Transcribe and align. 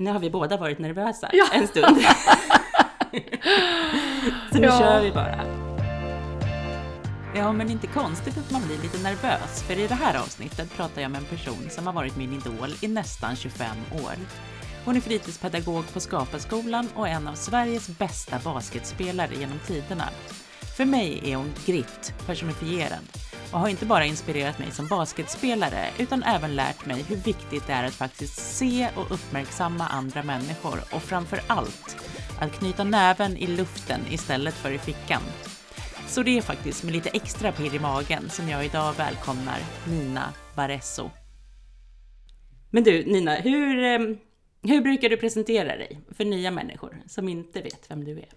nu 0.00 0.10
har 0.10 0.18
vi 0.18 0.30
båda 0.30 0.56
varit 0.56 0.78
nervösa 0.78 1.30
Ja. 1.32 1.46
en 1.52 1.66
stund. 1.68 1.96
Så 4.52 4.58
nu 4.58 4.66
Ja. 4.66 4.78
kör 4.78 5.00
vi 5.02 5.12
bara. 5.12 5.44
Ja, 7.34 7.52
men 7.52 7.70
inte 7.70 7.86
konstigt 7.86 8.38
att 8.38 8.50
man 8.50 8.62
blir 8.66 8.78
lite 8.78 8.98
nervös, 9.02 9.62
för 9.66 9.78
i 9.78 9.86
det 9.86 9.94
här 9.94 10.18
avsnittet 10.18 10.76
pratar 10.76 11.02
jag 11.02 11.10
med 11.10 11.18
en 11.18 11.24
person 11.24 11.66
som 11.70 11.86
har 11.86 11.94
varit 11.94 12.16
min 12.16 12.32
idol 12.32 12.68
i 12.80 12.88
nästan 12.88 13.36
25 13.36 13.66
år. 14.04 14.12
Hon 14.84 14.96
är 14.96 15.00
fritidspedagog 15.00 15.92
på 15.92 16.00
Skaparskolan 16.00 16.88
och 16.94 17.08
en 17.08 17.28
av 17.28 17.34
Sveriges 17.34 17.88
bästa 17.88 18.38
basketspelare 18.44 19.34
genom 19.34 19.58
tiderna. 19.66 20.04
För 20.76 20.84
mig 20.84 21.20
är 21.24 21.36
hon 21.36 21.52
grit 21.66 22.14
personifierad 22.26 22.98
och 23.52 23.60
har 23.60 23.68
inte 23.68 23.86
bara 23.86 24.04
inspirerat 24.04 24.58
mig 24.58 24.70
som 24.70 24.86
basketspelare 24.86 25.86
utan 25.98 26.22
även 26.22 26.56
lärt 26.56 26.86
mig 26.86 27.02
hur 27.02 27.16
viktigt 27.16 27.66
det 27.66 27.72
är 27.72 27.84
att 27.84 27.94
faktiskt 27.94 28.56
se 28.56 28.88
och 28.96 29.12
uppmärksamma 29.12 29.86
andra 29.86 30.22
människor 30.22 30.80
och 30.92 31.02
framför 31.02 31.40
allt 31.46 31.96
att 32.40 32.52
knyta 32.52 32.84
näven 32.84 33.36
i 33.36 33.46
luften 33.46 34.00
istället 34.10 34.54
för 34.54 34.70
i 34.70 34.78
fickan. 34.78 35.22
Så 36.06 36.22
det 36.22 36.38
är 36.38 36.42
faktiskt 36.42 36.84
med 36.84 36.92
lite 36.92 37.08
extra 37.08 37.52
pirr 37.52 37.74
i 37.74 37.78
magen 37.78 38.30
som 38.30 38.48
jag 38.48 38.64
idag 38.64 38.92
välkomnar 38.96 39.58
Nina 39.88 40.32
Baresso. 40.56 41.10
Men 42.70 42.84
du 42.84 43.04
Nina, 43.04 43.34
hur, 43.34 43.84
eh, 43.84 43.98
hur 44.62 44.80
brukar 44.80 45.08
du 45.08 45.16
presentera 45.16 45.76
dig 45.76 46.00
för 46.16 46.24
nya 46.24 46.50
människor 46.50 47.02
som 47.06 47.28
inte 47.28 47.62
vet 47.62 47.90
vem 47.90 48.04
du 48.04 48.18
är? 48.18 48.28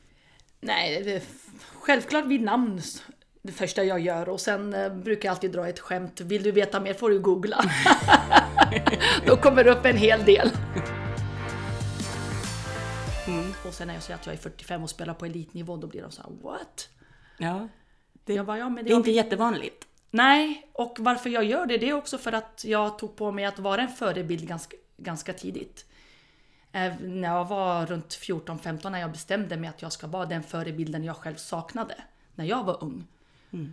Nej, 0.62 1.22
självklart 1.74 2.26
vid 2.26 2.42
namn 2.42 2.82
det 3.46 3.52
första 3.52 3.84
jag 3.84 4.00
gör 4.00 4.30
och 4.30 4.40
sen 4.42 4.74
eh, 4.74 4.94
brukar 4.94 5.30
jag 5.30 5.34
alltid 5.34 5.52
dra 5.52 5.68
ett 5.70 5.80
skämt. 5.80 6.22
Vill 6.22 6.44
du 6.44 6.52
veta 6.52 6.80
mer 6.80 6.94
får 6.94 7.10
du 7.10 7.20
googla. 7.20 7.58
Då 9.26 9.38
kommer 9.38 9.64
det 9.64 9.72
upp 9.72 9.86
en 9.86 9.98
hel 9.98 10.26
del. 10.26 10.52
Och 13.68 13.74
sen 13.74 13.88
när 13.88 13.94
jag 13.94 14.04
säger 14.04 14.20
att 14.20 14.26
jag 14.26 14.34
är 14.36 14.40
45 14.40 14.84
och 14.84 14.90
spelar 14.90 15.14
på 15.14 15.26
elitnivå 15.26 15.78
då 15.78 15.88
blir 15.88 16.02
de 16.02 16.12
så 16.12 16.22
här 16.22 16.30
what? 16.42 16.90
Ja, 17.38 17.68
Jag 18.26 18.46
bara, 18.46 18.58
ja, 18.58 18.70
men 18.70 18.86
det 18.86 18.92
är 18.92 18.96
inte 18.96 19.12
jag- 19.12 19.26
jättevanligt. 19.26 19.88
Nej, 20.12 20.70
och 20.74 20.98
varför 21.00 21.30
jag 21.30 21.44
gör 21.44 21.66
det, 21.66 21.78
det 21.78 21.90
är 21.90 21.94
också 21.94 22.18
för 22.18 22.32
att 22.32 22.64
jag 22.66 23.00
tog 23.00 23.16
på 23.16 23.32
mig 23.32 23.46
att 23.46 23.60
vara 23.60 23.82
en 23.82 23.88
förebild 23.90 24.48
ganska, 24.48 24.78
ganska 24.98 25.34
tidigt. 25.34 25.86
Eh, 26.72 26.94
När 27.02 27.28
jag 27.28 27.46
var 27.46 27.86
runt 27.86 28.10
14-15 28.10 28.90
när 28.90 29.00
jag 29.00 29.12
bestämde 29.12 29.58
mig 29.58 29.70
att 29.70 29.82
jag 29.82 29.92
ska 29.92 30.08
vara 30.08 30.26
den 30.26 30.44
förebilden 30.44 31.04
jag 31.04 31.16
själv 31.18 31.36
saknade 31.36 31.96
när 32.36 32.46
jag 32.46 32.64
var 32.64 32.84
ung. 32.84 33.08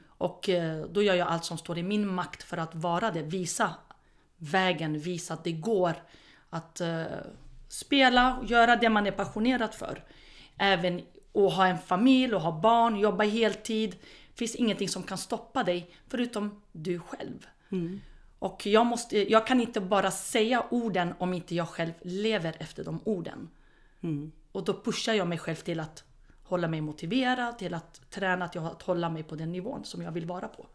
Och 0.08 0.48
eh, 0.48 0.86
då 0.86 1.02
gör 1.02 1.14
jag 1.14 1.28
allt 1.28 1.44
som 1.44 1.58
står 1.58 1.78
i 1.78 1.82
min 1.82 2.08
makt 2.08 2.42
för 2.42 2.56
att 2.56 2.74
vara 2.74 3.10
det, 3.10 3.22
visa 3.22 3.74
vägen, 4.36 4.98
visa 4.98 5.34
att 5.34 5.44
det 5.44 5.52
går 5.52 5.94
att 6.50 6.80
eh, 6.80 7.04
spela 7.68 8.36
och 8.36 8.44
göra 8.44 8.76
det 8.76 8.88
man 8.88 9.06
är 9.06 9.10
passionerad 9.10 9.74
för. 9.74 10.04
Även 10.56 11.00
att 11.34 11.52
ha 11.52 11.66
en 11.66 11.78
familj 11.78 12.34
och 12.34 12.40
ha 12.40 12.60
barn, 12.60 12.96
jobba 12.96 13.24
heltid. 13.24 13.90
Det 13.90 14.38
finns 14.38 14.54
ingenting 14.54 14.88
som 14.88 15.02
kan 15.02 15.18
stoppa 15.18 15.62
dig 15.64 15.94
förutom 16.08 16.62
du 16.72 16.98
själv. 16.98 17.46
Och 18.38 18.66
jag, 18.66 18.86
måste, 18.86 19.30
jag 19.32 19.46
kan 19.46 19.60
inte 19.60 19.80
bara 19.80 20.10
säga 20.10 20.64
orden 20.70 21.14
om 21.18 21.34
inte 21.34 21.54
jag 21.54 21.68
själv 21.68 21.92
lever 22.02 22.56
efter 22.58 22.84
de 22.84 23.00
orden. 23.04 23.48
Och 24.52 24.64
då 24.64 24.82
pushar 24.82 25.12
jag 25.12 25.28
mig 25.28 25.38
själv 25.38 25.56
till 25.56 25.80
att 25.80 26.04
hålla 26.50 26.68
mig 26.68 26.80
motiverad, 26.80 27.58
till 27.58 27.74
att 27.74 28.10
träna, 28.10 28.48
till 28.48 28.60
att 28.60 28.82
hålla 28.82 29.10
mig 29.10 29.22
på 29.22 29.34
den 29.34 29.52
nivån 29.52 29.84
som 29.84 30.02
jag 30.02 30.12
vill 30.12 30.26
vara 30.26 30.48
på. 30.48 30.66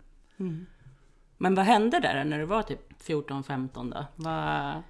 Men 1.37 1.55
vad 1.55 1.65
hände 1.65 1.99
där 1.99 2.23
när 2.23 2.39
du 2.39 2.45
var 2.45 2.63
typ 2.63 3.01
14-15 3.03 3.91
då? 3.93 4.05
Vad... 4.15 4.83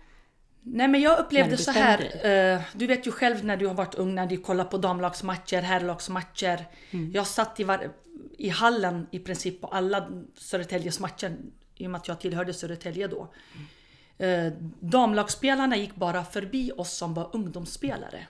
Nej 0.62 0.88
men 0.88 1.02
jag 1.02 1.20
upplevde 1.20 1.58
så 1.58 1.72
här. 1.72 2.26
Eh, 2.28 2.62
du 2.74 2.88
vet 2.88 3.08
ju 3.08 3.12
själv 3.12 3.46
när 3.46 3.58
du 3.58 3.68
har 3.68 3.74
varit 3.74 3.96
ung, 3.96 4.16
när 4.16 4.28
du 4.28 4.38
kollar 4.38 4.66
på 4.66 4.78
damlagsmatcher, 4.78 5.62
herrlagsmatcher. 5.62 6.66
Jag 7.14 7.28
satt 7.28 7.60
i, 7.60 7.64
var, 7.64 7.92
i 8.38 8.50
hallen 8.50 9.08
i 9.12 9.20
princip 9.20 9.62
på 9.62 9.68
alla 9.68 10.08
Södertäljes 10.38 11.00
matcher. 11.00 11.38
I 11.76 11.88
och 11.88 11.92
med 11.92 12.02
att 12.02 12.08
jag 12.08 12.20
tillhörde 12.20 12.54
Södertälje 12.54 13.08
då. 13.08 13.34
Eh, 14.18 14.54
damlagsspelarna 14.80 15.78
gick 15.78 15.96
bara 15.96 16.24
förbi 16.24 16.72
oss 16.78 16.98
som 16.98 17.14
var 17.14 17.30
ungdomsspelare. 17.34 18.28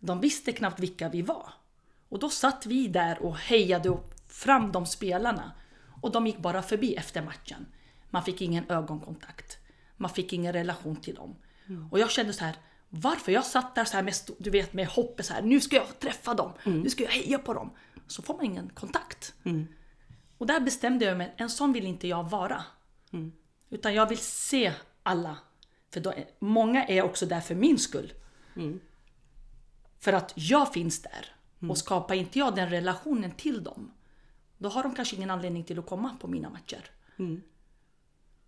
De 0.00 0.20
visste 0.20 0.52
knappt 0.52 0.80
vilka 0.80 1.08
vi 1.08 1.22
var. 1.22 1.52
Och 2.08 2.18
då 2.18 2.28
satt 2.28 2.66
vi 2.66 2.88
där 2.88 3.22
och 3.22 3.36
hejade 3.36 3.98
fram 4.28 4.72
de 4.72 4.86
spelarna. 4.86 5.52
Och 6.02 6.12
de 6.12 6.26
gick 6.26 6.38
bara 6.38 6.62
förbi 6.62 6.94
efter 6.94 7.22
matchen. 7.22 7.66
Man 8.10 8.24
fick 8.24 8.40
ingen 8.40 8.70
ögonkontakt. 8.70 9.58
Man 9.96 10.10
fick 10.10 10.32
ingen 10.32 10.52
relation 10.52 10.96
till 10.96 11.14
dem. 11.14 11.36
Och 11.90 11.98
jag 11.98 12.10
kände 12.10 12.32
så 12.32 12.44
här, 12.44 12.56
varför? 12.88 13.32
Jag 13.32 13.44
satt 13.46 13.74
där 13.74 13.84
så 13.84 13.96
här 13.96 14.02
med, 14.02 14.14
du 14.38 14.50
vet, 14.50 14.72
med 14.72 14.86
hoppet 14.86 15.26
så 15.26 15.32
här, 15.34 15.42
nu 15.42 15.60
ska 15.60 15.76
jag 15.76 15.98
träffa 15.98 16.34
dem. 16.34 16.52
Nu 16.64 16.90
ska 16.90 17.04
jag 17.04 17.10
heja 17.10 17.38
på 17.38 17.54
dem. 17.54 17.70
Så 18.06 18.22
får 18.22 18.34
man 18.34 18.44
ingen 18.44 18.68
kontakt. 18.68 19.34
Och 20.38 20.46
där 20.46 20.60
bestämde 20.60 21.04
jag 21.04 21.18
mig, 21.18 21.34
en 21.36 21.50
sån 21.50 21.72
vill 21.72 21.86
inte 21.86 22.08
jag 22.08 22.30
vara. 22.30 22.64
Utan 23.70 23.94
jag 23.94 24.08
vill 24.08 24.18
se 24.18 24.72
alla. 25.02 25.36
För 25.92 26.00
då, 26.00 26.14
många 26.38 26.84
är 26.86 27.02
också 27.02 27.26
där 27.26 27.40
för 27.40 27.54
min 27.54 27.78
skull. 27.78 28.12
För 29.98 30.12
att 30.12 30.32
jag 30.34 30.72
finns 30.72 31.02
där. 31.02 31.34
Och 31.70 31.78
skapar 31.78 32.14
inte 32.14 32.38
jag 32.38 32.54
den 32.54 32.70
relationen 32.70 33.30
till 33.30 33.64
dem, 33.64 33.92
då 34.58 34.68
har 34.68 34.82
de 34.82 34.94
kanske 34.94 35.16
ingen 35.16 35.30
anledning 35.30 35.64
till 35.64 35.78
att 35.78 35.86
komma 35.86 36.16
på 36.20 36.28
mina 36.28 36.50
matcher. 36.50 36.90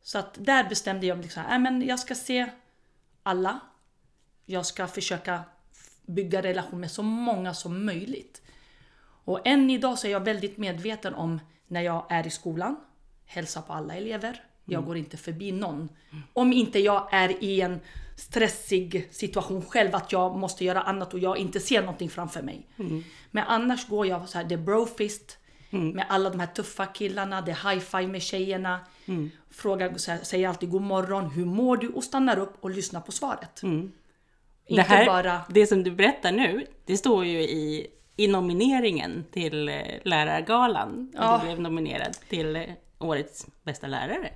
Så 0.03 0.19
att 0.19 0.34
där 0.34 0.69
bestämde 0.69 1.06
jag 1.06 1.19
mig 1.19 1.22
liksom, 1.22 1.43
äh, 1.43 1.59
men 1.59 1.83
jag 1.83 1.99
ska 1.99 2.15
se 2.15 2.50
alla. 3.22 3.61
Jag 4.44 4.66
ska 4.66 4.87
försöka 4.87 5.43
bygga 6.06 6.43
relation 6.43 6.81
med 6.81 6.91
så 6.91 7.03
många 7.03 7.55
som 7.55 7.84
möjligt. 7.84 8.43
Och 9.25 9.47
än 9.47 9.71
idag 9.71 9.99
så 9.99 10.06
är 10.06 10.11
jag 10.11 10.25
väldigt 10.25 10.59
medveten 10.59 11.15
om 11.15 11.41
när 11.67 11.81
jag 11.81 12.06
är 12.11 12.27
i 12.27 12.31
skolan, 12.31 12.77
hälsa 13.25 13.62
på 13.62 13.72
alla 13.72 13.94
elever. 13.94 14.44
Jag 14.70 14.84
går 14.84 14.97
inte 14.97 15.16
förbi 15.16 15.53
någon. 15.53 15.88
Om 16.32 16.53
inte 16.53 16.78
jag 16.78 17.08
är 17.12 17.44
i 17.44 17.60
en 17.60 17.81
stressig 18.16 19.08
situation 19.10 19.62
själv, 19.62 19.94
att 19.94 20.12
jag 20.12 20.36
måste 20.36 20.64
göra 20.64 20.82
annat 20.82 21.14
och 21.14 21.20
jag 21.20 21.38
inte 21.38 21.60
ser 21.60 21.81
någonting 21.81 22.10
framför 22.10 22.42
mig. 22.42 22.66
Men 23.31 23.44
annars 23.47 23.88
går 23.88 24.06
jag 24.06 24.28
så 24.28 24.38
här, 24.38 24.44
det 24.44 24.54
är 24.54 24.58
brofist 24.58 25.38
med 25.70 26.06
alla 26.08 26.31
de 26.31 26.41
här 26.41 26.47
tuffa 26.47 26.86
killarna, 26.86 27.41
det 27.41 27.50
är 27.50 27.70
high 27.70 27.84
five 27.84 28.06
med 28.06 28.22
tjejerna. 28.22 28.81
Frågar, 29.50 29.97
så 29.97 30.10
här, 30.10 30.19
säger 30.19 30.48
alltid 30.48 30.70
god 30.70 30.82
morgon, 30.82 31.31
hur 31.31 31.44
mår 31.44 31.76
du? 31.76 31.88
Och 31.88 32.04
stannar 32.04 32.38
upp 32.38 32.54
och 32.60 32.70
lyssnar 32.70 33.00
på 33.00 33.12
svaret. 33.12 33.62
Inte 33.62 33.94
det, 34.66 34.82
här, 34.82 35.06
bara... 35.06 35.41
det 35.48 35.66
som 35.66 35.82
du 35.82 35.91
berättar 35.91 36.32
nu, 36.32 36.66
det 36.84 36.97
står 36.97 37.25
ju 37.25 37.41
i, 37.41 37.87
i 38.16 38.28
nomineringen 38.28 39.25
till 39.31 39.69
eh, 39.69 39.75
lärargalan. 40.04 41.12
Ja. 41.14 41.38
Du 41.38 41.47
blev 41.47 41.60
nominerad 41.60 42.12
till 42.28 42.56
eh, 42.56 42.62
årets 42.98 43.47
bästa 43.62 43.87
lärare. 43.87 44.31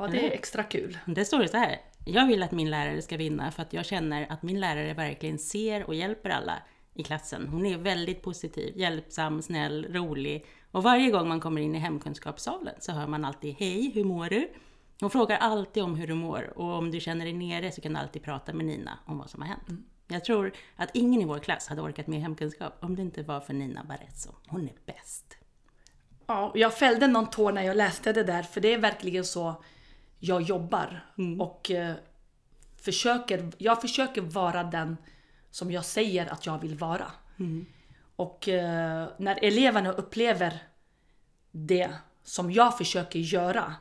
Ja, 0.00 0.06
det 0.06 0.26
är 0.26 0.30
extra 0.30 0.62
kul. 0.62 0.98
Det 1.06 1.24
står 1.24 1.38
det 1.38 1.48
så 1.48 1.56
här. 1.56 1.80
Jag 2.04 2.26
vill 2.26 2.42
att 2.42 2.52
min 2.52 2.70
lärare 2.70 3.02
ska 3.02 3.16
vinna 3.16 3.50
för 3.50 3.62
att 3.62 3.72
jag 3.72 3.86
känner 3.86 4.26
att 4.32 4.42
min 4.42 4.60
lärare 4.60 4.94
verkligen 4.94 5.38
ser 5.38 5.84
och 5.84 5.94
hjälper 5.94 6.30
alla 6.30 6.62
i 6.94 7.02
klassen. 7.02 7.48
Hon 7.48 7.66
är 7.66 7.78
väldigt 7.78 8.22
positiv, 8.22 8.78
hjälpsam, 8.78 9.42
snäll, 9.42 9.86
rolig. 9.90 10.46
Och 10.70 10.82
varje 10.82 11.10
gång 11.10 11.28
man 11.28 11.40
kommer 11.40 11.60
in 11.60 11.74
i 11.74 11.78
hemkunskapssalen 11.78 12.74
så 12.78 12.92
hör 12.92 13.06
man 13.06 13.24
alltid 13.24 13.54
Hej, 13.58 13.90
hur 13.94 14.04
mår 14.04 14.28
du? 14.28 14.50
Hon 15.00 15.10
frågar 15.10 15.36
alltid 15.36 15.82
om 15.82 15.94
hur 15.94 16.06
du 16.06 16.14
mår 16.14 16.58
och 16.58 16.74
om 16.74 16.90
du 16.90 17.00
känner 17.00 17.24
dig 17.24 17.34
nere 17.34 17.72
så 17.72 17.80
kan 17.80 17.92
du 17.92 17.98
alltid 17.98 18.22
prata 18.22 18.52
med 18.52 18.66
Nina 18.66 18.98
om 19.06 19.18
vad 19.18 19.30
som 19.30 19.42
har 19.42 19.48
hänt. 19.48 19.68
Jag 20.08 20.24
tror 20.24 20.52
att 20.76 20.90
ingen 20.94 21.22
i 21.22 21.24
vår 21.24 21.38
klass 21.38 21.68
hade 21.68 21.82
orkat 21.82 22.06
med 22.06 22.20
hemkunskap 22.20 22.78
om 22.80 22.96
det 22.96 23.02
inte 23.02 23.22
var 23.22 23.40
för 23.40 23.54
Nina 23.54 23.84
Barezzo. 23.84 24.30
Hon 24.46 24.64
är 24.64 24.74
bäst. 24.86 25.36
Ja, 26.26 26.52
jag 26.54 26.74
fällde 26.74 27.06
någon 27.06 27.30
tår 27.30 27.52
när 27.52 27.62
jag 27.62 27.76
läste 27.76 28.12
det 28.12 28.24
där, 28.24 28.42
för 28.42 28.60
det 28.60 28.74
är 28.74 28.78
verkligen 28.78 29.24
så 29.24 29.62
jag 30.20 30.42
jobbar. 30.42 31.06
Och 31.40 31.70
eh, 31.70 31.94
försöker, 32.76 33.52
jag 33.58 33.80
försöker 33.80 34.20
vara 34.22 34.64
den 34.64 34.96
som 35.50 35.70
jag 35.70 35.84
säger 35.84 36.32
att 36.32 36.46
jag 36.46 36.58
vill 36.60 36.74
vara. 36.74 37.12
Och 38.16 38.48
eh, 38.48 39.08
när 39.18 39.44
eleverna 39.44 39.92
upplever 39.92 40.62
det 41.50 41.90
som 42.22 42.52
jag 42.52 42.78
försöker 42.78 43.18
göra, 43.18 43.74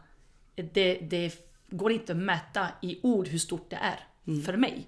det, 0.55 0.93
det 0.95 1.33
går 1.69 1.91
inte 1.91 2.11
att 2.11 2.17
mäta 2.17 2.67
i 2.81 2.99
ord 3.03 3.27
hur 3.27 3.39
stort 3.39 3.69
det 3.69 3.75
är 3.75 3.99
för 4.45 4.57
mig. 4.57 4.87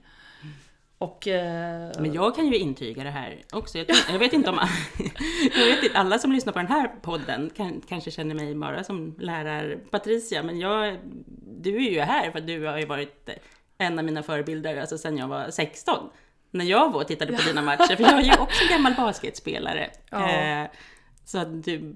Och 1.01 1.27
eh, 1.27 1.91
Men 1.99 2.13
jag 2.13 2.35
kan 2.35 2.47
ju 2.47 2.57
intyga 2.57 3.03
det 3.03 3.09
här 3.09 3.37
också. 3.51 3.77
Jag, 3.77 3.87
jag 4.11 4.19
vet 4.19 4.33
inte 4.33 4.49
om 4.49 4.55
jag 5.57 5.65
vet 5.65 5.83
inte, 5.83 5.97
alla 5.99 6.19
som 6.19 6.31
lyssnar 6.31 6.53
på 6.53 6.59
den 6.59 6.67
här 6.67 6.87
podden 7.01 7.49
kan, 7.57 7.81
kanske 7.89 8.11
känner 8.11 8.35
mig 8.35 8.55
bara 8.55 8.83
som 8.83 9.15
lärar 9.19 9.77
Patricia, 9.91 10.43
men 10.43 10.59
jag, 10.59 10.97
du 11.61 11.75
är 11.75 11.91
ju 11.91 11.99
här 11.99 12.31
för 12.31 12.39
att 12.39 12.47
du 12.47 12.65
har 12.65 12.77
ju 12.79 12.85
varit 12.85 13.29
en 13.77 13.99
av 13.99 14.05
mina 14.05 14.23
förebilder 14.23 14.77
alltså 14.77 14.97
sedan 14.97 15.17
jag 15.17 15.27
var 15.27 15.49
16. 15.49 16.09
När 16.51 16.65
jag 16.65 16.91
var 16.91 17.01
och 17.01 17.07
tittade 17.07 17.33
på 17.37 17.41
dina 17.47 17.61
matcher, 17.61 17.95
för 17.95 18.03
jag 18.03 18.19
är 18.19 18.23
ju 18.23 18.31
också 18.39 18.63
gammal 18.69 18.93
basketspelare. 18.97 19.89
Ja. 20.09 20.29
Eh, 20.31 20.67
så 21.25 21.37
att 21.37 21.63
du, 21.63 21.95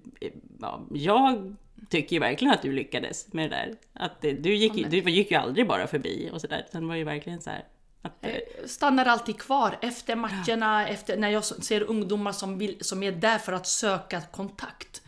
ja, 0.61 0.81
jag 0.93 1.55
tycker 1.89 2.15
ju 2.15 2.19
verkligen 2.19 2.53
att 2.53 2.61
du 2.61 2.71
lyckades 2.71 3.33
med 3.33 3.49
det 3.49 3.55
där. 3.55 3.73
Att 3.93 4.21
det, 4.21 4.31
du, 4.31 4.55
gick, 4.55 4.75
ju- 4.77 4.83
du 4.83 4.97
gick 5.11 5.31
ju 5.31 5.37
aldrig 5.37 5.67
bara 5.67 5.87
förbi 5.87 6.29
och 6.33 6.41
sådär, 6.41 6.65
utan 6.69 6.87
var 6.87 6.95
ju 6.95 7.03
verkligen 7.03 7.41
så 7.41 7.49
här, 7.49 7.63
Att, 8.05 8.25
eh, 8.25 8.31
stannar 8.65 9.05
alltid 9.05 9.39
kvar 9.39 9.77
efter 9.81 10.15
matcherna, 10.15 10.87
efter, 10.87 11.17
när 11.17 11.29
jag 11.29 11.45
ser 11.45 11.81
ungdomar 11.83 12.31
som, 12.31 12.57
vill, 12.57 12.77
som 12.81 13.03
är 13.03 13.11
där 13.11 13.37
för 13.37 13.53
att 13.53 13.67
söka 13.67 14.21
kontakt. 14.21 15.01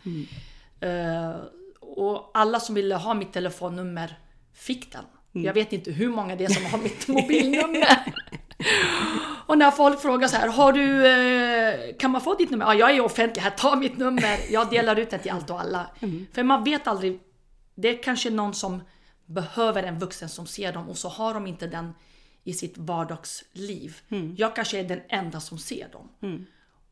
Eh, 0.80 1.36
och 1.80 2.30
alla 2.34 2.60
som 2.60 2.74
ville 2.74 2.94
ha 2.94 3.14
mitt 3.14 3.32
telefonnummer 3.32 4.18
fick 4.54 4.92
den. 4.92 5.04
Jag 5.32 5.54
vet 5.54 5.72
inte 5.72 5.90
hur 5.90 6.08
många 6.08 6.36
det 6.36 6.44
är 6.44 6.48
som 6.48 6.64
har 6.64 6.78
mitt 6.78 7.08
mobilnummer. 7.18 8.14
och 9.46 9.58
när 9.58 9.70
folk 9.70 10.00
frågar 10.00 10.28
så 10.28 10.36
här, 10.36 10.48
har 10.48 10.72
du, 10.72 11.06
eh, 11.06 11.96
kan 11.96 12.10
man 12.10 12.20
få 12.20 12.34
ditt 12.34 12.50
nummer? 12.50 12.66
Ja, 12.66 12.74
jag 12.74 12.90
är 12.90 13.00
offentlig 13.00 13.42
här, 13.42 13.50
ta 13.50 13.76
mitt 13.76 13.98
nummer. 13.98 14.38
Jag 14.50 14.70
delar 14.70 14.96
ut 14.98 15.10
det 15.10 15.18
till 15.18 15.30
allt 15.30 15.50
och 15.50 15.60
alla. 15.60 15.86
För 16.32 16.42
man 16.42 16.64
vet 16.64 16.86
aldrig, 16.86 17.20
det 17.74 17.88
är 17.88 18.02
kanske 18.02 18.30
någon 18.30 18.54
som 18.54 18.82
behöver 19.26 19.82
en 19.82 19.98
vuxen 19.98 20.28
som 20.28 20.46
ser 20.46 20.72
dem 20.72 20.88
och 20.88 20.98
så 20.98 21.08
har 21.08 21.34
de 21.34 21.46
inte 21.46 21.66
den 21.66 21.94
i 22.48 22.52
sitt 22.52 22.78
vardagsliv. 22.78 23.96
Jag 24.36 24.56
kanske 24.56 24.78
är 24.78 24.84
den 24.84 25.00
enda 25.08 25.40
som 25.40 25.58
ser 25.58 25.88
dem. 25.88 26.08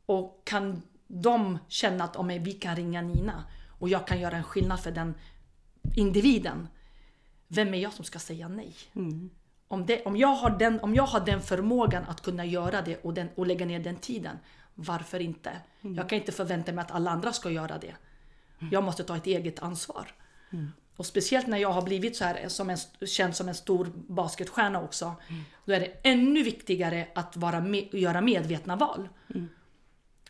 Och 0.07 0.43
kan 0.45 0.83
de 1.07 1.59
känna 1.69 2.05
att 2.05 2.17
om 2.17 2.29
vi 2.29 2.53
kan 2.53 2.77
ringa 2.77 3.03
Nina 3.03 3.45
och 3.79 3.89
jag 3.89 4.07
kan 4.07 4.21
göra 4.21 4.37
en 4.37 4.43
skillnad 4.43 4.81
för 4.81 4.91
den 4.91 5.15
individen. 5.97 6.69
Vem 7.49 7.75
är 7.75 7.79
jag 7.79 7.93
som 7.93 8.05
ska 8.05 8.19
säga 8.19 8.49
nej? 8.49 8.75
Om, 9.69 9.87
det, 9.87 10.05
om, 10.05 10.17
jag 10.17 10.29
har 10.29 10.59
den, 10.59 10.81
om 10.81 10.95
jag 10.95 11.07
har 11.07 11.21
den 11.21 11.41
förmågan 11.41 12.05
att 12.05 12.21
kunna 12.23 12.45
göra 12.45 12.83
det 12.83 12.97
och, 12.97 13.15
den, 13.15 13.29
och 13.35 13.47
lägga 13.47 13.67
ner 13.67 13.81
den 13.81 13.97
tiden, 13.97 14.39
varför 14.75 15.21
inte? 15.21 15.51
Jag 15.81 16.09
kan 16.09 16.19
inte 16.19 16.33
förvänta 16.33 16.73
mig 16.73 16.83
att 16.83 16.91
alla 16.91 17.11
andra 17.11 17.33
ska 17.33 17.51
göra 17.51 17.79
det. 17.79 17.95
Jag 18.71 18.85
måste 18.85 19.05
ta 19.05 19.17
ett 19.17 19.27
eget 19.27 19.63
ansvar. 19.63 20.07
Och 20.97 21.07
speciellt 21.07 21.47
när 21.47 21.59
jag 21.59 21.73
har 21.73 21.83
blivit 21.83 22.17
så 22.17 22.25
här, 22.25 22.49
som 22.49 22.71
en, 22.71 22.77
känd 23.07 23.37
som 23.37 23.49
en 23.49 23.55
stor 23.55 23.93
basketstjärna 23.95 24.83
också. 24.83 25.15
Då 25.65 25.73
är 25.73 25.81
det 25.81 25.93
ännu 26.03 26.43
viktigare 26.43 27.09
att 27.15 27.37
vara 27.37 27.61
med, 27.61 27.95
göra 27.95 28.21
medvetna 28.21 28.77
val. 28.77 29.09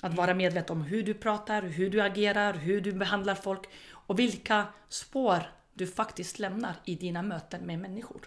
Att 0.01 0.15
vara 0.15 0.35
medveten 0.35 0.77
om 0.77 0.83
hur 0.83 1.03
du 1.03 1.15
pratar, 1.15 1.63
hur 1.63 1.91
du 1.91 2.01
agerar, 2.03 2.55
hur 2.55 2.81
du 2.81 2.93
behandlar 2.93 3.35
folk 3.35 3.61
och 3.91 4.19
vilka 4.19 4.65
spår 4.89 5.43
du 5.75 5.87
faktiskt 5.87 6.39
lämnar 6.39 6.75
i 6.85 6.95
dina 6.95 7.23
möten 7.23 7.61
med 7.61 7.79
människor. 7.79 8.21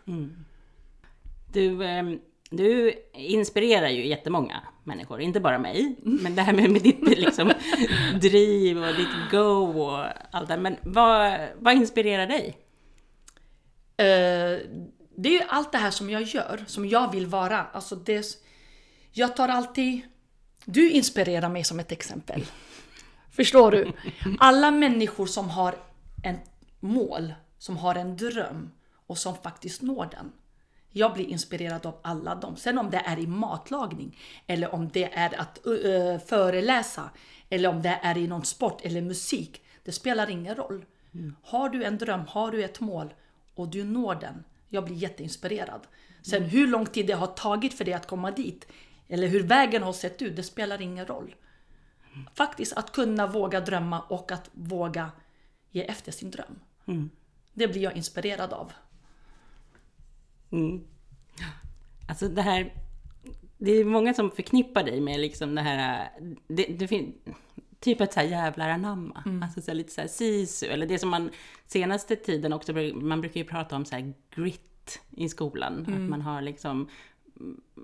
Du, 1.54 1.86
ehm, 1.86 2.20
du 2.50 2.94
inspirerar 3.14 3.90
ju 3.90 4.08
jättemånga 4.08 4.62
människor, 4.84 5.22
inte 5.22 5.40
bara 5.40 5.60
mig. 5.60 5.96
Men 6.04 6.36
det 6.36 6.42
här 6.42 6.54
med, 6.54 6.70
med 6.70 6.82
ditt 6.82 7.02
liksom, 7.02 7.54
driv 8.22 8.84
och 8.84 8.96
ditt 8.96 9.32
go 9.32 9.82
och 9.82 10.06
allt 10.32 10.48
det 10.48 10.58
Men 10.58 10.78
vad, 10.84 11.40
vad 11.60 11.74
inspirerar 11.74 12.28
dig? 12.28 12.58
Eh, 13.98 14.60
det 15.16 15.30
är 15.30 15.34
ju 15.34 15.42
allt 15.48 15.72
det 15.72 15.78
här 15.78 15.92
som 15.92 16.10
jag 16.10 16.22
gör, 16.22 16.64
som 16.68 16.86
jag 16.86 17.12
vill 17.12 17.26
vara. 17.26 17.64
Alltså 17.64 17.96
det, 17.96 18.26
jag 19.12 19.36
tar 19.36 19.48
alltid... 19.48 20.02
Du 20.66 20.90
inspirerar 20.90 21.50
mig 21.50 21.64
som 21.64 21.80
ett 21.80 21.92
exempel. 21.92 22.46
Förstår 23.32 23.72
du? 23.72 23.92
Alla 24.40 24.72
människor 24.72 25.26
som 25.26 25.50
har 25.50 25.76
ett 26.24 26.52
mål, 26.80 27.34
som 27.58 27.78
har 27.78 27.96
en 27.96 28.18
dröm 28.18 28.72
och 29.08 29.18
som 29.18 29.36
faktiskt 29.36 29.82
når 29.82 30.10
den. 30.12 30.32
Jag 30.92 31.14
blir 31.14 31.26
inspirerad 31.26 31.86
av 31.86 32.00
alla 32.02 32.36
dem. 32.36 32.56
Sen 32.56 32.78
om 32.78 32.90
det 32.90 32.98
är 33.06 33.20
i 33.20 33.28
matlagning, 33.28 34.18
eller 34.48 34.74
om 34.74 34.90
det 34.90 35.14
är 35.14 35.40
att 35.40 35.60
uh, 35.68 36.20
föreläsa, 36.20 37.10
eller 37.50 37.70
om 37.70 37.82
det 37.82 38.00
är 38.04 38.18
i 38.18 38.28
någon 38.28 38.46
sport 38.46 38.82
eller 38.86 39.02
musik. 39.02 39.62
Det 39.84 39.92
spelar 39.92 40.30
ingen 40.30 40.56
roll. 40.56 40.86
Har 41.44 41.70
du 41.70 41.84
en 41.84 41.98
dröm, 41.98 42.22
har 42.28 42.52
du 42.52 42.64
ett 42.64 42.80
mål 42.80 43.14
och 43.56 43.68
du 43.68 43.84
når 43.84 44.16
den. 44.16 44.44
Jag 44.70 44.86
blir 44.86 44.96
jätteinspirerad. 44.96 45.88
Sen 46.22 46.44
hur 46.44 46.68
lång 46.68 46.86
tid 46.86 47.08
det 47.08 47.14
har 47.14 47.28
tagit 47.28 47.74
för 47.74 47.86
dig 47.86 47.94
att 47.94 48.08
komma 48.08 48.32
dit, 48.32 48.68
eller 49.08 49.28
hur 49.28 49.44
vägen 49.44 49.84
har 49.84 49.94
sett 49.94 50.22
ut, 50.22 50.36
det 50.36 50.44
spelar 50.44 50.82
ingen 50.82 51.06
roll. 51.06 51.36
Faktiskt 52.34 52.78
att 52.78 52.92
kunna 52.92 53.28
våga 53.28 53.60
drömma 53.62 54.02
och 54.02 54.32
att 54.32 54.50
våga 54.54 55.12
ge 55.72 55.84
efter 55.84 56.12
sin 56.12 56.32
dröm. 56.32 56.60
Det 57.54 57.68
blir 57.68 57.82
jag 57.82 57.98
inspirerad 57.98 58.54
av. 58.54 58.72
Mm. 60.52 60.82
Alltså 62.10 62.28
det 62.28 62.42
här, 62.42 62.74
det 63.58 63.72
är 63.72 63.86
många 63.86 64.14
som 64.14 64.32
förknippar 64.32 64.84
dig 64.84 65.02
med 65.02 65.20
liksom 65.20 65.56
det 65.56 65.62
här, 65.62 66.10
det, 66.48 66.66
det 66.66 66.88
typ 67.80 68.02
ett 68.02 68.14
så 68.14 68.20
här 68.20 68.28
jävlar 68.28 68.70
anamma. 68.70 69.24
Alltså 69.44 69.62
så 69.62 69.74
lite 69.74 69.92
så 69.92 70.02
här 70.02 70.08
sisu, 70.08 70.66
eller 70.66 70.88
det 70.88 71.00
som 71.00 71.10
man 71.10 71.30
senaste 71.68 72.16
tiden 72.16 72.54
också, 72.54 72.74
man 72.96 73.22
brukar 73.22 73.40
ju 73.40 73.46
prata 73.46 73.76
om 73.76 73.86
så 73.86 73.96
här 73.96 74.14
grit 74.36 75.02
i 75.10 75.30
skolan. 75.30 75.82
Att 75.82 76.10
man 76.10 76.22
har 76.22 76.42
liksom, 76.42 76.90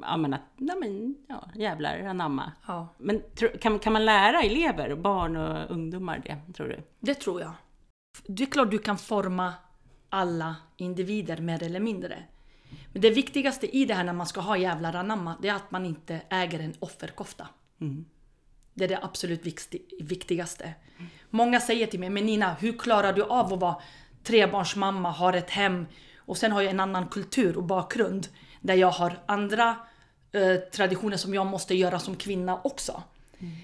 ja 0.02 0.18
men 0.18 0.34
att, 0.34 0.42
ja 0.58 0.76
men, 0.76 1.16
ja, 1.28 1.50
jävlar 1.56 2.00
anamma. 2.00 2.52
Ja. 2.68 2.88
Men 2.98 3.22
kan, 3.62 3.80
kan 3.80 3.94
man 3.94 4.06
lära 4.06 4.42
elever, 4.42 4.96
barn 4.96 5.36
och 5.36 5.72
ungdomar 5.72 6.22
det, 6.26 6.54
tror 6.54 6.68
du? 6.68 6.84
Det 7.00 7.14
tror 7.14 7.42
jag. 7.42 7.52
Det 8.28 8.44
är 8.44 8.48
klart 8.48 8.72
du 8.72 8.78
kan 8.78 8.98
forma 8.98 9.54
alla 10.10 10.56
individer 10.78 11.38
mer 11.38 11.64
eller 11.64 11.80
mindre. 11.80 12.24
Men 12.94 13.02
det 13.02 13.10
viktigaste 13.10 13.78
i 13.78 13.86
det 13.86 13.94
här 13.94 14.04
när 14.04 14.14
man 14.14 14.26
ska 14.28 14.42
ha 14.42 14.58
jävlar 14.58 14.94
anamma, 14.96 15.36
det 15.42 15.48
är 15.50 15.54
att 15.56 15.72
man 15.72 15.86
inte 15.86 16.22
äger 16.30 16.60
en 16.60 16.74
offerkofta. 16.80 17.48
Det 18.74 18.84
är 18.84 18.88
det 18.88 19.00
absolut 19.04 19.44
vikti- 19.46 19.82
viktigaste. 20.04 20.74
Många 21.30 21.60
säger 21.60 21.88
till 21.88 22.00
mig, 22.00 22.10
men 22.10 22.26
Nina, 22.26 22.54
hur 22.54 22.78
klarar 22.78 23.14
du 23.14 23.24
av 23.24 23.54
att 23.54 23.60
vara 23.60 23.76
trebarnsmamma, 24.24 25.12
har 25.12 25.34
ett 25.34 25.50
hem 25.50 25.86
och 26.18 26.38
sen 26.38 26.52
har 26.52 26.62
jag 26.62 26.72
en 26.72 26.80
annan 26.80 27.08
kultur 27.08 27.58
och 27.58 27.64
bakgrund 27.64 28.28
där 28.62 28.74
jag 28.76 28.92
har 28.92 29.20
andra 29.26 29.76
eh, 30.32 30.56
traditioner 30.56 31.18
som 31.18 31.34
jag 31.34 31.46
måste 31.46 31.76
göra 31.76 32.00
som 32.00 32.16
kvinna 32.16 32.62
också. 32.64 33.04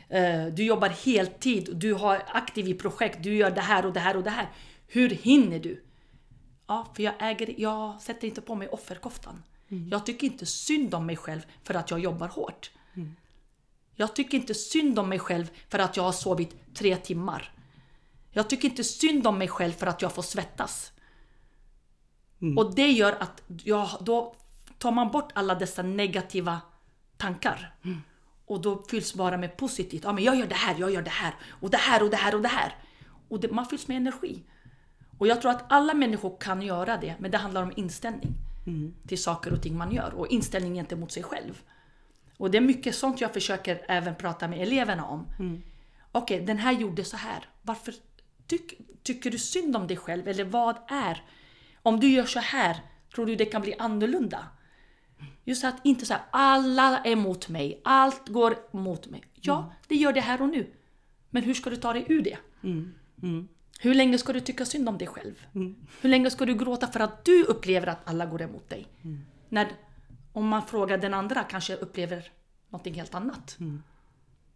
Eh, 0.09 0.45
du 0.45 0.63
jobbar 0.63 0.89
heltid, 0.89 1.69
du 1.73 1.93
har 1.93 2.23
aktiv 2.27 2.67
i 2.67 2.73
projekt, 2.73 3.23
du 3.23 3.35
gör 3.35 3.51
det 3.51 3.61
här 3.61 3.85
och 3.85 3.93
det 3.93 3.99
här 3.99 4.17
och 4.17 4.23
det 4.23 4.29
här. 4.29 4.47
Hur 4.87 5.09
hinner 5.09 5.59
du? 5.59 5.83
Ja, 6.71 6.87
för 6.93 7.03
jag, 7.03 7.13
äger, 7.19 7.55
jag 7.57 8.01
sätter 8.01 8.27
inte 8.27 8.41
på 8.41 8.55
mig 8.55 8.67
offerkoftan. 8.67 9.43
Jag 9.91 10.05
tycker 10.05 10.27
inte 10.27 10.45
synd 10.45 10.93
om 10.93 11.05
mig 11.05 11.17
själv 11.17 11.41
för 11.63 11.73
att 11.73 11.91
jag 11.91 11.99
jobbar 11.99 12.27
hårt. 12.27 12.71
Jag 13.95 14.15
tycker 14.15 14.37
inte 14.37 14.53
synd 14.53 14.99
om 14.99 15.09
mig 15.09 15.19
själv 15.19 15.51
för 15.69 15.79
att 15.79 15.97
jag 15.97 16.03
har 16.03 16.11
sovit 16.11 16.75
tre 16.75 16.95
timmar. 16.95 17.51
Jag 18.31 18.49
tycker 18.49 18.69
inte 18.69 18.83
synd 18.83 19.27
om 19.27 19.37
mig 19.37 19.47
själv 19.47 19.71
för 19.71 19.87
att 19.87 20.01
jag 20.01 20.13
får 20.13 20.21
svettas. 20.21 20.91
Och 22.57 22.75
det 22.75 22.91
gör 22.91 23.13
att 23.19 23.43
jag, 23.63 23.89
då 24.01 24.35
tar 24.77 24.91
man 24.91 25.11
bort 25.11 25.31
alla 25.35 25.55
dessa 25.55 25.81
negativa 25.83 26.61
tankar. 27.17 27.75
Och 28.45 28.61
då 28.61 28.83
fylls 28.89 29.13
bara 29.13 29.37
med 29.37 29.57
positivt. 29.57 30.03
Ja 30.03 30.13
men 30.13 30.23
jag 30.23 30.35
gör 30.35 30.47
det 30.47 30.55
här, 30.55 30.75
jag 30.79 30.91
gör 30.91 31.01
det 31.01 31.09
här. 31.09 31.35
Och 31.49 31.69
det 31.69 31.77
här 31.77 32.03
och 32.03 32.09
det 32.09 32.17
här 32.17 32.35
och 32.35 32.41
det 32.41 32.47
här. 32.47 32.75
Och 33.29 33.39
det, 33.39 33.51
man 33.51 33.65
fylls 33.65 33.87
med 33.87 33.97
energi. 33.97 34.43
Och 35.21 35.27
jag 35.27 35.41
tror 35.41 35.51
att 35.51 35.65
alla 35.69 35.93
människor 35.93 36.37
kan 36.39 36.61
göra 36.61 36.97
det. 36.97 37.15
Men 37.19 37.31
det 37.31 37.37
handlar 37.37 37.63
om 37.63 37.71
inställning. 37.75 38.33
Till 39.07 39.23
saker 39.23 39.53
och 39.53 39.61
ting 39.61 39.77
man 39.77 39.91
gör. 39.91 40.13
Och 40.13 40.27
inställning 40.27 40.73
gentemot 40.73 41.11
sig 41.11 41.23
själv. 41.23 41.61
Och 42.37 42.51
det 42.51 42.57
är 42.57 42.61
mycket 42.61 42.95
sånt 42.95 43.21
jag 43.21 43.33
försöker 43.33 43.85
även 43.87 44.15
prata 44.15 44.47
med 44.47 44.61
eleverna 44.61 45.05
om. 45.05 45.27
Okej, 46.11 46.45
den 46.45 46.57
här 46.57 46.71
gjorde 46.71 47.03
så 47.03 47.17
här. 47.17 47.45
Varför 47.61 47.93
tyck, 48.47 48.73
tycker 49.03 49.31
du 49.31 49.37
synd 49.37 49.75
om 49.75 49.87
dig 49.87 49.97
själv? 49.97 50.27
Eller 50.27 50.43
vad 50.43 50.77
är? 50.87 51.23
Om 51.81 51.99
du 51.99 52.07
gör 52.07 52.25
så 52.25 52.39
här, 52.39 52.77
tror 53.15 53.25
du 53.25 53.35
det 53.35 53.45
kan 53.45 53.61
bli 53.61 53.75
annorlunda? 53.79 54.47
Just 55.43 55.63
att 55.63 55.75
inte 55.83 56.05
så 56.05 56.13
här, 56.13 56.23
alla 56.31 56.97
är 56.97 57.15
mot 57.15 57.49
mig, 57.49 57.81
allt 57.83 58.27
går 58.27 58.55
mot 58.71 59.07
mig. 59.07 59.23
Ja, 59.35 59.73
det 59.87 59.95
gör 59.95 60.13
det 60.13 60.21
här 60.21 60.41
och 60.41 60.49
nu. 60.49 60.73
Men 61.29 61.43
hur 61.43 61.53
ska 61.53 61.69
du 61.69 61.75
ta 61.75 61.93
dig 61.93 62.05
ur 62.09 62.21
det? 62.21 62.37
Hur 63.83 63.93
länge 63.93 64.17
ska 64.17 64.33
du 64.33 64.39
tycka 64.39 64.65
synd 64.65 64.89
om 64.89 64.97
dig 64.97 65.07
själv? 65.07 65.45
Hur 66.01 66.09
länge 66.09 66.29
ska 66.31 66.45
du 66.45 66.53
gråta 66.55 66.87
för 66.87 66.99
att 66.99 67.25
du 67.25 67.43
upplever 67.43 67.87
att 67.87 67.99
alla 68.09 68.25
går 68.25 68.41
emot 68.41 68.69
dig? 68.69 68.87
När, 69.49 69.67
om 70.33 70.47
man 70.47 70.67
frågar 70.67 70.97
den 70.97 71.13
andra 71.13 71.43
kanske 71.43 71.75
upplever 71.75 72.31
någonting 72.69 72.93
helt 72.93 73.15
annat. 73.15 73.57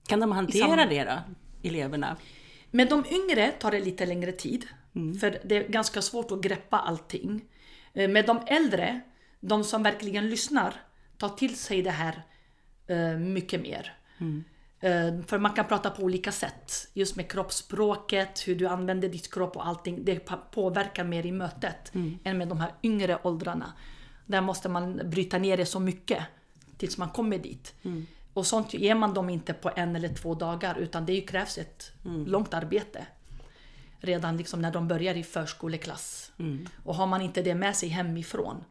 Kan 0.08 0.20
de 0.20 0.32
hantera 0.32 0.66
samma- 0.68 0.86
det 0.86 1.04
då, 1.04 1.20
eleverna? 1.70 2.18
Med 2.72 2.90
de 2.90 3.04
yngre 3.12 3.52
tar 3.52 3.72
det 3.72 3.80
lite 3.80 4.06
längre 4.06 4.32
tid. 4.32 4.66
För 5.20 5.40
det 5.46 5.56
är 5.56 5.68
ganska 5.70 6.02
svårt 6.02 6.32
att 6.32 6.42
greppa 6.42 6.78
allting. 6.80 7.42
Eh, 7.94 8.10
Med 8.10 8.26
de 8.26 8.40
äldre, 8.48 9.02
de 9.40 9.64
som 9.64 9.84
verkligen 9.84 10.30
lyssnar, 10.30 10.74
tar 11.18 11.30
till 11.30 11.56
sig 11.58 11.82
det 11.82 11.92
här 11.92 12.24
eh, 12.88 13.18
mycket 13.18 13.62
mer. 13.62 13.94
Eh, 14.86 15.22
För 15.28 15.38
man 15.40 15.54
kan 15.54 15.66
prata 15.68 15.90
på 15.90 16.04
olika 16.04 16.32
sätt. 16.32 16.88
Just 16.94 17.16
med 17.16 17.32
kroppsspråket, 17.32 18.48
hur 18.48 18.56
du 18.56 18.68
använder 18.68 19.10
ditt 19.10 19.34
kropp 19.34 19.56
och 19.58 19.68
allting. 19.68 20.06
Det 20.06 20.20
påverkar 20.52 21.04
mer 21.04 21.26
i 21.26 21.32
mötet 21.32 21.92
än 22.24 22.38
med 22.38 22.48
de 22.48 22.60
här 22.60 22.72
yngre 22.84 23.20
åldrarna. 23.24 23.74
Där 24.26 24.42
måste 24.42 24.70
man 24.70 25.02
bryta 25.06 25.38
ner 25.38 25.58
det 25.58 25.66
så 25.66 25.80
mycket 25.80 26.24
tills 26.78 26.98
man 26.98 27.10
kommer 27.10 27.38
dit. 27.38 27.74
Och 28.34 28.48
sånt 28.48 28.74
ger 28.74 28.96
man 28.96 29.14
dem 29.14 29.30
inte 29.30 29.54
på 29.54 29.72
en 29.76 29.96
eller 29.96 30.10
två 30.10 30.36
dagar 30.36 30.78
utan 30.78 31.06
det 31.06 31.22
krävs 31.22 31.58
ett 31.58 31.92
långt 32.28 32.54
arbete. 32.54 33.06
Redan 34.00 34.38
liksom 34.38 34.62
när 34.62 34.72
de 34.72 34.88
börjar 34.88 35.16
i 35.18 35.24
förskoleklass. 35.24 36.32
Och 36.84 36.96
har 36.96 37.08
man 37.08 37.22
inte 37.22 37.42
det 37.42 37.56
med 37.56 37.76
sig 37.76 37.90
hemifrån 37.90 38.64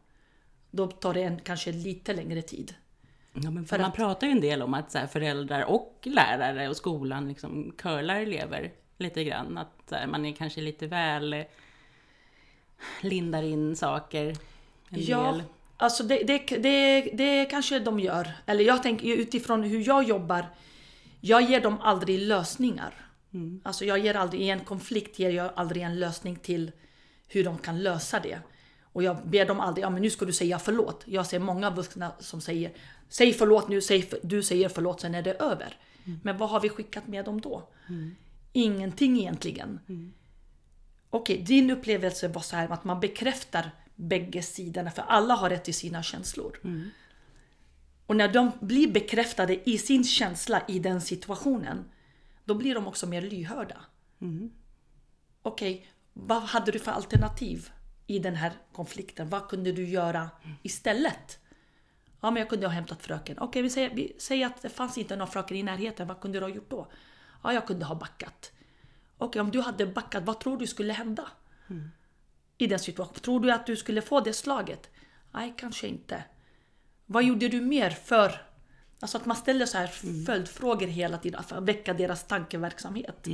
då 0.71 0.87
tar 0.87 1.13
det 1.13 1.21
en 1.23 1.39
kanske 1.39 1.71
lite 1.71 2.13
längre 2.13 2.41
tid. 2.41 2.73
Ja, 3.43 3.51
men 3.51 3.65
För 3.65 3.77
man 3.79 3.87
att- 3.89 3.95
pratar 3.95 4.27
ju 4.27 4.31
en 4.31 4.41
del 4.41 4.61
om 4.61 4.73
att 4.73 4.91
så 4.91 4.97
här, 4.97 5.07
föräldrar 5.07 5.63
och 5.63 5.99
lärare 6.03 6.69
och 6.69 6.77
skolan 6.77 7.27
liksom 7.27 7.73
curlar 7.77 8.15
elever 8.15 8.71
lite 8.97 9.23
grann. 9.23 9.57
Att 9.57 9.91
här, 9.91 10.07
man 10.07 10.25
är 10.25 10.31
kanske 10.31 10.61
lite 10.61 10.87
väl 10.87 11.33
eh, 11.33 11.43
lindar 13.01 13.43
in 13.43 13.75
saker 13.75 14.25
en 14.27 14.35
Ja, 14.89 15.31
del. 15.31 15.43
alltså 15.77 16.03
det, 16.03 16.23
det, 16.27 16.37
det, 16.57 17.01
det 17.13 17.45
kanske 17.45 17.79
de 17.79 17.99
gör. 17.99 18.31
Eller 18.45 18.63
jag 18.63 18.83
tänker 18.83 19.07
utifrån 19.07 19.63
hur 19.63 19.87
jag 19.87 20.03
jobbar. 20.03 20.45
Jag 21.21 21.41
ger 21.41 21.61
dem 21.61 21.77
aldrig 21.81 22.19
lösningar. 22.19 22.93
Alltså 23.63 23.85
jag 23.85 23.99
ger 23.99 24.15
aldrig, 24.15 24.41
i 24.41 24.49
en 24.49 24.59
konflikt 24.59 25.19
ger 25.19 25.29
jag 25.31 25.51
aldrig 25.55 25.83
en 25.83 25.99
lösning 25.99 26.35
till 26.35 26.71
hur 27.27 27.43
de 27.43 27.57
kan 27.57 27.83
lösa 27.83 28.19
det. 28.19 28.39
Och 28.95 29.03
jag 29.03 29.27
ber 29.27 29.45
dem 29.45 29.59
aldrig, 29.59 29.83
ja 29.85 29.89
men 29.89 30.01
nu 30.01 30.09
ska 30.09 30.25
du 30.25 30.33
säga 30.33 30.59
förlåt. 30.59 31.03
Jag 31.05 31.25
ser 31.25 31.39
många 31.39 31.69
vuxna 31.69 32.11
som 32.19 32.41
säger, 32.41 32.73
säg 33.09 33.33
förlåt 33.33 33.67
nu, 33.69 33.81
säg, 33.81 34.01
för- 34.01 34.19
du 34.23 34.43
säger 34.43 34.69
förlåt, 34.69 35.01
sen 35.01 35.15
är 35.15 35.21
det 35.21 35.33
över. 35.33 35.77
Men 36.23 36.37
vad 36.37 36.49
har 36.49 36.59
vi 36.59 36.69
skickat 36.69 37.07
med 37.07 37.25
dem 37.25 37.41
då? 37.41 37.69
Ingenting 38.53 39.19
egentligen. 39.19 39.79
Okej, 41.09 41.37
din 41.41 41.71
upplevelse 41.71 42.27
var 42.27 42.41
så 42.41 42.55
här 42.55 42.69
att 42.69 42.83
man 42.83 42.99
bekräftar 42.99 43.71
bägge 43.95 44.41
sidorna, 44.41 44.91
för 44.91 45.01
alla 45.01 45.33
har 45.33 45.49
rätt 45.49 45.63
till 45.63 45.73
sina 45.73 46.03
känslor. 46.03 46.59
Och 48.05 48.15
när 48.15 48.27
de 48.33 48.51
blir 48.61 48.91
bekräftade 48.91 49.69
i 49.69 49.77
sin 49.77 50.03
känsla 50.03 50.61
i 50.67 50.79
den 50.79 51.01
situationen, 51.01 51.85
då 52.45 52.55
blir 52.55 52.75
de 52.75 52.87
också 52.87 53.07
mer 53.07 53.21
lyhörda. 53.21 53.77
Okej, 55.41 55.87
vad 56.13 56.41
hade 56.43 56.71
du 56.71 56.79
för 56.79 56.91
alternativ 56.91 57.69
i 58.07 58.19
den 58.19 58.35
här 58.35 58.53
konflikten? 58.73 59.29
Vad 59.29 59.49
kunde 59.49 59.71
du 59.71 59.87
göra 59.87 60.29
istället? 60.63 61.39
Ja, 62.21 62.31
men 62.31 62.39
jag 62.39 62.49
kunde 62.49 62.67
ha 62.67 62.73
hämtat 62.73 63.01
fröken. 63.01 63.39
Okej, 63.39 63.61
vi 63.61 63.69
säger, 63.69 63.95
vi 63.95 64.15
säger 64.19 64.45
att 64.45 64.61
det 64.61 64.69
fanns 64.69 64.97
inte 64.97 65.15
någon 65.15 65.27
fröken 65.27 65.57
i 65.57 65.63
närheten. 65.63 66.07
Vad 66.07 66.21
kunde 66.21 66.39
du 66.39 66.45
ha 66.45 66.49
gjort 66.49 66.69
då? 66.69 66.91
Ja, 67.43 67.53
jag 67.53 67.67
kunde 67.67 67.85
ha 67.85 67.95
backat. 67.95 68.51
Okej, 69.17 69.41
om 69.41 69.51
du 69.51 69.61
hade 69.61 69.85
backat, 69.85 70.23
vad 70.23 70.39
tror 70.39 70.57
du 70.57 70.67
skulle 70.67 70.93
hända? 70.93 71.27
I 72.57 72.67
den 72.67 72.79
situationen. 72.79 73.19
Tror 73.19 73.39
du 73.39 73.51
att 73.51 73.65
du 73.65 73.75
skulle 73.75 74.01
få 74.01 74.19
det 74.19 74.33
slaget? 74.33 74.89
Nej, 75.31 75.53
kanske 75.57 75.87
inte. 75.87 76.23
Vad 77.05 77.23
gjorde 77.23 77.47
du 77.47 77.61
mer 77.61 77.89
för... 77.89 78.41
Alltså 78.99 79.17
att 79.17 79.25
man 79.25 79.37
ställer 79.37 79.65
så 79.65 79.77
här 79.77 79.87
följdfrågor 80.25 80.87
hela 80.87 81.17
tiden 81.17 81.43
för 81.43 81.55
att 81.55 81.63
väcka 81.63 81.93
deras 81.93 82.27
tankeverksamhet. 82.27 83.27
Eh, 83.27 83.33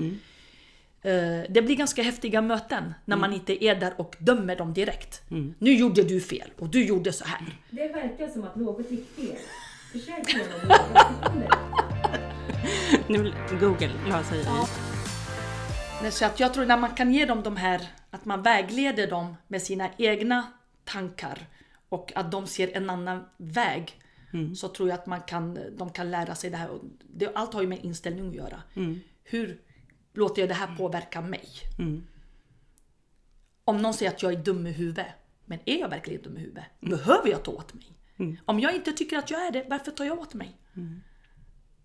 Det 1.49 1.65
blir 1.65 1.75
ganska 1.75 2.03
häftiga 2.03 2.41
möten 2.41 2.93
när 3.05 3.17
man 3.17 3.33
inte 3.33 3.63
är 3.65 3.75
där 3.75 3.93
och 3.97 4.15
dömer 4.19 4.55
dem 4.55 4.73
direkt. 4.73 5.21
Nu 5.59 5.73
gjorde 5.73 6.03
du 6.03 6.21
fel 6.21 6.49
och 6.57 6.69
du 6.69 6.85
gjorde 6.85 7.13
så 7.13 7.25
här. 7.25 7.59
Det 7.69 7.87
verkar 7.87 8.27
som 8.27 8.43
att 8.43 8.55
något 8.55 8.91
gick 8.91 9.07
fel. 9.15 9.37
Försök. 9.91 10.35
Nu 13.07 13.33
Google 13.59 13.91
la 14.09 14.23
sig 14.23 14.39
i. 14.39 14.45
Nej, 16.01 16.11
Så 16.11 16.25
att 16.25 16.39
jag 16.39 16.53
tror 16.53 16.65
när 16.65 16.77
man 16.77 16.89
kan 16.95 17.13
ge 17.13 17.25
dem 17.25 17.43
de 17.43 17.57
här, 17.57 17.81
att 18.11 18.25
man 18.25 18.41
vägleder 18.43 19.07
dem 19.07 19.35
med 19.47 19.61
sina 19.61 19.89
egna 19.97 20.43
tankar 20.83 21.39
och 21.89 22.11
att 22.15 22.31
de 22.31 22.47
ser 22.47 22.77
en 22.77 22.89
annan 22.89 23.23
väg. 23.37 23.97
Så 24.55 24.67
tror 24.67 24.89
jag 24.89 24.99
att 24.99 25.05
man 25.05 25.21
kan, 25.21 25.59
de 25.77 25.89
kan 25.89 26.11
lära 26.11 26.35
sig 26.35 26.49
det 26.49 26.57
här. 26.57 26.69
Allt 27.35 27.53
har 27.53 27.61
ju 27.61 27.67
med 27.67 27.85
inställning 27.85 28.29
att 28.29 28.35
göra. 28.35 28.61
Hur 29.23 29.57
låter 30.13 30.41
jag 30.41 30.49
det 30.49 30.53
här 30.53 30.75
påverka 30.75 31.21
mig? 31.21 31.49
Om 33.65 33.77
någon 33.77 33.93
säger 33.93 34.11
att 34.11 34.23
jag 34.23 34.33
är 34.33 34.37
dum 34.37 34.67
i 34.67 34.71
huvudet. 34.71 35.05
Men 35.45 35.59
är 35.65 35.79
jag 35.79 35.89
verkligen 35.89 36.21
dum 36.21 36.37
i 36.37 36.39
huvudet? 36.39 36.63
Behöver 36.79 37.29
jag 37.29 37.43
ta 37.43 37.51
åt 37.51 37.73
mig? 37.73 37.85
Om 38.45 38.59
jag 38.59 38.75
inte 38.75 38.91
tycker 38.91 39.17
att 39.17 39.31
jag 39.31 39.47
är 39.47 39.51
det, 39.51 39.65
varför 39.69 39.91
tar 39.91 40.05
jag 40.05 40.19
åt 40.19 40.33
mig? 40.33 40.57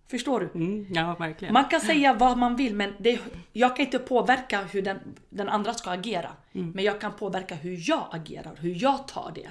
Förstår 0.08 0.40
du? 0.40 0.50
Mm, 0.54 0.86
ja, 0.92 1.16
verkligen. 1.18 1.54
Man 1.54 1.64
kan 1.64 1.80
säga 1.80 2.14
vad 2.14 2.38
man 2.38 2.56
vill 2.56 2.74
men 2.74 2.92
det, 2.98 3.20
jag 3.52 3.76
kan 3.76 3.84
inte 3.84 3.98
påverka 3.98 4.62
hur 4.62 4.82
den, 4.82 4.98
den 5.30 5.48
andra 5.48 5.74
ska 5.74 5.90
agera. 5.90 6.30
Men 6.52 6.84
jag 6.84 7.00
kan 7.00 7.12
påverka 7.12 7.54
hur 7.54 7.88
jag 7.88 8.06
agerar, 8.10 8.56
hur 8.60 8.82
jag 8.82 9.08
tar 9.08 9.32
det. 9.34 9.48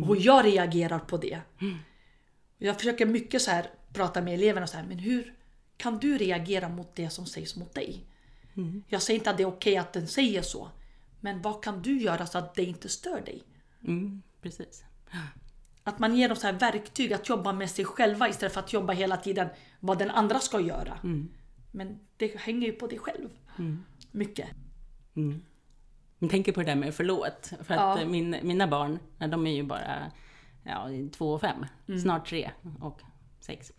Och 0.00 0.16
hur 0.16 0.22
jag 0.26 0.44
reagerar 0.44 0.98
på 0.98 1.16
det. 1.16 1.40
Jag 2.58 2.76
försöker 2.76 3.06
mycket 3.06 3.42
så 3.42 3.50
här 3.50 3.66
prata 3.92 4.22
med 4.22 4.34
eleverna 4.34 4.66
så 4.66 4.76
här, 4.76 4.84
men 4.84 4.98
hur 4.98 5.34
kan 5.76 5.98
du 5.98 6.18
reagera 6.18 6.68
mot 6.68 6.96
det 6.96 7.10
som 7.10 7.26
sägs 7.26 7.56
mot 7.56 7.74
dig? 7.74 8.06
Jag 8.88 9.02
säger 9.02 9.18
inte 9.20 9.30
att 9.30 9.36
det 9.36 9.42
är 9.42 9.46
okej 9.48 9.76
att 9.76 9.92
den 9.92 10.08
säger 10.08 10.42
så. 10.42 10.70
Men 11.20 11.42
vad 11.42 11.62
kan 11.64 11.82
du 11.82 12.00
göra 12.00 12.26
så 12.26 12.38
att 12.38 12.54
det 12.54 12.64
inte 12.64 12.88
stör 12.88 13.20
dig? 13.20 13.42
Mm, 13.84 14.22
precis. 14.42 14.84
Att 15.82 15.98
man 15.98 16.16
ger 16.16 16.28
dem 16.28 16.36
så 16.36 16.46
här 16.46 16.54
verktyg 16.54 17.12
att 17.12 17.28
jobba 17.28 17.52
med 17.52 17.70
sig 17.70 17.84
själva 17.84 18.28
istället 18.28 18.52
för 18.52 18.60
att 18.60 18.72
jobba 18.72 18.92
hela 18.92 19.16
tiden 19.16 19.48
vad 19.80 19.98
den 19.98 20.10
andra 20.10 20.40
ska 20.40 20.60
göra. 20.60 20.98
Men 21.72 21.98
det 22.16 22.36
hänger 22.36 22.66
ju 22.66 22.72
på 22.72 22.86
dig 22.86 22.98
själv. 22.98 23.28
Mycket. 24.10 24.48
Jag 26.18 26.30
tänker 26.30 26.52
på 26.52 26.60
det 26.60 26.66
där 26.66 26.76
med 26.76 26.94
förlåt. 26.94 27.52
För 27.62 27.74
att 27.74 28.00
Ja. 28.00 28.06
min, 28.06 28.36
mina 28.42 28.66
barn, 28.66 28.98
de 29.18 29.46
är 29.46 29.54
ju 29.54 29.62
bara 29.62 30.12
ja, 30.64 30.88
två 31.12 31.32
och 31.32 31.40
fem. 31.40 31.66
Mm. 31.88 32.00
Snart 32.00 32.28
tre 32.28 32.50
och 32.80 33.00
sex. 33.40 33.72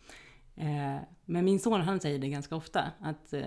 Eh, 0.57 0.97
men 1.25 1.45
min 1.45 1.59
son 1.59 1.81
han 1.81 1.99
säger 1.99 2.19
det 2.19 2.27
ganska 2.29 2.55
ofta. 2.55 2.91
Att 2.99 3.33
eh, 3.33 3.41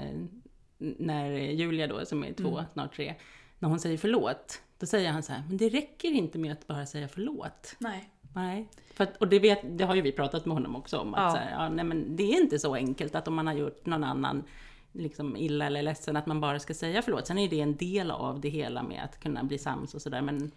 när 0.78 1.30
Julia 1.30 1.86
då, 1.86 2.04
som 2.06 2.24
är 2.24 2.32
två, 2.32 2.48
Mm. 2.58 2.64
snart 2.72 2.94
tre. 2.96 3.14
När 3.58 3.68
hon 3.68 3.80
säger 3.80 3.98
förlåt. 3.98 4.62
Då 4.78 4.86
säger 4.86 5.10
han 5.12 5.22
så 5.22 5.32
här, 5.32 5.42
men 5.48 5.56
det 5.56 5.68
räcker 5.68 6.08
inte 6.10 6.38
med 6.38 6.52
att 6.52 6.66
bara 6.66 6.86
säga 6.86 7.08
förlåt. 7.08 7.76
Nej. 7.78 8.10
Nej. 8.34 8.68
För 8.94 9.04
att, 9.04 9.16
och 9.16 9.28
det, 9.28 9.38
vet, 9.38 9.78
det 9.78 9.84
har 9.84 9.94
ju 9.94 10.00
vi 10.02 10.12
pratat 10.12 10.46
med 10.46 10.54
honom 10.54 10.76
också 10.76 10.98
om. 10.98 11.14
Att 11.14 11.20
Ja. 11.20 11.30
så 11.30 11.36
här, 11.36 11.50
ja, 11.50 11.68
nej, 11.68 11.84
men 11.84 12.16
det 12.16 12.22
är 12.22 12.40
inte 12.40 12.58
så 12.58 12.74
enkelt 12.74 13.14
att 13.14 13.28
om 13.28 13.34
man 13.34 13.46
har 13.46 13.54
gjort 13.54 13.86
någon 13.86 14.04
annan 14.04 14.44
liksom 14.92 15.36
illa 15.36 15.66
eller 15.66 15.82
ledsen 15.82 16.16
att 16.16 16.26
man 16.26 16.40
bara 16.40 16.58
ska 16.58 16.74
säga 16.74 17.02
förlåt. 17.02 17.26
Sen 17.26 17.38
är 17.38 17.48
det 17.48 17.60
en 17.60 17.76
del 17.76 18.10
av 18.10 18.40
det 18.40 18.48
hela 18.48 18.82
med 18.82 19.04
att 19.04 19.20
kunna 19.20 19.44
bli 19.44 19.58
sams 19.58 19.94
och 19.94 20.02
sådär. 20.02 20.22
Men 20.22 20.50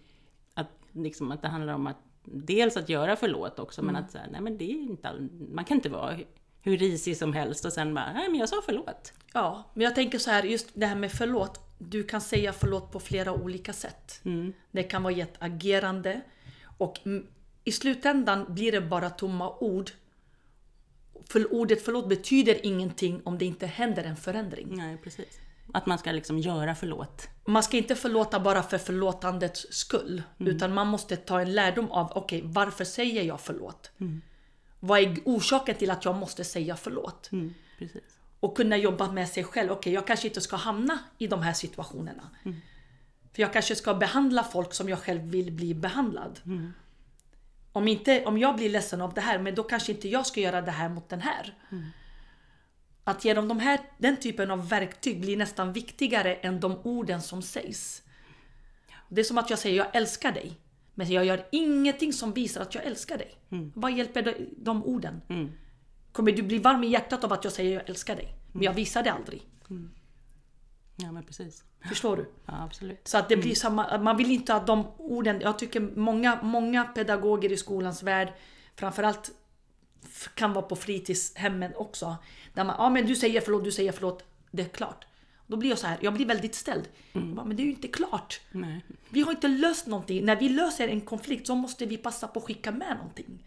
att, 0.54 0.70
liksom, 0.92 1.32
att 1.32 1.42
det 1.42 1.48
handlar 1.48 1.74
om 1.74 1.86
att 1.86 1.96
dels 2.24 2.76
att 2.76 2.88
göra 2.88 3.16
förlåt 3.16 3.58
också. 3.58 3.82
Men 3.82 3.96
att 3.96 4.10
så 4.10 4.18
här, 4.18 4.28
nej 4.30 4.40
men 4.40 4.58
det 4.58 4.64
är 4.64 4.82
inte 4.82 5.08
all, 5.08 5.28
man 5.52 5.64
kan 5.64 5.76
inte 5.76 5.88
vara 5.88 6.16
hur 6.64 6.76
risig 6.76 7.16
som 7.16 7.32
helst 7.32 7.64
och 7.64 7.72
sen 7.72 7.94
bara, 7.94 8.12
nej 8.12 8.28
men 8.28 8.40
jag 8.40 8.48
sa 8.48 8.62
förlåt. 8.66 9.12
Ja, 9.32 9.70
men 9.74 9.84
jag 9.84 9.94
tänker 9.94 10.18
så 10.18 10.30
här, 10.30 10.42
just 10.42 10.68
det 10.74 10.86
här 10.86 10.96
med 10.96 11.12
förlåt. 11.12 11.60
Du 11.78 12.04
kan 12.04 12.20
säga 12.20 12.52
förlåt 12.52 12.92
på 12.92 13.00
flera 13.00 13.32
olika 13.32 13.72
sätt. 13.72 14.20
Det 14.70 14.82
kan 14.82 15.02
vara 15.02 15.14
ett 15.14 15.34
agerande 15.38 16.20
och 16.78 17.00
mm, 17.06 17.26
i 17.64 17.72
slutändan 17.72 18.46
blir 18.48 18.72
det 18.72 18.80
bara 18.80 19.10
tomma 19.10 19.56
ord. 19.58 19.90
För 21.28 21.54
ordet 21.54 21.84
förlåt 21.84 22.08
betyder 22.08 22.66
ingenting 22.66 23.22
om 23.24 23.38
det 23.38 23.44
inte 23.44 23.66
händer 23.66 24.04
en 24.04 24.16
förändring. 24.16 24.68
Nej, 24.70 24.96
precis. 24.96 25.38
Att 25.72 25.86
man 25.86 25.98
ska 25.98 26.12
liksom 26.12 26.38
göra 26.38 26.74
förlåt. 26.74 27.28
Man 27.44 27.62
ska 27.62 27.76
inte 27.76 27.94
förlåta 27.94 28.40
bara 28.40 28.62
för 28.62 28.78
förlåtandets 28.78 29.66
skull. 29.70 30.22
Utan 30.38 30.74
man 30.74 30.86
måste 30.86 31.16
ta 31.16 31.40
en 31.40 31.54
lärdom 31.54 31.90
av, 31.90 32.12
okej, 32.14 32.40
varför 32.44 32.84
säger 32.84 33.22
jag 33.22 33.40
förlåt? 33.40 33.90
Vad 34.86 35.00
är 35.00 35.16
orsaken 35.24 35.74
till 35.74 35.90
att 35.90 36.04
jag 36.04 36.16
måste 36.16 36.44
säga 36.44 36.76
förlåt? 36.76 37.32
Mm, 37.32 37.54
precis. 37.78 38.02
Och 38.40 38.56
kunna 38.56 38.76
jobba 38.76 39.12
med 39.12 39.28
sig 39.28 39.44
själv. 39.44 39.70
Okej, 39.70 39.92
jag 39.92 40.06
kanske 40.06 40.28
inte 40.28 40.40
ska 40.40 40.56
hamna 40.56 40.98
i 41.18 41.26
de 41.26 41.42
här 41.42 41.52
situationerna. 41.52 42.30
För 43.32 43.42
jag 43.42 43.52
kanske 43.52 43.76
ska 43.76 43.94
behandla 43.94 44.44
folk 44.44 44.74
som 44.74 44.88
jag 44.88 44.98
själv 44.98 45.22
vill 45.22 45.52
bli 45.52 45.74
behandlad. 45.74 46.40
Om, 47.72 47.88
inte, 47.88 48.24
om 48.24 48.38
jag 48.38 48.56
blir 48.56 48.70
ledsen 48.70 49.00
av 49.00 49.14
det 49.14 49.20
här, 49.20 49.38
men 49.38 49.54
då 49.54 49.62
kanske 49.62 49.92
inte 49.92 50.08
jag 50.08 50.26
ska 50.26 50.40
göra 50.40 50.62
det 50.62 50.70
här 50.70 50.88
mot 50.88 51.08
den 51.08 51.20
här. 51.20 51.54
Att 53.04 53.24
ge 53.24 53.34
dem 53.34 53.48
de 53.48 53.60
här, 53.60 53.80
den 53.98 54.16
typen 54.16 54.50
av 54.50 54.68
verktyg 54.68 55.20
blir 55.20 55.36
nästan 55.36 55.72
viktigare 55.72 56.34
än 56.34 56.60
de 56.60 56.78
orden 56.82 57.22
som 57.22 57.42
sägs. 57.42 58.02
Det 59.08 59.20
är 59.20 59.24
som 59.24 59.38
att 59.38 59.50
jag 59.50 59.58
säger 59.58 59.76
jag 59.76 59.96
älskar 59.96 60.32
dig. 60.32 60.58
Men 60.94 61.10
jag 61.10 61.24
gör 61.24 61.46
ingenting 61.52 62.12
som 62.12 62.32
visar 62.32 62.60
att 62.60 62.74
jag 62.74 62.84
älskar 62.84 63.18
dig. 63.18 63.34
Vad 63.74 63.92
hjälper 63.92 64.22
de, 64.22 64.34
de 64.56 64.84
orden? 64.84 65.20
Kommer 66.12 66.32
du 66.32 66.42
bli 66.42 66.58
varm 66.58 66.84
i 66.84 66.86
hjärtat 66.86 67.24
av 67.24 67.32
att 67.32 67.44
jag 67.44 67.52
säger 67.52 67.74
jag 67.74 67.88
älskar 67.88 68.16
dig? 68.16 68.34
Men 68.52 68.62
jag 68.62 68.72
visar 68.72 69.02
det 69.02 69.12
aldrig. 69.12 69.42
Ja, 70.96 71.12
men 71.12 71.22
precis. 71.24 71.64
Förstår 71.88 72.16
du? 72.16 72.30
Ja, 72.46 72.62
absolut. 72.64 73.08
Så 73.08 73.18
att 73.18 73.28
det 73.28 73.36
blir 73.36 73.54
samma, 73.54 73.98
man 73.98 74.16
vill 74.16 74.30
inte 74.30 74.54
att 74.54 74.66
de 74.66 74.86
orden, 74.98 75.40
jag 75.40 75.58
tycker 75.58 75.80
många, 75.80 76.42
många 76.42 76.84
pedagoger 76.84 77.52
i 77.52 77.56
skolans 77.56 78.02
värld, 78.02 78.32
framförallt 78.76 79.30
kan 80.34 80.52
vara 80.52 80.64
på 80.64 80.76
fritidshemmen 80.76 81.72
också. 81.76 82.16
Där 82.54 82.64
man, 82.64 82.76
ja 82.78 82.90
men 82.90 83.06
du 83.06 83.16
säger 83.16 83.40
förlåt, 83.40 83.64
du 83.64 83.72
säger 83.72 83.92
förlåt, 83.92 84.24
det 84.50 84.62
är 84.62 84.68
klart. 84.68 85.06
Då 85.46 85.56
blir 85.56 85.70
jag 85.70 85.78
så 85.78 85.86
här, 85.86 85.98
jag 86.00 86.14
blir 86.14 86.26
väldigt 86.26 86.54
ställd. 86.54 86.88
Jag 87.12 87.22
bara, 87.22 87.46
men 87.46 87.56
det 87.56 87.62
är 87.62 87.64
ju 87.64 87.70
inte 87.70 87.88
klart. 87.88 88.40
Nej. 88.52 88.84
Vi 89.08 89.22
har 89.22 89.30
inte 89.30 89.48
löst 89.48 89.86
någonting. 89.86 90.24
När 90.24 90.36
vi 90.36 90.48
löser 90.48 90.88
en 90.88 91.00
konflikt 91.00 91.46
så 91.46 91.54
måste 91.54 91.86
vi 91.86 91.96
passa 91.96 92.28
på 92.28 92.38
att 92.38 92.44
skicka 92.46 92.72
med 92.72 92.96
någonting. 92.96 93.44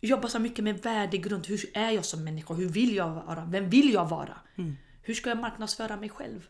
Jobba 0.00 0.28
så 0.28 0.38
mycket 0.38 0.64
med 0.64 0.82
värdegrund. 0.82 1.46
Hur 1.46 1.60
är 1.74 1.90
jag 1.90 2.04
som 2.04 2.24
människa? 2.24 2.54
Hur 2.54 2.68
vill 2.68 2.94
jag 2.94 3.10
vara? 3.10 3.44
Vem 3.44 3.70
vill 3.70 3.92
jag 3.92 4.08
vara? 4.08 4.36
Hur 5.02 5.14
ska 5.14 5.28
jag 5.28 5.38
marknadsföra 5.38 5.96
mig 5.96 6.08
själv? 6.08 6.48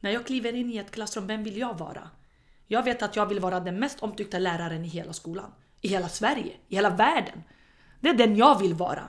När 0.00 0.10
jag 0.10 0.26
kliver 0.26 0.52
in 0.52 0.70
i 0.70 0.76
ett 0.76 0.90
klassrum, 0.90 1.26
vem 1.26 1.44
vill 1.44 1.56
jag 1.56 1.78
vara? 1.78 2.10
Jag 2.66 2.82
vet 2.82 3.02
att 3.02 3.16
jag 3.16 3.26
vill 3.26 3.40
vara 3.40 3.60
den 3.60 3.78
mest 3.78 4.00
omtyckta 4.02 4.38
läraren 4.38 4.84
i 4.84 4.88
hela 4.88 5.12
skolan. 5.12 5.52
I 5.80 5.88
hela 5.88 6.08
Sverige, 6.08 6.52
i 6.68 6.74
hela 6.74 6.90
världen. 6.90 7.42
Det 8.00 8.08
är 8.08 8.14
den 8.14 8.36
jag 8.36 8.58
vill 8.58 8.74
vara. 8.74 9.08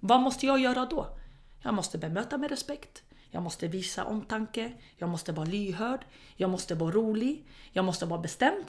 Vad 0.00 0.20
måste 0.20 0.46
jag 0.46 0.60
göra 0.60 0.86
då? 0.86 1.18
Jag 1.64 1.74
måste 1.74 1.98
bemöta 1.98 2.38
med 2.38 2.50
respekt. 2.50 3.02
Jag 3.30 3.42
måste 3.42 3.68
visa 3.68 4.04
omtanke. 4.04 4.72
Jag 4.96 5.08
måste 5.08 5.32
vara 5.32 5.46
lyhörd. 5.46 6.00
Jag 6.36 6.50
måste 6.50 6.74
vara 6.74 6.90
rolig. 6.90 7.46
Jag 7.72 7.84
måste 7.84 8.06
vara 8.06 8.20
bestämd. 8.20 8.64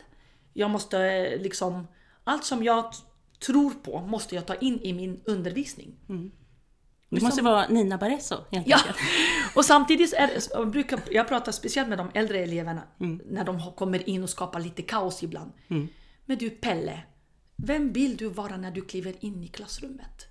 Jag 0.54 0.70
måste 0.72 1.00
eh, 1.00 1.42
liksom... 1.42 1.88
Allt 2.24 2.46
som 2.46 2.64
jag 2.64 2.94
tror 3.46 3.72
på 3.72 4.02
måste 4.02 4.36
jag 4.36 4.46
ta 4.46 4.56
in 4.56 4.80
i 4.82 4.94
min 4.94 5.22
undervisning. 5.26 5.96
Du 7.10 7.22
måste 7.22 7.42
vara 7.42 7.68
Nina 7.68 7.98
Barresso 7.98 8.36
helt 8.52 8.68
Ja, 8.68 8.78
enkelt. 8.78 8.98
och 9.56 9.66
samtidigt 9.66 10.14
är 10.14 10.66
brukar, 10.66 11.00
jag 11.12 11.28
pratar 11.28 11.52
speciellt 11.52 11.90
med 11.90 11.98
de 11.98 12.12
äldre 12.14 12.40
eleverna 12.40 12.84
när 13.26 13.44
de 13.44 13.72
kommer 13.76 14.10
in 14.10 14.24
och 14.24 14.30
skapar 14.30 14.60
lite 14.60 14.82
kaos 14.82 15.24
ibland. 15.24 15.52
Men 16.26 16.38
du 16.38 16.50
Pelle, 16.50 17.04
vem 17.56 17.94
vill 17.94 18.18
du 18.18 18.30
vara 18.30 18.58
när 18.58 18.72
du 18.72 18.82
kliver 18.82 19.14
in 19.20 19.44
i 19.44 19.48
klassrummet? 19.48 20.28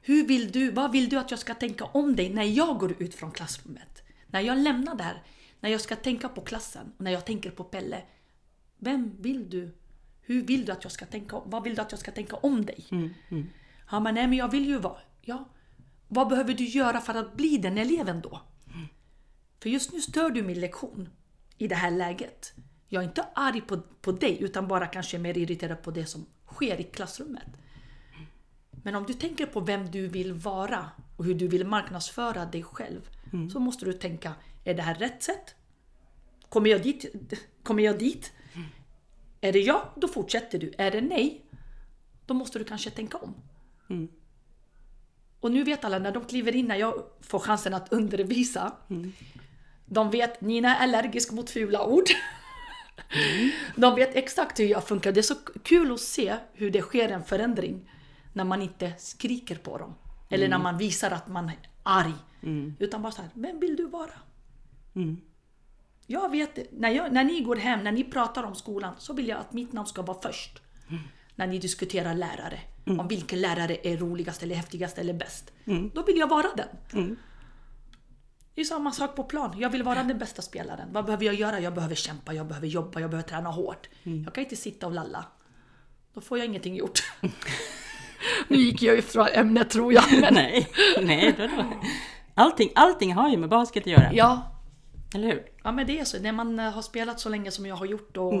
Hur 0.00 0.26
vill 0.26 0.52
du, 0.52 0.70
vad 0.70 0.92
vill 0.92 1.08
du 1.08 1.18
att 1.18 1.30
jag 1.30 1.40
ska 1.40 1.54
tänka 1.54 1.84
om 1.84 2.16
dig 2.16 2.34
när 2.34 2.44
jag 2.44 2.78
går 2.78 3.02
ut 3.02 3.14
från 3.14 3.32
klassrummet? 3.32 4.02
När 4.26 4.40
jag 4.40 4.58
lämnar 4.58 4.94
där, 4.94 5.22
när 5.60 5.70
jag 5.70 5.80
ska 5.80 5.96
tänka 5.96 6.28
på 6.28 6.40
klassen, 6.40 6.92
och 6.96 7.04
när 7.04 7.10
jag 7.10 7.26
tänker 7.26 7.50
på 7.50 7.64
Pelle. 7.64 8.02
Vem 8.78 9.22
vill 9.22 9.50
du? 9.50 9.74
Hur 10.20 10.42
vill 10.42 10.64
du 10.64 10.72
att 10.72 10.84
jag 10.84 10.92
ska 10.92 11.06
tänka? 11.06 11.40
Vad 11.44 11.64
vill 11.64 11.74
du 11.74 11.82
att 11.82 11.90
jag 11.92 12.00
ska 12.00 12.10
tänka 12.10 12.36
om 12.36 12.66
dig? 12.66 12.86
Ja, 13.90 14.00
men 14.00 14.14
nej, 14.14 14.26
men 14.26 14.38
jag 14.38 14.50
vill 14.50 14.66
ju 14.66 14.78
vara... 14.78 14.98
Ja, 15.20 15.48
vad 16.08 16.28
behöver 16.28 16.54
du 16.54 16.64
göra 16.64 17.00
för 17.00 17.14
att 17.14 17.36
bli 17.36 17.58
den 17.58 17.78
eleven 17.78 18.20
då? 18.20 18.40
För 19.60 19.68
just 19.68 19.92
nu 19.92 20.00
stör 20.00 20.30
du 20.30 20.42
min 20.42 20.60
lektion 20.60 21.08
i 21.58 21.68
det 21.68 21.74
här 21.74 21.90
läget. 21.90 22.52
Jag 22.88 23.02
är 23.02 23.08
inte 23.08 23.26
arg 23.34 23.60
på, 23.60 23.80
på 24.00 24.12
dig 24.12 24.42
utan 24.42 24.68
bara 24.68 24.86
kanske 24.86 25.18
mer 25.18 25.38
irriterad 25.38 25.82
på 25.82 25.90
det 25.90 26.06
som 26.06 26.26
sker 26.46 26.80
i 26.80 26.84
klassrummet. 26.84 27.48
Men 28.82 28.94
om 28.94 29.04
du 29.04 29.12
tänker 29.12 29.46
på 29.46 29.60
vem 29.60 29.90
du 29.90 30.06
vill 30.08 30.32
vara 30.32 30.90
och 31.16 31.24
hur 31.24 31.34
du 31.34 31.48
vill 31.48 31.66
marknadsföra 31.66 32.44
dig 32.44 32.62
själv 32.62 33.00
så 33.52 33.60
måste 33.60 33.84
du 33.84 33.92
tänka, 33.92 34.34
är 34.64 34.74
det 34.74 34.82
här 34.82 34.94
rätt 34.94 35.22
sätt? 35.22 35.54
Kommer 36.48 36.70
jag 36.70 36.82
dit? 36.82 37.04
Kommer 37.62 37.82
jag 37.82 37.98
dit? 37.98 38.32
Är 39.40 39.52
det 39.52 39.58
ja, 39.60 39.92
då 39.96 40.08
fortsätter 40.08 40.58
du. 40.58 40.72
Är 40.78 40.90
det 40.90 41.00
nej, 41.00 41.44
då 42.26 42.34
måste 42.34 42.58
du 42.58 42.64
kanske 42.64 42.90
tänka 42.90 43.16
om. 43.18 43.34
Och 45.40 45.50
nu 45.50 45.64
vet 45.64 45.84
alla 45.84 45.98
när 45.98 46.12
de 46.12 46.24
kliver 46.24 46.56
in, 46.56 46.66
när 46.66 46.76
jag 46.76 46.94
får 47.20 47.38
chansen 47.38 47.74
att 47.74 47.92
undervisa. 47.92 48.72
De 49.86 50.10
vet, 50.10 50.40
Nina 50.40 50.76
är 50.76 50.82
allergisk 50.82 51.32
mot 51.32 51.50
fula 51.50 51.84
ord. 51.86 52.04
De 53.76 53.94
vet 53.94 54.16
exakt 54.16 54.60
hur 54.60 54.64
jag 54.64 54.84
funkar. 54.88 55.12
Det 55.12 55.20
är 55.20 55.22
så 55.22 55.34
kul 55.62 55.92
att 55.92 56.00
se 56.00 56.36
hur 56.52 56.70
det 56.70 56.82
sker 56.82 57.08
en 57.08 57.24
förändring 57.24 57.90
när 58.32 58.44
man 58.44 58.62
inte 58.62 58.92
skriker 58.98 59.56
på 59.56 59.78
dem. 59.78 59.94
Eller 60.30 60.48
när 60.48 60.58
man 60.58 60.78
visar 60.78 61.10
att 61.10 61.28
man 61.28 61.48
är 61.48 61.58
arg. 61.82 62.12
Utan 62.78 63.02
bara 63.02 63.12
så 63.12 63.22
här, 63.22 63.30
vem 63.34 63.60
vill 63.60 63.76
du 63.76 63.86
vara? 63.88 64.10
Jag 66.06 66.30
vet, 66.30 66.72
när, 66.72 66.90
jag, 66.90 67.12
när 67.12 67.24
ni 67.24 67.40
går 67.40 67.56
hem, 67.56 67.84
när 67.84 67.92
ni 67.92 68.04
pratar 68.04 68.42
om 68.42 68.54
skolan, 68.54 68.94
så 68.98 69.12
vill 69.12 69.28
jag 69.28 69.38
att 69.38 69.52
mitt 69.52 69.72
namn 69.72 69.86
ska 69.86 70.02
vara 70.02 70.18
först. 70.22 70.62
När 71.36 71.46
ni 71.46 71.58
diskuterar 71.58 72.14
lärare. 72.14 72.60
Om 73.00 73.08
vilken 73.08 73.40
lärare 73.40 73.76
är 73.82 73.96
roligast 73.96 74.42
eller 74.42 74.54
häftigast 74.54 74.98
eller 74.98 75.12
bäst. 75.14 75.52
Då 75.94 76.02
vill 76.02 76.16
jag 76.18 76.28
vara 76.28 76.46
den. 76.56 76.68
Det 78.54 78.60
är 78.60 78.64
samma 78.64 78.92
sak 78.92 79.16
på 79.16 79.24
plan. 79.24 79.54
Jag 79.58 79.70
vill 79.70 79.82
vara 79.82 80.02
den 80.02 80.18
bästa 80.18 80.42
spelaren. 80.42 80.88
Vad 80.92 81.04
behöver 81.04 81.24
jag 81.24 81.34
göra? 81.34 81.60
Jag 81.60 81.74
behöver 81.74 81.94
kämpa, 81.94 82.32
jag 82.34 82.46
behöver 82.46 82.66
jobba, 82.66 83.00
jag 83.00 83.10
behöver 83.10 83.28
träna 83.28 83.50
hårt. 83.50 83.88
Jag 84.24 84.34
kan 84.34 84.44
inte 84.44 84.56
sitta 84.56 84.86
och 84.86 84.92
lalla. 84.92 85.24
Då 86.14 86.20
får 86.20 86.38
jag 86.38 86.46
ingenting 86.46 86.76
gjort. 86.76 87.00
nu 88.48 88.56
gick 88.56 88.82
jag 88.82 88.98
ifrån 88.98 89.26
ämnet 89.34 89.70
tror 89.70 89.92
jag. 89.92 90.04
Men... 90.20 90.20
Nej, 90.34 90.68
nej. 91.00 91.34
Då, 91.38 91.46
då. 91.46 91.64
Allting, 92.34 92.70
allting 92.74 93.12
har 93.12 93.30
ju 93.30 93.36
med 93.36 93.48
basket 93.48 93.82
att 93.82 93.86
göra. 93.86 94.10
Ja, 94.12 94.42
Eller 95.14 95.28
hur? 95.28 95.42
Ja 95.64 95.72
men 95.72 95.86
det 95.86 96.00
är 96.00 96.04
så. 96.04 96.18
När 96.18 96.32
man 96.32 96.58
eh, 96.58 96.70
har 96.70 96.82
spelat 96.82 97.20
så 97.20 97.28
länge 97.28 97.50
som 97.50 97.66
jag 97.66 97.76
har 97.76 97.86
gjort 97.86 98.16
och, 98.16 98.34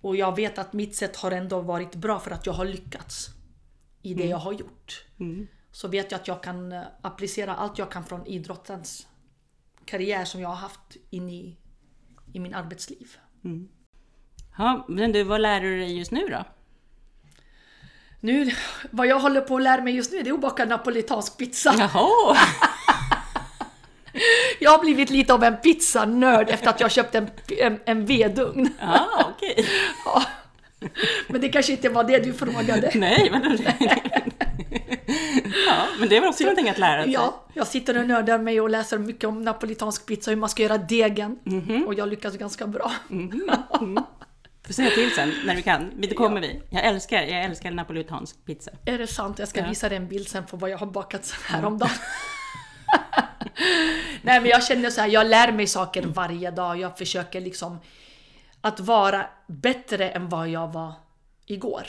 och 0.00 0.16
jag 0.16 0.36
vet 0.36 0.58
att 0.58 0.72
mitt 0.72 0.96
sätt 0.96 1.16
har 1.16 1.30
ändå 1.30 1.60
varit 1.60 1.94
bra 1.94 2.18
för 2.20 2.30
att 2.30 2.46
jag 2.46 2.52
har 2.52 2.64
lyckats 2.64 3.28
i 4.02 4.14
det 4.14 4.26
jag 4.26 4.36
har 4.38 4.52
gjort. 4.52 5.04
Så 5.70 5.88
vet 5.88 6.10
jag 6.10 6.20
att 6.20 6.28
jag 6.28 6.42
kan 6.42 6.72
eh, 6.72 6.82
applicera 7.02 7.54
allt 7.54 7.78
jag 7.78 7.90
kan 7.90 8.04
från 8.04 8.26
idrottens 8.26 9.06
karriär 9.84 10.24
som 10.24 10.40
jag 10.40 10.48
har 10.48 10.56
haft 10.56 10.96
in 11.10 11.30
i, 11.30 11.56
i 12.32 12.40
min 12.40 12.54
arbetsliv. 12.54 13.16
Ja, 14.58 14.84
men 14.88 15.12
du, 15.12 15.22
vad 15.22 15.40
lär 15.40 15.60
du 15.60 15.78
dig 15.78 15.98
just 15.98 16.10
nu 16.10 16.28
då? 16.28 16.44
Nu, 18.24 18.50
vad 18.90 19.06
jag 19.06 19.18
håller 19.18 19.40
på 19.40 19.56
att 19.56 19.62
lära 19.62 19.82
mig 19.82 19.94
just 19.94 20.12
nu 20.12 20.22
det 20.22 20.30
är 20.30 20.34
att 20.34 20.40
baka 20.40 20.64
napolitansk 20.64 21.36
pizza. 21.36 21.74
Jaha! 21.78 22.36
Jag 24.58 24.70
har 24.70 24.78
blivit 24.78 25.10
lite 25.10 25.34
av 25.34 25.44
en 25.44 25.56
pizzanörd 25.56 26.50
efter 26.50 26.70
att 26.70 26.80
jag 26.80 26.90
köpte 26.90 27.18
en, 27.18 27.28
en, 27.58 27.80
en 27.84 28.06
vedugn. 28.06 28.68
Ja, 28.80 29.32
okej. 29.36 29.66
Ja. 30.04 30.22
Men 31.28 31.40
det 31.40 31.48
kanske 31.48 31.72
inte 31.72 31.88
var 31.88 32.04
det 32.04 32.18
du 32.18 32.32
frågade. 32.32 32.90
Nej, 32.94 33.28
men... 33.30 33.42
ja, 35.66 35.86
men 35.98 36.08
det 36.08 36.16
är 36.16 36.20
väl 36.20 36.28
också 36.28 36.44
någonting 36.44 36.68
att 36.68 36.78
lära 36.78 37.02
sig. 37.02 37.12
Ja, 37.12 37.44
jag 37.54 37.66
sitter 37.66 37.98
och 37.98 38.06
nördar 38.06 38.38
mig 38.38 38.60
och 38.60 38.70
läser 38.70 38.98
mycket 38.98 39.24
om 39.24 39.42
napolitansk 39.42 40.06
pizza, 40.06 40.30
hur 40.30 40.38
man 40.38 40.48
ska 40.48 40.62
göra 40.62 40.78
degen. 40.78 41.38
Mhm. 41.44 41.84
Och 41.86 41.94
jag 41.94 42.08
lyckas 42.08 42.36
ganska 42.36 42.66
bra. 42.66 42.92
Får 43.08 43.86
säga 44.72 44.90
till 44.90 45.10
sen 45.14 45.32
när 45.46 45.56
vi 45.56 45.62
kan. 45.62 45.90
Det 45.96 46.14
kommer 46.14 46.40
vi. 46.40 46.62
Jag 46.70 46.84
älskar, 46.84 47.22
jag 47.22 47.44
älskar 47.44 47.70
napolitansk 47.70 48.44
pizza. 48.44 48.70
Är 48.84 48.98
det 48.98 49.06
sant? 49.06 49.38
Jag 49.38 49.48
ska 49.48 49.60
Ja. 49.60 49.68
visa 49.68 49.88
dig 49.88 49.96
en 49.96 50.08
bild 50.08 50.28
sen 50.28 50.46
på 50.46 50.56
vad 50.56 50.70
jag 50.70 50.78
har 50.78 50.86
bakat 50.86 51.34
häromdagen. 51.46 51.90
Nej 54.22 54.40
men 54.40 54.46
jag 54.50 54.64
känner 54.64 54.90
så 54.90 55.00
här, 55.00 55.08
jag 55.08 55.26
lär 55.26 55.52
mig 55.52 55.66
saker 55.66 56.02
varje 56.06 56.50
dag. 56.50 56.80
Jag 56.80 56.98
försöker 56.98 57.40
liksom 57.40 57.78
att 58.60 58.80
vara 58.80 59.26
bättre 59.46 60.10
än 60.10 60.28
vad 60.28 60.48
jag 60.48 60.72
var 60.72 60.92
igår. 61.46 61.82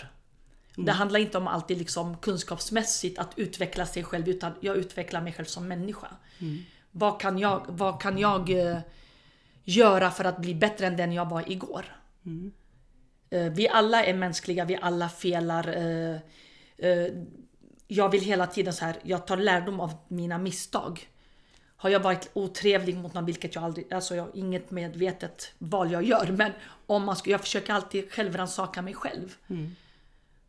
Det 0.75 0.91
handlar 0.91 1.19
inte 1.19 1.38
om 1.38 1.47
alltid 1.47 1.77
liksom 1.77 2.17
kunskapsmässigt 2.17 3.19
att 3.19 3.29
utveckla 3.35 3.85
sig 3.85 4.03
själv 4.03 4.29
utan 4.29 4.51
jag 4.59 4.77
utvecklar 4.77 5.21
mig 5.21 5.33
själv 5.33 5.45
som 5.45 5.67
människa. 5.67 6.07
Vad 6.91 7.21
kan 7.21 7.39
jag, 7.39 7.65
vad 7.67 8.01
kan 8.01 8.17
jag 8.17 8.49
eh, 8.49 8.77
göra 9.63 10.11
för 10.11 10.23
att 10.25 10.38
bli 10.38 10.55
bättre 10.55 10.88
än 10.88 10.97
den 10.97 11.11
jag 11.11 11.29
var 11.29 11.51
igår? 11.51 11.85
Eh, 12.25 12.31
Vi 13.29 13.69
alla 13.69 14.05
är 14.05 14.13
mänskliga, 14.13 14.65
vi 14.65 14.77
alla 14.81 15.09
felar. 15.09 15.67
eh, 15.77 16.15
eh, 16.77 17.07
Jag 17.88 18.09
vill 18.09 18.21
hela 18.21 18.47
tiden 18.47 18.73
så 18.73 18.85
här, 18.85 18.95
jag 19.03 19.27
tar 19.27 19.38
lärdom 19.38 19.79
av 19.79 19.93
mina 20.07 20.38
misstag. 20.38 21.09
Har 21.77 21.89
jag 21.89 21.99
varit 21.99 22.29
otrevlig 22.33 22.95
mot 22.97 23.13
någon, 23.13 23.25
vilket 23.25 23.55
jag 23.55 23.63
aldrig, 23.63 23.93
alltså 23.93 24.15
jag 24.15 24.23
har 24.23 24.31
inget 24.33 24.71
medvetet 24.71 25.51
val 25.57 25.91
jag 25.91 26.03
gör, 26.03 26.27
men 26.31 26.51
om 26.85 27.05
man 27.05 27.15
ska, 27.15 27.29
jag 27.29 27.41
försöker 27.41 27.73
alltid 27.73 28.11
självrannsaka 28.11 28.81
mig 28.81 28.93
själv. 28.93 29.35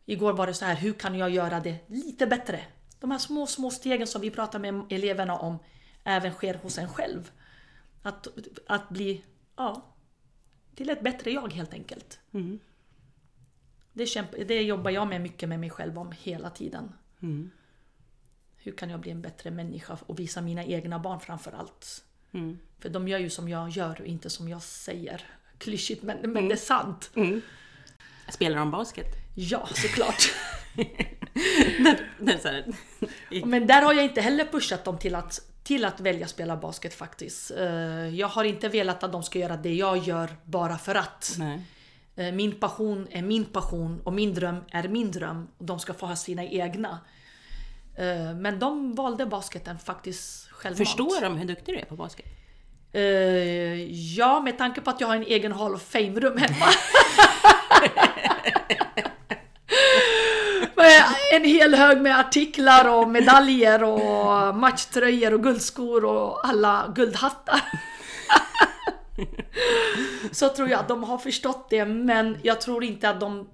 Igår 0.05 0.33
var 0.33 0.47
det 0.47 0.53
så 0.53 0.65
här, 0.65 0.75
hur 0.75 0.93
kan 0.93 1.15
jag 1.15 1.29
göra 1.29 1.59
det 1.59 1.75
lite 1.87 2.27
bättre? 2.27 2.59
De 2.99 3.11
här 3.11 3.17
små, 3.17 3.47
små 3.47 3.71
stegen 3.71 4.07
som 4.07 4.21
vi 4.21 4.31
pratar 4.31 4.59
med 4.59 4.83
eleverna 4.89 5.37
om 5.37 5.59
även 6.03 6.31
sker 6.33 6.53
hos 6.53 6.77
en 6.77 6.89
själv. 6.89 7.31
Att, 8.03 8.27
att 8.67 8.89
bli, 8.89 9.23
ja, 9.55 9.85
till 10.77 10.89
ett 10.89 11.01
bättre 11.01 11.31
jag 11.31 11.53
helt 11.53 11.73
enkelt. 11.73 12.19
Det, 13.93 14.05
kämp- 14.05 14.43
det 14.47 14.61
jobbar 14.61 14.91
jag 14.91 15.07
med 15.07 15.21
mycket 15.21 15.49
med 15.49 15.59
mig 15.59 15.69
själv 15.69 15.99
om 15.99 16.13
hela 16.21 16.49
tiden. 16.49 16.91
Hur 18.57 18.71
kan 18.71 18.89
jag 18.89 18.99
bli 18.99 19.11
en 19.11 19.21
bättre 19.21 19.51
människa 19.51 19.97
och 20.05 20.19
visa 20.19 20.41
mina 20.41 20.63
egna 20.63 20.99
barn 20.99 21.19
framför 21.19 21.51
allt. 21.51 22.03
För 22.79 22.89
de 22.89 23.07
gör 23.07 23.19
ju 23.19 23.29
som 23.29 23.49
jag 23.49 23.69
gör 23.69 24.01
och 24.01 24.07
inte 24.07 24.29
som 24.29 24.49
jag 24.49 24.61
säger. 24.61 25.21
Klyschigt 25.57 26.03
men, 26.03 26.31
men 26.31 26.47
det 26.47 26.53
är 26.53 26.57
sant. 26.57 27.11
Spelar 28.29 28.57
de 28.57 28.71
basket? 28.71 29.07
Ja, 29.35 29.67
såklart. 29.73 30.23
Men 33.45 33.67
där 33.67 33.81
har 33.81 33.93
jag 33.93 34.03
inte 34.03 34.21
heller 34.21 34.45
pushat 34.45 34.85
dem 34.85 34.97
till 34.97 35.15
att, 35.15 35.39
till 35.67 35.85
att 35.85 35.99
välja 35.99 36.27
spela 36.27 36.57
basket 36.57 36.93
faktiskt. 36.93 37.51
Eh, 37.51 38.07
Jag 38.15 38.27
har 38.27 38.43
inte 38.43 38.69
velat 38.69 39.03
att 39.03 39.11
de 39.11 39.23
ska 39.23 39.39
göra 39.39 39.57
det 39.57 39.73
jag 39.73 39.97
gör 39.97 40.29
bara 40.43 40.77
för 40.77 40.95
att. 40.95 41.35
nej. 41.39 41.61
Eh, 42.15 42.31
Min 42.33 42.59
passion 42.59 43.07
är 43.11 43.21
min 43.21 43.45
passion 43.45 44.01
och 44.03 44.13
min 44.13 44.33
dröm 44.33 44.63
är 44.71 44.87
min 44.87 45.11
dröm. 45.11 45.47
Och 45.57 45.65
de 45.65 45.79
ska 45.79 45.93
få 45.93 46.05
ha 46.05 46.15
sina 46.15 46.43
egna. 46.45 46.99
Eh, 47.97 48.33
Men 48.35 48.59
de 48.59 48.95
valde 48.95 49.25
basketen 49.25 49.79
faktiskt 49.79 50.47
självmant. 50.51 50.87
Förstår 50.89 51.21
de 51.21 51.37
hur 51.37 51.47
duktig 51.47 51.75
du 51.75 51.79
är 51.79 51.85
på 51.85 51.95
basket? 51.95 52.25
Ja, 54.17 54.39
med 54.39 54.57
tanke 54.57 54.81
på 54.81 54.89
att 54.89 55.01
jag 55.01 55.07
har 55.07 55.15
en 55.15 55.23
egen 55.23 55.51
Hall 55.51 55.73
of 55.75 55.81
Fame-rum 55.81 56.37
hemma. 56.37 56.65
Med 60.75 61.03
en 61.37 61.43
hel 61.45 61.75
hög 61.75 62.01
med 62.01 62.19
artiklar 62.19 62.97
och 62.97 63.09
medaljer 63.09 63.83
och 63.83 64.55
matchtröjor 64.55 65.33
och 65.33 65.43
guldskor 65.43 66.05
och 66.05 66.47
alla 66.47 66.91
guldhattar. 66.95 67.61
så 70.31 70.49
tror 70.49 70.69
jag 70.69 70.79
att 70.79 70.87
de 70.87 71.03
har 71.03 71.17
förstått 71.17 71.69
det. 71.69 71.85
Men 71.85 72.37
jag 72.43 72.61
tror 72.61 72.83
inte 72.83 73.09
att 73.09 73.19
de... 73.19 73.49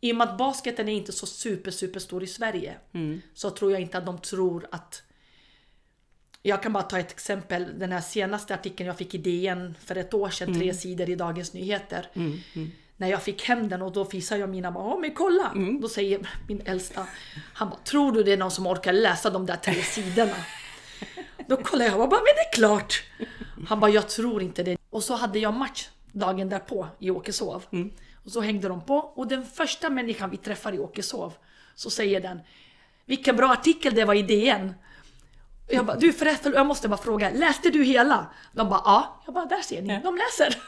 I 0.00 0.12
och 0.12 0.16
med 0.16 0.28
att 0.28 0.38
basketen 0.38 0.88
är 0.88 0.92
inte 0.92 1.12
så 1.12 1.26
super, 1.26 1.70
super 1.70 2.00
stor 2.00 2.22
i 2.22 2.26
Sverige. 2.26 2.74
Så 3.34 3.50
tror 3.50 3.72
jag 3.72 3.80
inte 3.80 3.98
att 3.98 4.06
de 4.06 4.18
tror 4.18 4.66
att... 4.72 5.02
Jag 6.42 6.62
kan 6.62 6.72
bara 6.72 6.82
ta 6.82 6.98
ett 6.98 7.10
exempel. 7.12 7.78
Den 7.78 7.92
här 7.92 8.00
senaste 8.00 8.54
artikeln 8.54 8.86
jag 8.86 8.98
fick 8.98 9.14
i 9.14 9.18
DN 9.18 9.74
för 9.84 9.96
ett 9.96 10.14
år 10.14 10.30
sedan, 10.30 10.54
tre 10.54 10.74
sidor 10.74 11.10
i 11.10 11.14
Dagens 11.14 11.52
Nyheter. 11.52 12.08
När 13.00 13.08
jag 13.08 13.22
fick 13.22 13.42
hem 13.44 13.68
den 13.68 13.82
och 13.82 13.92
då 13.92 14.04
visar 14.04 14.36
jag 14.36 14.48
mina 14.48 14.70
barn, 14.70 15.00
men 15.00 15.14
kolla! 15.14 15.52
Då 15.80 15.88
säger 15.88 16.28
min 16.48 16.62
äldsta, 16.64 17.06
han 17.54 17.70
bara, 17.70 17.78
tror 17.78 18.12
du 18.12 18.22
det 18.22 18.32
är 18.32 18.36
någon 18.36 18.50
som 18.50 18.66
orkar 18.66 18.92
läsa 18.92 19.30
de 19.30 19.46
där 19.46 19.56
tre 19.56 19.74
sidorna? 19.74 20.34
Då 21.46 21.56
kollar 21.56 21.84
jag 21.84 22.00
och 22.00 22.08
bara, 22.08 22.20
men 22.20 22.34
det 22.36 22.40
är 22.40 22.52
klart! 22.52 23.02
Han 23.68 23.80
bara, 23.80 23.90
jag 23.90 24.08
tror 24.08 24.42
inte 24.42 24.62
det. 24.62 24.76
Och 24.90 25.04
så 25.04 25.14
hade 25.14 25.38
jag 25.38 25.54
match 25.54 25.88
dagen 26.12 26.48
därpå 26.48 26.88
i 26.98 27.10
Åkeshov. 27.10 27.64
Och 28.24 28.32
så 28.32 28.40
hängde 28.40 28.68
de 28.68 28.84
på 28.84 28.96
och 28.96 29.26
den 29.26 29.44
första 29.44 29.90
människan 29.90 30.30
vi 30.30 30.36
träffar 30.36 30.74
i 30.74 30.78
Åkeshov 30.78 31.32
så 31.74 31.90
säger 31.90 32.20
den, 32.20 32.40
vilken 33.06 33.36
bra 33.36 33.52
artikel 33.52 33.94
det 33.94 34.04
var 34.04 34.14
i 34.14 34.22
DN. 34.22 34.74
Jag 35.68 35.86
bara, 35.86 35.96
du 35.96 36.12
förresten, 36.12 36.52
jag 36.52 36.66
måste 36.66 36.88
bara 36.88 37.00
fråga, 37.00 37.30
läste 37.30 37.70
du 37.70 37.84
hela? 37.84 38.26
De 38.52 38.68
bara, 38.68 38.82
ja. 38.84 39.22
Jag 39.24 39.34
bara, 39.34 39.44
där 39.44 39.62
ser 39.62 39.82
ni, 39.82 40.00
de 40.02 40.16
läser. 40.16 40.62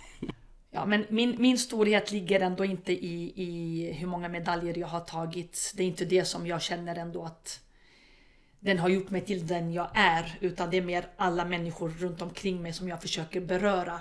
Ja, 0.77 0.87
men 0.87 1.07
min, 1.09 1.37
min 1.39 1.59
storhet 1.59 2.13
ligger 2.13 2.41
ändå 2.41 2.65
inte 2.65 2.93
i, 2.93 3.33
i 3.37 3.93
hur 3.93 4.07
många 4.07 4.29
medaljer 4.29 4.79
jag 4.79 4.87
har 4.87 5.01
tagit. 5.01 5.73
Det 5.77 5.83
är 5.83 5.87
inte 5.87 6.05
det 6.05 6.25
som 6.25 6.47
jag 6.47 6.63
känner 6.63 6.97
ändå 6.97 7.25
att 7.25 7.61
den 8.61 8.79
har 8.79 8.89
gjort 8.89 9.11
mig 9.11 9.21
till 9.21 9.47
den 9.47 9.73
jag 9.73 9.91
är. 9.95 10.39
Utan 10.41 10.71
det 10.71 10.77
är 10.77 10.83
mer 10.83 11.09
alla 11.17 11.45
människor 11.45 11.89
runt 11.89 12.23
omkring 12.23 12.63
mig 12.63 12.73
som 12.73 12.89
jag 12.89 13.03
försöker 13.03 13.41
beröra. 13.41 14.01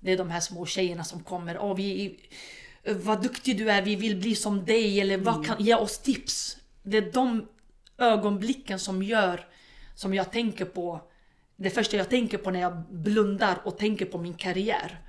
Det 0.00 0.12
är 0.12 0.18
de 0.18 0.30
här 0.30 0.40
små 0.40 0.66
tjejerna 0.66 1.04
som 1.04 1.22
kommer. 1.22 1.58
Åh, 1.58 1.76
vi, 1.76 2.18
vad 2.84 3.22
duktig 3.22 3.58
du 3.58 3.70
är, 3.70 3.82
vi 3.82 3.96
vill 3.96 4.16
bli 4.16 4.34
som 4.34 4.64
dig. 4.64 5.00
Eller 5.00 5.18
vad 5.18 5.46
kan, 5.46 5.64
ge 5.64 5.74
oss 5.74 5.98
tips. 5.98 6.56
Det 6.82 6.96
är 6.96 7.12
de 7.12 7.48
ögonblicken 7.98 8.78
som 8.78 9.02
gör, 9.02 9.46
som 9.94 10.14
jag 10.14 10.32
tänker 10.32 10.64
på. 10.64 11.00
Det 11.56 11.70
första 11.70 11.96
jag 11.96 12.10
tänker 12.10 12.38
på 12.38 12.50
när 12.50 12.60
jag 12.60 12.82
blundar 12.90 13.58
och 13.64 13.78
tänker 13.78 14.06
på 14.06 14.18
min 14.18 14.34
karriär. 14.34 15.00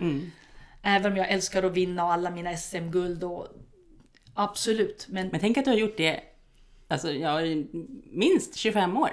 Även 0.83 1.11
om 1.11 1.17
jag 1.17 1.29
älskar 1.31 1.63
att 1.63 1.71
vinna 1.71 2.05
och 2.05 2.13
alla 2.13 2.29
mina 2.29 2.57
SM-guld 2.57 3.23
och 3.23 3.47
absolut. 4.33 5.05
Men, 5.09 5.27
Men 5.27 5.39
tänk 5.39 5.57
att 5.57 5.65
du 5.65 5.71
har 5.71 5.77
gjort 5.77 5.97
det 5.97 6.19
alltså, 6.87 7.11
ja, 7.11 7.39
minst 8.11 8.55
25 8.55 8.97
år. 8.97 9.09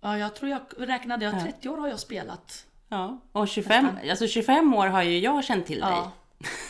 ja, 0.00 0.18
jag 0.18 0.36
tror 0.36 0.50
jag 0.50 0.60
räknade, 0.78 1.24
ja, 1.24 1.40
30 1.40 1.68
år 1.68 1.76
har 1.76 1.88
jag 1.88 1.98
spelat. 2.00 2.66
Ja, 2.88 3.20
och 3.32 3.48
25, 3.48 3.86
alltså 4.10 4.26
25 4.26 4.74
år 4.74 4.86
har 4.86 5.02
ju 5.02 5.18
jag 5.18 5.44
känt 5.44 5.66
till 5.66 5.80
dig. 5.80 5.88
Ja. 5.88 6.12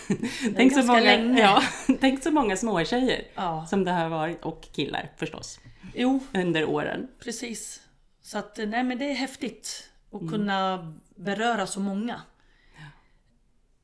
tänk, 0.57 0.73
så 0.73 0.83
många, 0.83 1.01
länge. 1.01 1.41
ja, 1.41 1.63
tänk 2.01 2.23
så 2.23 2.31
många 2.31 2.57
småtjejer 2.57 3.25
Ja. 3.35 3.67
som 3.71 3.85
det 3.85 3.91
har 3.91 4.09
varit, 4.09 4.43
och 4.45 4.69
killar 4.73 5.13
förstås, 5.17 5.61
Jo, 5.95 6.21
under 6.35 6.65
åren. 6.65 7.09
precis. 7.25 7.81
Så 8.23 8.39
att 8.39 8.59
nej 8.67 8.85
men 8.85 8.99
det 8.99 9.11
är 9.11 9.15
häftigt 9.15 9.91
att 10.13 10.31
kunna 10.31 10.93
beröra 11.17 11.67
så 11.67 11.81
många. 11.81 12.21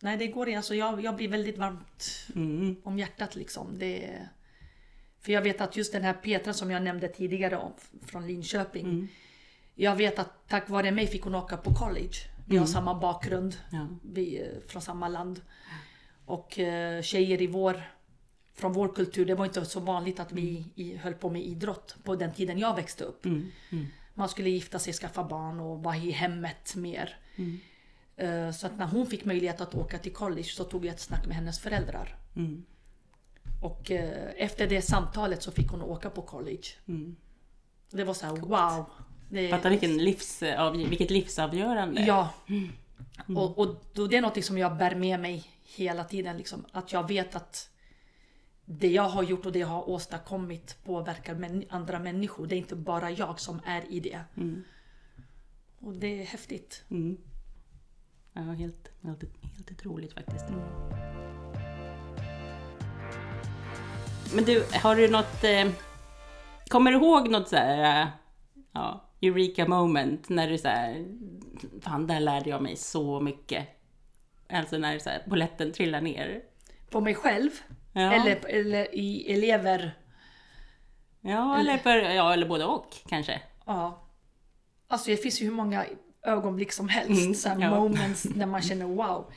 Nej 0.04 0.16
det 0.16 0.26
går 0.26 0.48
inte, 0.48 0.56
alltså 0.56 0.74
jag, 0.74 1.04
jag 1.04 1.16
blir 1.16 1.28
väldigt 1.28 1.58
varmt 1.58 2.26
om 2.84 2.98
hjärtat 2.98 3.36
liksom. 3.36 3.78
Det, 3.78 4.18
för 5.20 5.32
jag 5.32 5.42
vet 5.42 5.60
att 5.60 5.76
just 5.76 5.92
den 5.92 6.02
här 6.02 6.12
Petra 6.12 6.52
som 6.52 6.70
jag 6.70 6.82
nämnde 6.82 7.08
tidigare 7.08 7.56
om, 7.56 7.72
från 8.06 8.26
Linköping. 8.26 9.08
Jag 9.74 9.96
vet 9.96 10.18
att 10.18 10.48
tack 10.48 10.68
vare 10.68 10.90
mig 10.90 11.06
fick 11.06 11.22
hon 11.22 11.34
åka 11.34 11.56
på 11.56 11.74
college. 11.74 12.16
Vi 12.46 12.56
har 12.56 12.66
samma 12.66 12.94
bakgrund, 13.00 13.56
Ja. 13.72 13.88
vi 14.02 14.38
är 14.38 14.60
från 14.68 14.82
samma 14.82 15.08
land. 15.08 15.40
Och 16.24 16.58
eh, 16.58 17.02
tjejer 17.02 17.42
i 17.42 17.46
vår, 17.46 17.82
från 18.54 18.72
vår 18.72 18.88
kultur, 18.94 19.26
det 19.26 19.34
var 19.34 19.44
inte 19.44 19.64
så 19.64 19.80
vanligt 19.80 20.20
att 20.20 20.32
vi 20.32 20.64
i, 20.74 20.96
höll 20.96 21.14
på 21.14 21.30
med 21.30 21.42
idrott 21.42 21.96
på 22.04 22.16
den 22.16 22.32
tiden 22.32 22.58
jag 22.58 22.76
växte 22.76 23.04
upp. 23.04 23.26
Man 24.14 24.28
skulle 24.28 24.50
gifta 24.50 24.78
sig, 24.78 24.92
skaffa 24.92 25.24
barn 25.24 25.60
och 25.60 25.82
vara 25.82 25.96
i 25.96 26.10
hemmet 26.10 26.74
mer. 26.76 27.16
Eh, 27.36 27.44
Så 28.54 28.66
att 28.66 28.78
när 28.78 28.86
hon 28.86 29.06
fick 29.06 29.24
möjlighet 29.24 29.60
att 29.60 29.74
åka 29.74 29.98
till 29.98 30.12
college 30.12 30.44
så 30.44 30.64
tog 30.64 30.86
jag 30.86 30.94
ett 30.94 31.00
snack 31.00 31.26
med 31.26 31.36
hennes 31.36 31.60
föräldrar. 31.60 32.16
Och 33.62 33.90
eh, 33.90 34.32
efter 34.36 34.66
det 34.66 34.82
samtalet 34.82 35.42
så 35.42 35.50
fick 35.50 35.70
hon 35.70 35.82
åka 35.82 36.10
på 36.10 36.22
college. 36.22 36.68
Det 37.90 38.04
var 38.04 38.14
så 38.14 38.26
här, 38.26 38.36
wow. 38.36 38.84
Det, 39.30 39.48
Fatta 39.50 39.68
vilken 39.68 39.98
livsav, 39.98 40.76
vilket 40.76 41.10
livsavgörande. 41.10 42.00
Ja. 42.00 42.28
Och, 43.36 43.58
och 43.58 43.84
då 43.92 44.06
det 44.06 44.16
är 44.16 44.22
något 44.22 44.44
som 44.44 44.58
jag 44.58 44.76
bär 44.76 44.94
med 44.94 45.20
mig 45.20 45.44
hela 45.76 46.04
tiden. 46.04 46.36
Liksom, 46.36 46.64
att 46.72 46.92
jag 46.92 47.08
vet 47.08 47.36
att 47.36 47.70
det 48.64 48.88
jag 48.88 49.08
har 49.08 49.22
gjort 49.22 49.46
och 49.46 49.52
det 49.52 49.58
jag 49.58 49.66
har 49.66 49.88
åstadkommit 49.88 50.76
påverkar 50.84 51.64
andra 51.68 51.98
människor. 51.98 52.46
Det 52.46 52.54
är 52.54 52.58
inte 52.58 52.76
bara 52.76 53.10
jag 53.10 53.40
som 53.40 53.60
är 53.64 53.92
i 53.92 54.00
det. 54.00 54.20
Och 55.78 55.92
det 55.92 56.20
är 56.20 56.24
häftigt. 56.24 56.84
Mm. 58.34 58.48
Ja, 58.48 58.54
helt, 58.54 58.90
helt, 59.02 59.24
helt 59.56 59.70
otroligt 59.70 60.12
faktiskt. 60.12 60.44
Men 64.34 64.44
du, 64.44 64.64
har 64.82 64.96
du 64.96 65.08
något... 65.08 65.44
Eh, 65.44 65.70
kommer 66.68 66.90
du 66.90 66.96
ihåg 66.96 67.30
något 67.30 67.48
så 67.48 67.56
här... 67.56 68.02
Eh, 68.02 68.08
ja, 68.72 69.10
Eureka 69.22 69.68
moment 69.68 70.28
när 70.28 70.48
du 70.48 70.58
så 70.58 70.68
här... 70.68 71.04
Fan, 71.80 72.06
där 72.06 72.20
lärde 72.20 72.50
jag 72.50 72.62
mig 72.62 72.76
så 72.76 73.20
mycket. 73.20 73.68
Alltså 74.48 74.78
när 74.78 74.98
så 74.98 75.10
här, 75.10 75.22
polletten 75.28 75.72
trillar 75.72 76.00
ner. 76.00 76.42
På 76.90 77.00
mig 77.00 77.14
själv. 77.14 77.50
Ja. 77.92 78.12
Eller, 78.12 78.46
eller 78.46 78.94
i 78.94 79.32
elever. 79.32 79.98
Ja, 81.20 81.58
eller, 81.60 81.78
för, 81.78 81.96
ja, 81.96 82.32
eller 82.32 82.48
både 82.48 82.64
och 82.64 82.94
kanske. 83.08 83.42
Ja. 83.66 84.08
Alltså 84.88 85.10
det 85.10 85.16
finns 85.16 85.40
ju 85.40 85.44
hur 85.44 85.52
många 85.52 85.86
ögonblick 86.24 86.72
som 86.72 86.88
helst. 86.88 87.20
Mm, 87.22 87.34
så 87.34 87.48
ja. 87.60 87.70
moments 87.80 88.24
när 88.34 88.46
man 88.46 88.62
känner 88.62 88.84
wow. 88.84 89.32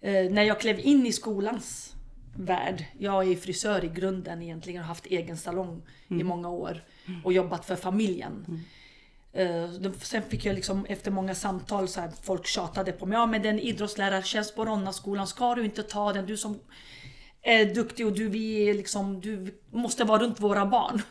Eh, 0.00 0.30
när 0.30 0.42
jag 0.42 0.60
klev 0.60 0.80
in 0.80 1.06
i 1.06 1.12
skolans 1.12 1.94
värld. 2.36 2.84
Jag 2.98 3.28
är 3.30 3.36
frisör 3.36 3.84
i 3.84 3.88
grunden 3.88 4.42
egentligen 4.42 4.80
och 4.80 4.84
har 4.84 4.88
haft 4.88 5.06
egen 5.06 5.36
salong 5.36 5.82
Mm. 6.10 6.20
i 6.20 6.24
många 6.24 6.48
år. 6.48 6.84
Och 7.24 7.32
jobbat 7.32 7.64
för 7.64 7.76
familjen. 7.76 8.62
Eh, 9.32 9.64
då- 9.80 9.92
sen 9.92 10.22
fick 10.22 10.44
jag 10.44 10.54
liksom 10.54 10.84
efter 10.88 11.10
många 11.10 11.34
samtal 11.34 11.88
så 11.88 12.00
här, 12.00 12.10
folk 12.22 12.46
tjatade 12.46 12.92
på 12.92 13.06
mig. 13.06 13.18
Ja 13.18 13.26
men 13.26 13.42
den 13.42 13.58
idrottslärartjänst 13.58 14.56
på 14.56 14.64
Ronnaskolan, 14.64 15.26
ska 15.26 15.54
du 15.54 15.64
inte 15.64 15.82
ta 15.82 16.12
den? 16.12 16.26
Du 16.26 16.36
som 16.36 16.58
är 17.42 17.64
duktig 17.74 18.06
och 18.06 18.12
du, 18.12 18.28
vi 18.28 18.70
är 18.70 18.74
liksom, 18.74 19.20
du 19.20 19.60
måste 19.70 20.04
vara 20.04 20.22
runt 20.22 20.40
våra 20.40 20.66
barn. 20.66 21.02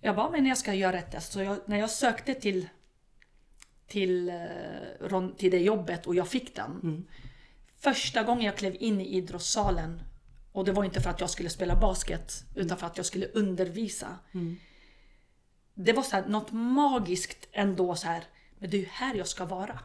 Jag 0.00 0.16
bara, 0.16 0.30
men 0.30 0.46
jag 0.46 0.58
ska 0.58 0.74
göra 0.74 1.00
test. 1.00 1.32
Så 1.32 1.42
jag, 1.42 1.56
när 1.66 1.78
jag 1.78 1.90
sökte 1.90 2.34
till, 2.34 2.68
till, 3.86 4.28
eh, 4.28 5.28
till 5.36 5.50
det 5.50 5.58
jobbet 5.58 6.06
och 6.06 6.14
jag 6.14 6.28
fick 6.28 6.56
den. 6.56 6.80
Första 7.76 8.22
gången 8.22 8.44
jag 8.44 8.56
klev 8.56 8.76
in 8.80 9.00
i 9.00 9.08
idrottssalen 9.16 10.02
och 10.52 10.64
det 10.64 10.72
var 10.72 10.84
inte 10.84 11.00
för 11.00 11.10
att 11.10 11.20
jag 11.20 11.30
skulle 11.30 11.48
spela 11.50 11.76
basket 11.76 12.44
utan 12.54 12.78
för 12.78 12.86
att 12.86 12.96
jag 12.96 13.06
skulle 13.06 13.26
undervisa. 13.26 14.18
Det 15.74 15.92
var 15.92 16.02
så 16.02 16.16
här, 16.16 16.26
något 16.28 16.52
magiskt 16.52 17.48
ändå 17.52 17.94
så 17.94 18.06
här. 18.06 18.24
Men 18.58 18.70
det 18.70 18.76
är 18.76 18.80
ju 18.80 18.88
här 18.90 19.14
jag 19.14 19.28
ska 19.28 19.44
vara. 19.44 19.80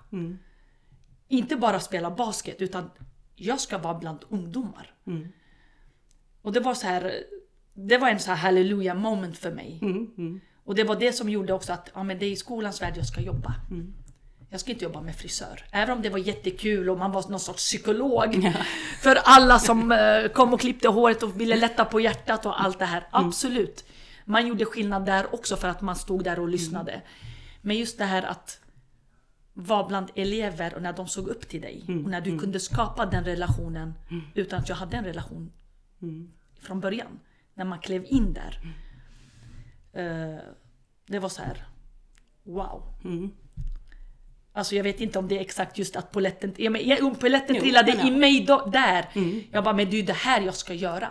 Inte 1.28 1.56
bara 1.56 1.80
spela 1.80 2.12
basket 2.12 2.62
utan 2.62 2.90
jag 3.36 3.60
ska 3.60 3.78
vara 3.78 4.00
bland 4.00 4.20
ungdomar. 4.30 4.94
Och 6.42 6.54
det 6.54 6.60
var 6.60 6.74
så 6.74 6.88
här, 6.88 7.24
det 7.74 7.98
var 7.98 8.10
en 8.10 8.20
så 8.20 8.32
här 8.32 8.38
halleluja 8.38 8.94
moment 8.94 9.38
för 9.38 9.52
mig. 9.52 9.80
Och 10.70 10.76
det 10.76 10.84
var 10.84 10.96
det 10.96 11.14
som 11.14 11.30
gjorde 11.30 11.54
också 11.54 11.74
att 11.74 11.90
ja, 11.94 12.04
men 12.04 12.20
det 12.20 12.26
är 12.26 12.32
i 12.32 12.36
skolans 12.36 12.82
värld 12.82 12.94
jag 12.98 13.06
ska 13.08 13.22
jobba. 13.22 13.56
Jag 14.50 14.60
ska 14.60 14.72
inte 14.72 14.84
jobba 14.84 15.02
med 15.02 15.16
frisör. 15.16 15.66
Även 15.72 15.98
om 15.98 16.02
det 16.02 16.10
var 16.10 16.18
jättekul 16.18 16.90
och 16.90 16.98
man 16.98 17.12
var 17.12 17.30
någon 17.30 17.40
sorts 17.40 17.64
psykolog. 17.64 18.54
För 19.02 19.16
alla 19.24 19.60
som 19.60 19.92
eh, 19.92 20.28
kom 20.34 20.54
och 20.54 20.60
klippte 20.60 20.88
håret 20.88 21.24
och 21.24 21.42
ville 21.42 21.56
lätta 21.56 21.86
på 21.86 22.00
hjärtat 22.00 22.46
och 22.46 22.62
allt 22.62 22.80
det 22.80 22.86
här. 22.86 23.08
Absolut. 23.12 23.86
Man 24.26 24.48
gjorde 24.48 24.66
skillnad 24.66 25.06
där 25.06 25.34
också 25.34 25.56
för 25.58 25.68
att 25.68 25.82
man 25.82 25.96
stod 25.96 26.24
där 26.24 26.40
och 26.40 26.50
lyssnade. 26.50 27.02
Men 27.62 27.78
just 27.78 27.98
det 27.98 28.06
här 28.06 28.24
att 28.24 28.60
vara 29.54 29.88
bland 29.88 30.12
elever 30.16 30.76
och 30.76 30.82
när 30.82 30.94
de 30.94 31.08
såg 31.08 31.28
upp 31.28 31.50
till 31.50 31.62
dig. 31.62 31.84
Och 31.88 32.10
när 32.10 32.22
du 32.22 32.40
kunde 32.40 32.60
skapa 32.60 33.06
den 33.06 33.24
relationen 33.24 33.94
utan 34.36 34.60
att 34.60 34.70
jag 34.70 34.76
hade 34.76 34.98
en 34.98 35.06
relation 35.06 35.52
från 36.62 36.80
början. 36.80 37.20
När 37.54 37.66
man 37.66 37.80
klev 37.80 38.06
in 38.08 38.34
där. 38.34 38.60
Eh, 39.94 40.38
det 41.08 41.20
var 41.20 41.30
så 41.30 41.42
här. 41.42 41.66
Wow. 42.44 42.84
Alltså 44.54 44.76
jag 44.76 44.84
vet 44.84 45.02
inte 45.02 45.20
om 45.20 45.28
det 45.28 45.38
är 45.38 45.42
exakt 45.42 45.78
just 45.78 45.96
att 45.96 46.12
poletten, 46.12 46.54
ja, 46.58 46.70
men, 46.70 46.88
ja, 46.88 47.14
poletten 47.20 47.56
Jo, 47.56 47.62
trillade 47.62 47.92
ja. 47.92 48.08
i 48.08 48.12
mig 48.12 48.46
då, 48.46 48.66
där. 48.66 49.06
Jag 49.52 49.64
bara, 49.64 49.74
men 49.74 49.90
det 49.90 50.00
är 50.00 50.04
det 50.04 50.14
här 50.14 50.42
jag 50.42 50.56
ska 50.56 50.74
göra. 50.74 51.08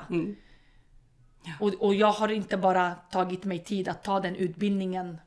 Och, 1.60 1.74
och 1.74 1.94
jag 1.94 2.12
har 2.12 2.28
inte 2.28 2.56
bara 2.56 2.90
tagit 2.94 3.44
mig 3.44 3.58
tid 3.58 3.88
att 3.88 4.04
ta 4.04 4.20
den 4.20 4.36
utbildningen, 4.36 5.18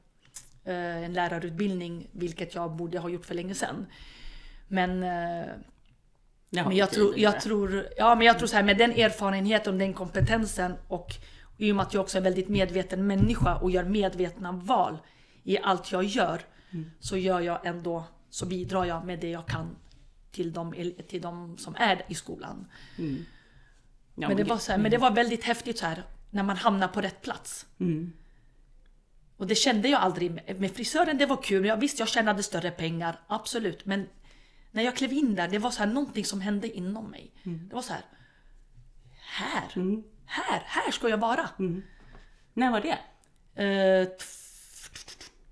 eh, 0.66 1.04
en 1.04 1.14
lärarutbildning, 1.14 2.08
vilket 2.12 2.56
jag 2.56 2.72
borde 2.72 3.00
ha 3.00 3.10
gjort 3.10 3.26
för 3.26 3.36
länge 3.36 3.56
sedan. 3.56 3.86
Men, 4.68 5.04
eh, 5.04 5.50
men 6.50 6.76
jag, 6.76 6.92
tror, 6.92 7.20
jag, 7.20 7.42
tror, 7.42 7.88
ja, 7.98 8.16
men 8.16 8.28
jag 8.28 8.38
tror 8.38 8.48
så 8.48 8.56
här 8.56 8.64
med 8.64 8.78
den 8.78 8.92
erfarenheten 8.92 9.78
den 9.78 9.94
kompetensen 9.94 10.74
och 10.88 11.12
i 11.62 11.72
och 11.72 11.76
med 11.76 11.84
att 11.84 11.94
jag 11.94 12.02
också 12.02 12.18
är 12.18 12.20
en 12.20 12.24
väldigt 12.24 12.50
medveten 12.50 13.08
människa 13.08 13.56
och 13.56 13.72
gör 13.72 13.84
medvetna 13.84 14.52
val 14.52 14.98
i 15.44 15.58
allt 15.58 15.92
jag 15.92 16.04
gör 16.04 16.42
så 17.00 17.18
gör 17.18 17.40
jag 17.40 17.66
ändå, 17.66 18.04
så 18.30 18.46
bidrar 18.46 18.86
jag 18.86 19.06
med 19.06 19.20
det 19.20 19.30
jag 19.30 19.48
kan 19.48 19.76
till 20.32 20.54
de, 20.54 20.94
till 21.08 21.22
de 21.22 21.58
som 21.58 21.76
är 21.76 22.06
i 22.08 22.16
skolan. 22.16 22.68
Ja, 24.16 24.28
men, 24.28 24.38
det 24.38 24.44
var 24.44 24.58
så 24.58 24.72
här, 24.72 24.80
men 24.80 24.92
det 24.92 24.98
var 24.98 25.12
väldigt 25.12 25.44
häftigt 25.44 25.78
så 25.78 25.86
här 25.86 26.04
när 26.30 26.44
man 26.44 26.58
hamnar 26.58 26.88
på 26.88 27.02
rätt 27.02 27.22
plats. 27.22 27.66
Mm. 27.80 28.14
Och 29.38 29.48
det 29.48 29.56
kände 29.56 29.90
jag 29.90 30.02
aldrig 30.02 30.32
med, 30.32 30.60
med 30.60 30.72
frisören. 30.72 31.18
Det 31.18 31.26
var 31.26 31.44
kul. 31.44 31.66
Jag 31.66 31.78
visst, 31.78 32.00
jag 32.00 32.08
tjänade 32.08 32.44
större 32.44 32.72
pengar. 32.72 33.20
Absolut. 33.28 33.86
Men 33.86 34.08
när 34.72 34.84
jag 34.84 34.96
klev 34.96 35.14
in 35.14 35.36
där, 35.36 35.48
det 35.48 35.60
var 35.60 35.72
så 35.72 35.80
här 35.80 35.94
någonting 35.94 36.26
som 36.26 36.42
hände 36.42 36.78
inom 36.78 37.12
mig. 37.12 37.32
Det 37.44 37.76
var 37.76 37.82
så 37.82 37.94
här. 37.94 38.06
Här, 39.20 39.72
här, 40.32 40.62
här 40.66 40.92
ska 40.92 41.10
jag 41.10 41.18
vara. 41.18 41.50
När 42.54 42.72
var 42.72 42.82
det? 42.82 42.98
Eh, 43.64 44.08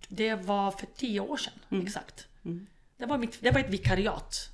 det 0.07 0.35
var 0.35 0.71
för 0.71 0.87
tio 0.95 1.19
år 1.19 1.37
sedan 1.37 1.81
exakt. 1.83 2.27
Det, 2.97 3.05
var 3.05 3.17
mitt, 3.17 3.41
det 3.41 3.51
var 3.51 3.59
ett 3.59 3.69
vikariat. 3.69 4.49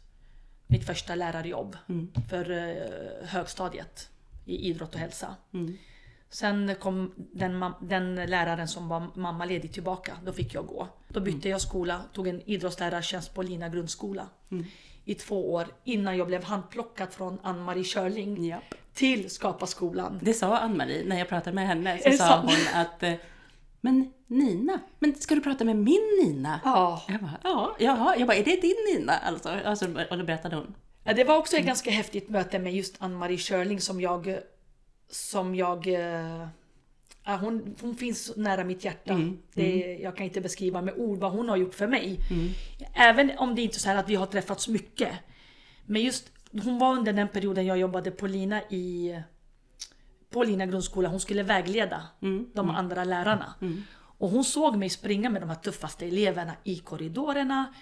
Mitt 0.67 0.85
första 0.85 1.15
lärarjobb 1.15 1.77
för 2.29 2.51
eh, 2.51 3.27
högstadiet 3.27 4.09
i 4.45 4.69
idrott 4.69 4.93
och 4.93 4.99
hälsa. 4.99 5.35
Sen 6.29 6.75
kom 6.75 7.13
den, 7.17 7.73
den 7.81 8.15
läraren 8.15 8.67
som 8.67 8.88
var 8.88 9.07
mammaledig 9.15 9.73
tillbaka. 9.73 10.17
Då 10.25 10.33
fick 10.33 10.53
jag 10.53 10.67
gå. 10.67 10.88
Då 11.07 11.19
bytte 11.19 11.49
jag 11.49 11.61
skola, 11.61 12.01
tog 12.13 12.27
en 12.27 12.41
idrottslärartjänst 12.41 13.33
på 13.33 13.41
Lina 13.41 13.69
grundskola. 13.69 14.29
I 15.05 15.15
två 15.15 15.53
år 15.53 15.67
innan 15.83 16.17
jag 16.17 16.27
blev 16.27 16.43
handplockad 16.43 17.13
från 17.13 17.39
Ann-Marie 17.43 17.83
Körling 17.83 18.45
Japp. 18.45 18.75
Till 18.95 19.29
Skapa 19.29 19.67
skolan. 19.67 20.19
Det 20.21 20.34
sa 20.34 20.58
Ann-Marie 20.58 21.03
när 21.05 21.17
jag 21.17 21.29
pratade 21.29 21.55
med 21.55 21.67
henne. 21.67 21.99
Så 22.03 22.12
sa 22.12 22.17
sant? 22.17 22.51
hon 22.51 22.81
att 22.81 23.03
eh, 23.03 23.13
Men 23.81 24.12
Nina, 24.27 24.79
men 24.99 25.15
ska 25.15 25.36
du 25.36 25.41
prata 25.41 25.63
med 25.63 25.75
min 25.75 26.19
Nina? 26.23 26.60
Ja. 26.63 27.03
Jag 27.08 27.21
bara, 27.21 27.38
ja, 27.43 27.75
jaha. 27.79 28.15
Jag 28.17 28.27
bara, 28.27 28.38
är 28.38 28.43
det 28.43 28.62
din 28.62 28.75
Nina? 28.93 29.13
Alltså, 29.13 29.49
alltså, 29.49 29.86
och 30.10 30.17
då 30.17 30.23
berättade 30.23 30.55
hon. 30.55 30.75
Ja, 31.03 31.13
det 31.13 31.23
var 31.23 31.38
också 31.38 31.58
ett 31.58 31.65
ganska 31.65 31.91
häftigt 31.91 32.29
möte 32.29 32.60
med 32.60 32.75
just 32.75 32.95
Ann-Marie 32.99 33.38
Körling 33.38 33.81
som 33.81 34.01
jag... 34.01 34.39
Som 35.10 35.55
jag 35.55 35.88
eh, 35.88 36.47
ja, 37.25 37.36
hon, 37.36 37.75
hon 37.81 37.95
finns 37.95 38.34
nära 38.36 38.63
mitt 38.63 38.86
hjärta. 38.86 39.31
Det, 39.53 39.97
jag 40.01 40.17
kan 40.17 40.25
inte 40.25 40.41
beskriva 40.41 40.81
med 40.81 40.93
ord 40.97 41.19
vad 41.19 41.31
hon 41.31 41.49
har 41.49 41.58
gjort 41.58 41.75
för 41.75 41.88
mig. 41.88 42.19
Även 42.93 43.31
om 43.38 43.55
det 43.55 43.62
inte 43.62 43.77
är 43.77 43.79
så 43.79 43.89
här 43.89 43.95
att 43.95 44.10
vi 44.10 44.15
har 44.15 44.25
träffats 44.25 44.67
mycket. 44.67 45.12
Men 45.86 46.01
just 46.01 46.31
hon 46.63 46.80
var 46.80 46.94
under 46.94 47.13
den 47.13 47.28
perioden 47.28 47.65
jag 47.65 47.78
jobbade 47.78 48.12
på 48.12 48.28
Lina 48.28 48.62
i 48.62 49.15
på 50.30 50.44
Lina 50.44 50.65
grundskola. 50.65 51.10
Hon 51.10 51.20
skulle 51.20 51.44
vägleda 51.44 52.08
de 52.54 52.70
andra 52.70 53.04
lärarna. 53.04 53.54
Och 54.18 54.30
hon 54.30 54.44
såg 54.44 54.76
mig 54.78 54.89
springa 54.89 55.30
med 55.30 55.41
de 55.41 55.50
här 55.50 55.56
tuffaste 55.56 56.06
eleverna 56.06 56.56
i 56.63 56.78
korridorerna. 56.80 57.74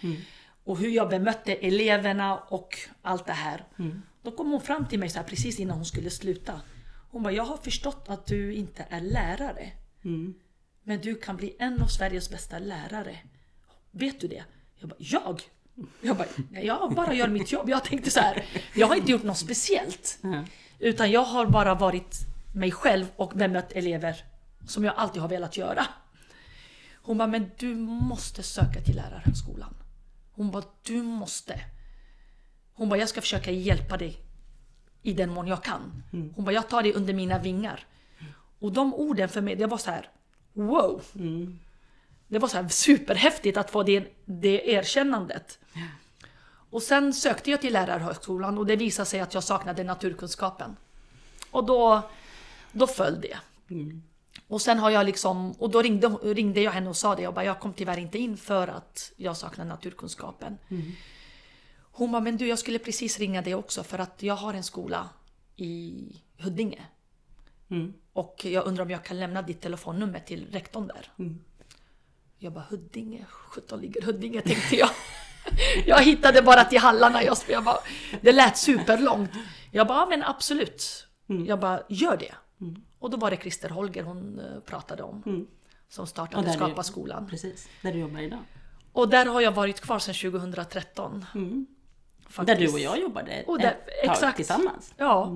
Och 0.63 0.77
hur 0.77 0.89
jag 0.89 1.09
bemötte 1.09 1.53
eleverna 1.53 2.37
och 2.37 2.77
allt 3.01 3.25
det 3.25 3.33
här. 3.33 3.65
Då 4.21 4.31
kom 4.31 4.51
hon 4.51 4.61
fram 4.61 4.87
till 4.87 4.99
mig 4.99 5.09
så 5.09 5.19
här, 5.19 5.25
precis 5.25 5.59
innan 5.59 5.75
hon 5.75 5.85
skulle 5.85 6.09
sluta. 6.09 6.61
Hon 7.11 7.23
bara, 7.23 7.33
jag 7.33 7.43
har 7.43 7.57
förstått 7.57 8.05
att 8.09 8.25
du 8.25 8.53
inte 8.53 8.85
är 8.89 9.01
lärare. 9.01 9.71
Men 10.83 11.01
du 11.01 11.15
kan 11.15 11.35
bli 11.37 11.55
en 11.59 11.81
av 11.81 11.87
Sveriges 11.87 12.29
bästa 12.29 12.59
lärare. 12.59 13.17
Vet 13.91 14.19
du 14.21 14.27
det? 14.27 14.43
Jag 14.75 14.89
bara, 14.89 14.95
jag? 14.99 15.41
Jag 16.01 16.17
bara, 16.17 16.27
"Nej, 16.51 16.65
jag 16.65 16.93
bara 16.95 17.13
gör 17.13 17.27
mitt 17.27 17.51
jobb. 17.51 17.69
Jag 17.69 17.83
tänkte 17.83 18.11
så 18.11 18.19
här, 18.19 18.45
jag 18.75 18.87
har 18.87 18.95
inte 18.95 19.11
gjort 19.11 19.23
något 19.23 19.37
speciellt. 19.37 20.19
Utan 20.79 21.11
jag 21.11 21.23
har 21.23 21.45
bara 21.45 21.75
varit 21.75 22.17
mig 22.55 22.71
själv 22.71 23.05
och 23.15 23.29
bemött 23.35 23.71
elever 23.71 24.15
som 24.67 24.83
jag 24.83 24.93
alltid 24.97 25.21
har 25.21 25.29
velat 25.29 25.57
göra. 25.57 25.85
Hon 27.01 27.17
bara, 27.17 27.27
men 27.27 27.51
du 27.57 27.75
måste 27.75 28.43
söka 28.43 28.81
till 28.81 28.95
lärarhögskolan. 28.95 29.75
Hon 30.31 30.51
bara, 30.51 30.63
du 30.83 31.01
måste. 31.03 31.59
Hon 32.73 32.89
bara, 32.89 32.99
jag 32.99 33.09
ska 33.09 33.21
försöka 33.21 33.51
hjälpa 33.51 33.97
dig 33.97 34.17
i 35.01 35.13
den 35.13 35.29
mån 35.29 35.47
jag 35.47 35.63
kan. 35.63 36.03
Hon 36.35 36.45
bara, 36.45 36.51
jag 36.51 36.69
tar 36.69 36.83
dig 36.83 36.93
under 36.93 37.13
mina 37.13 37.39
vingar. 37.39 37.85
Och 38.59 38.71
de 38.73 38.93
orden 38.93 39.29
för 39.29 39.41
mig, 39.41 39.55
det 39.55 39.65
var 39.67 39.77
så 39.77 39.91
här, 39.91 40.09
wow. 40.53 41.01
Det 42.33 42.39
var 42.39 42.47
så 42.47 42.57
här 42.57 42.67
superhäftigt 42.67 43.57
att 43.57 43.71
få 43.71 43.83
det, 43.83 44.13
det 44.25 44.69
erkännandet. 44.69 45.59
Och 46.69 46.81
sen 46.81 47.13
sökte 47.13 47.51
jag 47.51 47.61
till 47.61 47.73
lärarhögskolan 47.73 48.57
och 48.57 48.65
det 48.65 48.75
visade 48.75 49.05
sig 49.05 49.19
att 49.19 49.33
jag 49.33 49.43
saknade 49.43 49.83
naturkunskapen. 49.83 50.75
Och 51.51 51.65
då, 51.65 52.09
då 52.71 52.87
föll 52.87 53.21
det. 53.21 53.37
Och 54.47 54.61
sen 54.61 54.79
har 54.79 54.89
jag 54.89 55.05
liksom, 55.05 55.51
och 55.51 55.69
då 55.69 55.81
ringde, 55.81 56.07
ringde 56.07 56.61
jag 56.61 56.71
henne 56.71 56.89
och 56.89 56.97
sa 56.97 57.15
det, 57.15 57.21
jag 57.21 57.33
bara, 57.33 57.45
jag 57.45 57.59
kom 57.59 57.73
tyvärr 57.73 57.97
inte 57.97 58.17
in 58.17 58.37
för 58.37 58.67
att 58.67 59.11
jag 59.17 59.37
saknar 59.37 59.65
naturkunskapen. 59.65 60.57
Hon 61.91 62.11
bara, 62.11 62.21
men 62.21 62.37
du 62.37 62.47
jag 62.47 62.59
skulle 62.59 62.79
precis 62.79 63.19
ringa 63.19 63.41
dig 63.41 63.55
också 63.55 63.83
för 63.83 63.99
att 63.99 64.23
jag 64.23 64.35
har 64.35 64.53
en 64.53 64.63
skola 64.63 65.09
i 65.55 66.05
Huddinge. 66.37 66.81
Och 68.13 68.45
jag 68.45 68.65
undrar 68.65 68.83
om 68.85 68.89
jag 68.91 69.03
kan 69.05 69.19
lämna 69.19 69.41
ditt 69.41 69.61
telefonnummer 69.61 70.19
till 70.19 70.47
rektorn 70.51 70.87
där. 70.87 71.11
Jag 72.43 72.53
bara, 72.53 72.65
Huddinge? 72.69 73.25
17 73.29 73.81
ligger 73.81 74.01
Huddinge 74.01 74.41
tänkte 74.41 74.75
jag. 74.75 74.89
Jag 75.85 76.01
hittade 76.01 76.41
bara 76.41 76.63
till 76.63 76.79
hallarna. 76.79 77.23
Jag, 77.23 77.37
jag 77.49 77.63
bara, 77.63 77.77
det 78.21 78.31
lät 78.31 78.57
superlångt. 78.57 79.31
Jag 79.71 79.87
bara, 79.87 79.97
ja, 79.99 80.05
men 80.09 80.23
absolut. 80.23 81.07
Jag 81.47 81.59
bara, 81.59 81.81
gör 81.89 82.17
det. 82.17 82.33
Och 82.99 83.09
då 83.09 83.17
var 83.17 83.31
det 83.31 83.37
Christer 83.37 83.69
Holger 83.69 84.03
hon 84.03 84.39
eh, 84.39 84.59
pratade 84.59 85.03
om. 85.03 85.47
Som 85.89 86.07
startade 86.07 86.53
Skapa 86.53 86.83
skolan. 86.83 87.27
Precis, 87.29 87.67
där 87.81 87.93
du 87.93 87.99
jobbar 87.99 88.19
idag. 88.21 88.39
Och 88.93 89.09
där 89.09 89.25
har 89.25 89.41
jag 89.41 89.51
varit 89.51 89.81
kvar 89.81 89.99
sedan 89.99 90.31
2013. 90.31 91.25
Där 92.45 92.55
du 92.55 92.67
och 92.73 92.79
jag 92.79 92.99
jobbade 93.01 93.43
Och 93.47 93.59
där- 93.59 93.67
ett 93.71 94.05
tag 94.05 94.11
exakt. 94.13 94.35
tillsammans. 94.35 94.93
Ja. 94.97 95.31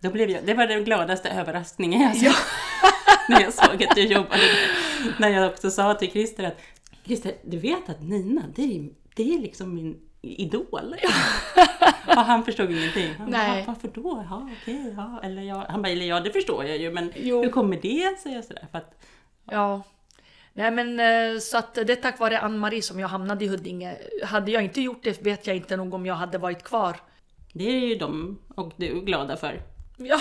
Då 0.00 0.10
blev 0.10 0.30
jag, 0.30 0.46
det 0.46 0.54
var 0.54 0.66
den 0.66 0.84
gladaste 0.84 1.28
överraskningen 1.30 2.00
jag 2.00 2.16
såg 2.16 2.26
när 3.28 3.40
jag 3.40 3.52
såg 3.52 3.84
att 3.84 3.94
du 3.96 4.02
jobbade 4.02 4.36
där. 4.36 5.14
När 5.18 5.28
jag 5.28 5.50
också 5.52 5.70
sa 5.70 5.94
till 5.94 6.10
Christer 6.10 6.44
att 6.44 6.60
Christer, 7.04 7.32
du 7.44 7.58
vet 7.58 7.88
att 7.88 8.02
Nina, 8.02 8.42
det 8.54 8.62
är, 8.76 8.88
det 9.16 9.34
är 9.34 9.38
liksom 9.38 9.74
min 9.74 10.00
idol. 10.22 10.94
och 12.06 12.14
han 12.14 12.44
förstod 12.44 12.70
ingenting. 12.70 13.14
Han 13.18 13.30
Nej. 13.30 13.62
Bara, 13.66 13.74
Varför 13.74 13.88
då? 13.88 14.26
Ja, 14.30 14.50
okej, 14.62 14.94
ja. 14.96 15.20
Eller 15.22 15.42
ja. 15.42 15.66
Han 15.68 15.82
bara, 15.82 15.88
eller 15.88 16.06
ja, 16.06 16.20
det 16.20 16.30
förstår 16.32 16.64
jag 16.64 16.76
ju, 16.78 16.92
men 16.92 17.12
Jo. 17.16 17.42
hur 17.42 17.50
kommer 17.50 17.76
det 17.82 18.20
sig? 18.20 18.42
Sådär, 18.42 18.66
för 18.70 18.78
att, 18.78 19.02
Ja. 19.50 19.82
Nej 20.54 20.70
men 20.70 21.00
eh, 21.00 21.38
så 21.38 21.58
att 21.58 21.74
det 21.74 21.90
är 21.90 21.96
tack 21.96 22.18
vare 22.18 22.38
Ann-Marie 22.40 22.82
som 22.82 23.00
jag 23.00 23.08
hamnade 23.08 23.44
i 23.44 23.48
Huddinge. 23.48 23.96
Hade 24.24 24.50
jag 24.50 24.64
inte 24.64 24.80
gjort 24.80 25.02
det 25.02 25.22
vet 25.22 25.46
jag 25.46 25.56
inte 25.56 25.76
nog 25.76 25.94
om 25.94 26.06
jag 26.06 26.14
hade 26.14 26.38
varit 26.38 26.62
kvar. 26.62 26.96
det 27.52 27.64
är 27.64 27.86
ju 27.86 27.94
de 27.94 28.38
och 28.54 28.72
du 28.76 29.00
glada 29.00 29.36
för. 29.36 29.62
Ja. 29.96 30.20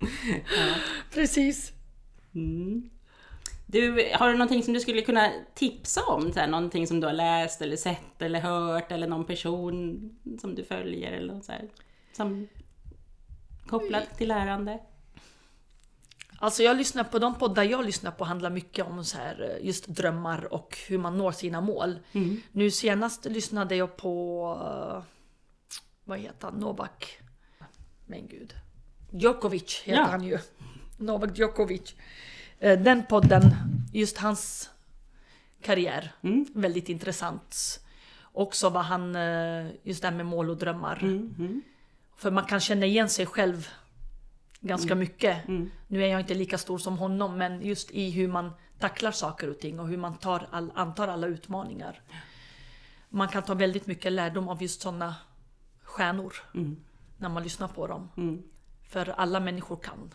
Precis. 1.14 1.72
Du, 3.66 4.10
har 4.14 4.28
du 4.28 4.32
någonting 4.32 4.62
som 4.62 4.74
du 4.74 4.80
skulle 4.80 5.02
kunna 5.02 5.30
tipsa 5.54 6.04
om? 6.04 6.32
Så 6.32 6.40
här, 6.40 6.46
någonting 6.46 6.86
som 6.86 7.00
du 7.00 7.06
har 7.06 7.14
läst 7.14 7.62
eller 7.62 7.76
sett 7.76 8.22
eller 8.22 8.40
hört 8.40 8.92
eller 8.92 9.06
någon 9.06 9.24
person 9.24 10.10
som 10.40 10.54
du 10.54 10.64
följer 10.64 11.12
eller 11.12 11.40
så 11.40 11.52
här, 11.52 11.68
som 12.16 12.48
kopplat 13.66 14.18
till 14.18 14.28
lärande? 14.28 14.78
Alltså 16.38 16.62
jag 16.62 16.76
lyssnar 16.76 17.04
på 17.04 17.18
de 17.18 17.34
poddar 17.34 17.62
jag 17.62 17.84
lyssnar 17.84 18.10
på 18.10 18.24
handlar 18.24 18.50
mycket 18.50 18.86
om 18.86 19.04
så 19.04 19.18
här, 19.18 19.58
just 19.62 19.86
drömmar 19.86 20.52
och 20.54 20.78
hur 20.88 20.98
man 20.98 21.18
når 21.18 21.32
sina 21.32 21.60
mål. 21.60 21.98
Nu 22.52 22.70
senast 22.70 23.24
lyssnade 23.24 23.76
jag 23.76 23.96
på, 23.96 24.54
vad 26.04 26.18
heter 26.18 26.48
han, 26.48 26.60
Novak? 26.60 27.18
Men 28.06 28.28
gud. 28.28 28.54
Djokovic 29.12 29.82
heter 29.84 30.00
Ja. 30.00 30.06
han 30.06 30.24
ju. 30.24 30.38
Novak 31.02 31.38
Djokovic. 31.38 31.94
Eh, 32.60 32.78
Den 32.78 33.06
podden, 33.06 33.42
just 33.92 34.18
hans 34.18 34.70
karriär, 35.62 36.12
väldigt 36.54 36.88
intressant. 36.88 37.80
Också 38.32 38.68
vad 38.70 38.84
han, 38.84 39.16
eh, 39.16 39.66
just 39.82 40.02
det 40.02 40.08
här 40.08 40.16
med 40.16 40.26
mål 40.26 40.50
och 40.50 40.56
drömmar. 40.56 40.98
För 42.16 42.30
man 42.30 42.44
kan 42.44 42.60
känna 42.60 42.86
igen 42.86 43.08
sig 43.08 43.26
själv 43.26 43.68
ganska 44.60 44.94
mycket. 44.94 45.48
Nu 45.88 46.02
är 46.04 46.06
jag 46.08 46.20
inte 46.20 46.34
lika 46.34 46.58
stor 46.58 46.78
som 46.78 46.98
honom 46.98 47.38
men 47.38 47.62
just 47.62 47.90
i 47.90 48.10
hur 48.10 48.28
man 48.28 48.50
tacklar 48.78 49.10
saker 49.12 49.50
och 49.50 49.58
ting 49.58 49.80
och 49.80 49.88
hur 49.88 49.96
man 49.96 50.16
tar 50.18 50.48
all, 50.50 50.72
antar 50.74 51.08
alla 51.08 51.26
utmaningar. 51.26 52.00
Man 53.08 53.28
kan 53.28 53.42
ta 53.42 53.54
väldigt 53.54 53.86
mycket 53.86 54.12
lärdom 54.12 54.48
av 54.48 54.62
just 54.62 54.80
sådana 54.82 55.14
stjärnor 55.82 56.34
när 57.18 57.28
man 57.28 57.42
lyssnar 57.42 57.68
på 57.68 57.86
dem. 57.86 58.08
För 58.92 59.08
alla 59.08 59.40
människor 59.40 59.76
kan, 59.76 60.10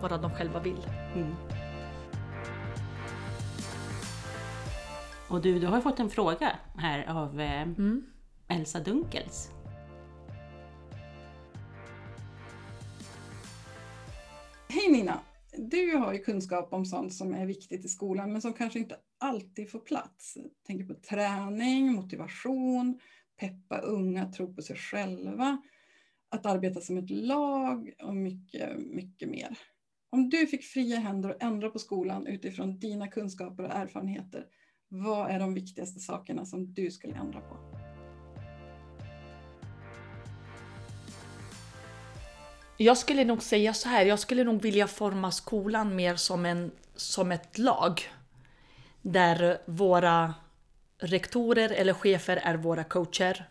bara 0.00 0.18
de 0.18 0.30
själva 0.30 0.60
vill. 0.60 0.86
Och 5.28 5.42
du, 5.42 5.58
du 5.58 5.66
har 5.66 5.80
fått 5.80 6.00
en 6.00 6.10
fråga 6.10 6.58
här 6.76 7.06
av 7.06 7.40
eh, 7.40 7.66
Elsa 8.48 8.80
Dunkels. 8.80 9.50
Hej 14.68 14.92
Nina! 14.92 15.20
Du 15.56 15.96
har 15.96 16.12
ju 16.12 16.18
kunskap 16.18 16.72
om 16.72 16.84
sånt 16.84 17.14
som 17.14 17.34
är 17.34 17.46
viktigt 17.46 17.84
i 17.84 17.88
skolan 17.88 18.32
men 18.32 18.42
som 18.42 18.52
kanske 18.52 18.78
inte 18.78 18.96
alltid 19.18 19.70
får 19.70 19.80
plats. 19.80 20.36
Jag 20.36 20.50
tänker 20.66 20.94
på 20.94 21.00
träning, 21.00 21.92
motivation, 21.92 23.00
peppa 23.40 23.78
unga 23.78 24.32
tro 24.32 24.54
på 24.54 24.62
sig 24.62 24.76
själva, 24.76 25.62
att 26.30 26.46
arbeta 26.46 26.80
som 26.80 26.98
ett 26.98 27.10
lag 27.10 27.92
och 28.02 28.16
mycket, 28.16 28.78
mycket 28.78 29.28
mer. 29.28 29.58
Om 30.10 30.30
du 30.30 30.46
fick 30.46 30.64
fria 30.64 30.98
händer 30.98 31.30
att 31.30 31.42
ändra 31.42 31.70
på 31.70 31.78
skolan 31.78 32.26
utifrån 32.26 32.78
dina 32.78 33.08
kunskaper 33.08 33.62
och 33.64 33.72
erfarenheter, 33.72 34.44
vad 34.88 35.30
är 35.30 35.38
de 35.38 35.54
viktigaste 35.54 36.00
sakerna 36.00 36.46
som 36.46 36.74
du 36.74 36.90
skulle 36.90 37.14
ändra 37.14 37.40
på? 37.40 37.56
Jag 42.80 42.98
skulle 42.98 43.24
nog 43.24 43.42
säga 43.42 43.74
så 43.74 43.88
här, 43.88 44.04
jag 44.04 44.18
skulle 44.18 44.44
nog 44.44 44.62
vilja 44.62 44.86
forma 44.86 45.30
skolan 45.30 45.96
mer 45.96 46.16
som, 46.16 46.46
en, 46.46 46.70
som 46.96 47.32
ett 47.32 47.58
lag. 47.58 48.02
Där 49.02 49.58
våra 49.66 50.34
rektorer 50.98 51.70
eller 51.70 51.92
chefer 51.92 52.36
är 52.36 52.56
våra 52.56 52.84
coacher. 52.84 53.48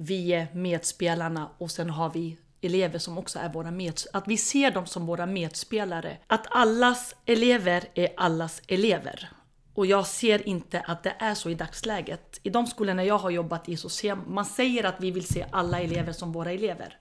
Vi 0.00 0.32
är 0.32 0.46
medspelarna 0.52 1.48
och 1.58 1.70
sen 1.70 1.90
har 1.90 2.10
vi 2.10 2.38
elever 2.60 2.98
som 2.98 3.18
också 3.18 3.38
är 3.38 3.48
våra 3.48 3.70
med, 3.70 4.00
att 4.12 4.28
vi 4.28 4.36
ser 4.36 4.70
dem 4.70 4.86
som 4.86 5.06
våra 5.06 5.26
medspelare. 5.26 6.16
Att 6.26 6.46
allas 6.50 7.14
elever 7.26 7.84
är 7.94 8.08
allas 8.16 8.62
elever. 8.68 9.30
Och 9.74 9.86
jag 9.86 10.06
ser 10.06 10.48
inte 10.48 10.80
att 10.80 11.02
det 11.02 11.14
är 11.18 11.34
så 11.34 11.50
i 11.50 11.54
dagsläget. 11.54 12.40
I 12.42 12.50
de 12.50 12.66
skolorna 12.66 13.04
jag 13.04 13.18
har 13.18 13.30
jobbat 13.30 13.68
i 13.68 13.76
så 13.76 13.88
ser 13.88 14.14
man 14.14 14.44
säger 14.44 14.84
att 14.84 15.00
vi 15.00 15.10
vill 15.10 15.26
se 15.26 15.46
alla 15.50 15.80
elever 15.80 16.12
som 16.12 16.32
våra 16.32 16.52
elever. 16.52 16.96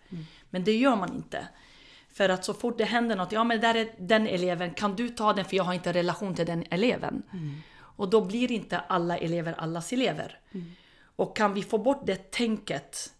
Men 0.49 0.63
det 0.63 0.75
gör 0.77 0.95
man 0.95 1.15
inte. 1.15 1.47
För 2.13 2.29
att 2.29 2.45
så 2.45 2.53
fort 2.53 2.77
det 2.77 2.83
händer 2.83 3.15
något, 3.15 3.31
ja 3.31 3.43
men 3.43 3.61
där 3.61 3.75
är 3.75 3.87
den 3.99 4.27
eleven, 4.27 4.73
kan 4.73 4.95
du 4.95 5.09
ta 5.09 5.33
den 5.33 5.45
för 5.45 5.55
jag 5.55 5.63
har 5.63 5.73
inte 5.73 5.93
relation 5.93 6.35
till 6.35 6.45
den 6.45 6.63
eleven. 6.69 7.23
Och 7.79 8.09
då 8.09 8.25
blir 8.25 8.51
inte 8.51 8.79
alla 8.79 9.17
elever 9.17 9.53
allas 9.53 9.93
elever. 9.93 10.39
Och 11.17 11.37
kan 11.37 11.53
vi 11.53 11.63
få 11.63 11.77
bort 11.77 12.05
det 12.05 12.31
tänket, 12.31 13.13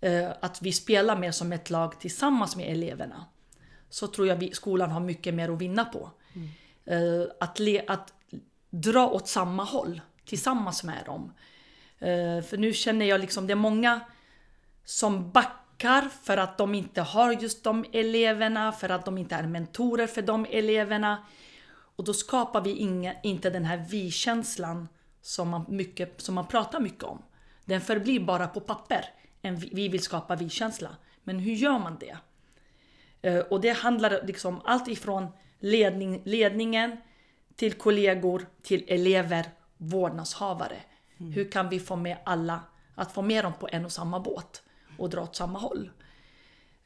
eh, 0.00 0.30
att 0.40 0.62
vi 0.62 0.72
spelar 0.72 1.16
mer 1.16 1.30
som 1.30 1.52
ett 1.52 1.70
lag 1.70 2.00
tillsammans 2.00 2.56
med 2.56 2.72
eleverna, 2.72 3.24
så 3.90 4.06
tror 4.06 4.26
jag 4.26 4.36
vi, 4.36 4.52
skolan 4.52 4.90
har 4.90 5.00
mycket 5.00 5.34
mer 5.34 5.48
att 5.48 5.60
vinna 5.60 5.84
på. 5.84 6.10
Eh, 6.84 7.26
att, 7.40 7.58
le, 7.58 7.84
att 7.86 8.12
dra 8.70 9.08
åt 9.08 9.28
samma 9.28 9.64
håll 9.64 10.00
tillsammans 10.24 10.84
med 10.84 11.04
dem. 11.06 11.32
Eh, 11.98 12.44
för 12.44 12.56
nu 12.56 12.72
känner 12.72 13.06
jag 13.06 13.20
liksom, 13.20 13.46
det 13.46 13.52
är 13.52 13.56
många 13.56 14.00
som 14.84 15.30
backar 15.30 16.08
för 16.22 16.36
att 16.36 16.58
de 16.58 16.74
inte 16.74 17.02
har 17.02 17.32
just 17.32 17.64
de 17.64 17.84
eleverna, 17.92 18.72
för 18.72 18.88
att 18.88 19.04
de 19.04 19.18
inte 19.18 19.34
är 19.34 19.46
mentorer 19.46 20.06
för 20.06 20.22
de 20.22 20.46
eleverna. 20.50 21.24
Och 21.96 22.04
då 22.04 22.14
skapar 22.14 22.60
vi 22.60 22.70
inga, 22.70 23.14
inte 23.22 23.50
den 23.50 23.64
här 23.64 23.84
vi-känslan 23.90 24.88
som 25.22 25.48
man, 25.48 25.64
mycket, 25.68 26.20
som 26.20 26.34
man 26.34 26.46
pratar 26.46 26.80
mycket 26.80 27.04
om. 27.04 27.22
Den 27.64 27.80
förblir 27.80 28.20
bara 28.20 28.48
på 28.48 28.60
papper. 28.60 29.04
En, 29.42 29.56
vi 29.56 29.70
vi 29.72 29.88
vill 29.88 30.02
skapa 30.02 30.36
vi-känsla. 30.36 30.96
Men 31.24 31.38
hur 31.38 31.54
gör 31.54 31.78
man 31.78 31.98
det? 32.00 32.16
Eh, 33.22 33.38
Och 33.38 33.60
det 33.60 33.70
handlar 33.70 34.26
liksom 34.26 34.60
allt 34.64 34.88
ifrån 34.88 35.26
ledning, 35.58 36.22
ledningen 36.24 36.96
till 37.56 37.72
kollegor, 37.72 38.46
till 38.62 38.84
elever, 38.88 39.46
vårdnadshavare. 39.76 40.76
Hur 41.16 41.50
kan 41.50 41.68
vi 41.68 41.80
få 41.80 41.96
med 41.96 42.16
alla, 42.24 42.60
att 42.94 43.12
få 43.12 43.22
med 43.22 43.44
dem 43.44 43.52
på 43.60 43.68
en 43.72 43.84
och 43.84 43.92
samma 43.92 44.20
båt 44.20 44.62
och 44.98 45.10
dra 45.10 45.22
åt 45.22 45.36
samma 45.36 45.58
håll? 45.58 45.90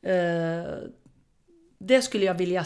Eh, 0.03 0.64
Det 1.81 2.03
skulle 2.03 2.25
jag 2.25 2.35
vilja, 2.35 2.64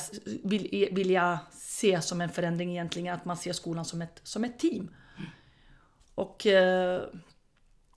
vilja 0.93 1.39
se 1.53 2.01
som 2.03 2.21
en 2.21 2.29
förändring 2.29 2.71
egentligen, 2.71 3.15
att 3.15 3.25
man 3.25 3.37
ser 3.37 3.53
skolan 3.53 3.85
som 3.85 4.03
ett, 4.03 4.21
som 4.23 4.45
ett 4.45 4.59
team. 4.59 4.95
Och 6.15 6.47
eh, 6.47 7.03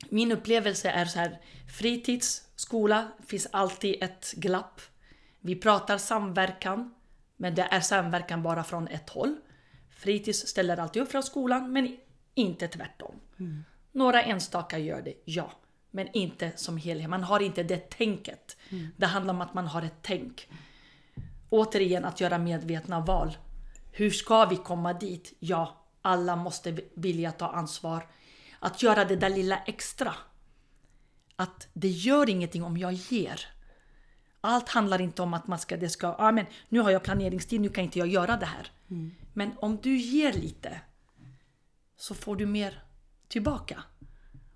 min 0.09 0.31
upplevelse 0.31 0.89
är 0.89 1.05
så 1.05 1.19
här, 1.19 1.41
fritids, 1.77 2.47
skola, 2.55 3.07
finns 3.27 3.47
alltid 3.51 4.03
ett 4.03 4.33
glapp. 4.33 4.81
Vi 5.39 5.55
pratar 5.55 5.97
samverkan, 5.97 6.93
men 7.37 7.55
det 7.55 7.67
är 7.71 7.79
samverkan 7.79 8.43
bara 8.43 8.63
från 8.63 8.87
ett 8.87 9.09
håll. 9.09 9.35
Fritids 9.89 10.47
ställer 10.47 10.77
alltid 10.77 11.01
upp 11.01 11.11
från 11.11 11.23
skolan, 11.23 11.73
men 11.73 11.97
inte 12.33 12.67
tvärtom. 12.67 13.15
Några 13.91 14.23
enstaka 14.23 14.77
gör 14.77 15.01
det, 15.01 15.13
ja. 15.25 15.51
Men 15.91 16.07
inte 16.13 16.51
som 16.55 16.77
helhet. 16.77 17.09
Man 17.09 17.23
har 17.23 17.39
inte 17.39 17.63
det 17.63 17.89
tänket. 17.89 18.57
Det 18.97 19.05
handlar 19.05 19.33
om 19.33 19.41
att 19.41 19.53
man 19.53 19.67
har 19.67 19.81
ett 19.81 19.97
tänk. 20.01 20.49
Återigen 21.49 22.05
att 22.05 22.21
göra 22.21 22.37
medvetna 22.37 22.99
val. 22.99 23.37
Hur 23.91 24.09
ska 24.09 24.45
vi 24.45 24.55
komma 24.55 24.93
dit? 24.93 25.33
Ja, 25.39 25.85
alla 26.01 26.35
måste 26.35 26.77
vilja 26.93 27.31
ta 27.31 27.47
ansvar. 27.47 28.07
Att 28.65 28.83
göra 28.83 29.05
det 29.05 29.15
där 29.15 29.29
lilla 29.29 29.57
extra. 29.57 30.15
Att 31.35 31.67
det 31.73 31.87
gör 31.87 32.29
ingenting 32.29 32.63
om 32.63 32.77
jag 32.77 32.93
ger. 32.93 33.41
Allt 34.41 34.69
handlar 34.69 35.01
inte 35.01 35.21
om 35.21 35.33
att 35.33 35.47
man 35.47 35.59
ska, 35.59 35.77
det 35.77 35.89
ska, 35.89 36.07
ah, 36.07 36.31
men 36.31 36.45
nu 36.69 36.79
har 36.79 36.91
jag 36.91 37.03
planeringstid, 37.03 37.61
nu 37.61 37.69
kan 37.69 37.83
inte 37.83 37.99
jag 37.99 38.07
göra 38.07 38.37
det 38.37 38.45
här. 38.45 38.71
Men 39.33 39.51
om 39.57 39.77
du 39.77 39.97
ger 39.97 40.33
lite 40.33 40.81
så 41.95 42.13
får 42.13 42.35
du 42.35 42.45
mer 42.45 42.83
tillbaka. 43.27 43.83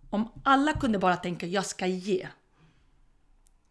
Om 0.09 0.31
alla 0.43 0.73
kunde 0.73 0.99
bara 0.99 1.17
tänka 1.17 1.47
jag 1.47 1.65
ska 1.65 1.85
ge. 1.87 2.27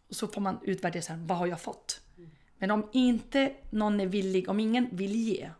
Och 0.09 0.17
så 0.17 0.29
får 0.29 0.41
man 0.41 0.59
utvärdera 0.63 1.03
sen, 1.03 1.27
vad 1.27 1.39
har 1.39 1.47
jag 1.47 1.61
fått? 1.61 2.01
Men 2.59 2.71
om 2.71 2.89
inte 2.93 3.55
någon 3.71 4.01
är 4.01 4.07
villig, 4.07 4.49
om 4.49 4.61
ingen 4.61 4.89
vill 4.93 5.17
ge, 5.17 5.51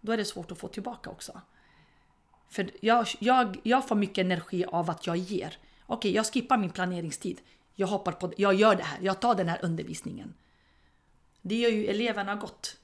då 0.00 0.12
är 0.12 0.16
det 0.16 0.24
svårt 0.24 0.52
att 0.52 0.58
få 0.58 0.68
tillbaka 0.68 1.10
också. 1.10 1.40
För 2.52 2.70
jag, 2.80 3.06
jag, 3.18 3.60
jag 3.62 3.88
får 3.88 3.96
mycket 3.96 4.24
energi 4.24 4.64
av 4.64 4.90
att 4.90 5.06
jag 5.06 5.16
ger. 5.16 5.56
Okej, 5.86 6.14
jag 6.14 6.26
skippar 6.26 6.56
min 6.56 6.70
planeringstid. 6.70 7.40
Jag 7.74 7.86
hoppar 7.86 8.12
på 8.12 8.32
Jag 8.36 8.54
gör 8.54 8.76
det 8.76 8.82
här. 8.82 8.98
Jag 9.02 9.20
tar 9.20 9.34
den 9.34 9.48
här 9.48 9.58
undervisningen. 9.62 10.34
Det 11.42 11.54
gör 11.54 11.70
ju 11.70 11.86
eleverna 11.86 12.34
gott. 12.34 12.76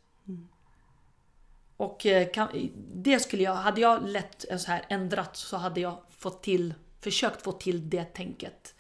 Och 1.77 2.07
eh, 2.07 2.31
kan, 2.31 2.71
det 2.95 3.21
skulle 3.21 3.43
jag, 3.43 3.55
hade 3.55 3.81
jag 3.81 4.09
lätt 4.09 4.45
så 4.59 4.67
här 4.67 4.85
ändrat 4.89 5.37
så 5.37 5.57
hade 5.57 5.81
jag 5.81 5.99
fått 6.19 6.43
till, 6.43 6.75
försökt 7.01 7.43
få 7.43 7.53
till 7.53 7.91
det 7.91 8.05
tänket. 8.05 8.75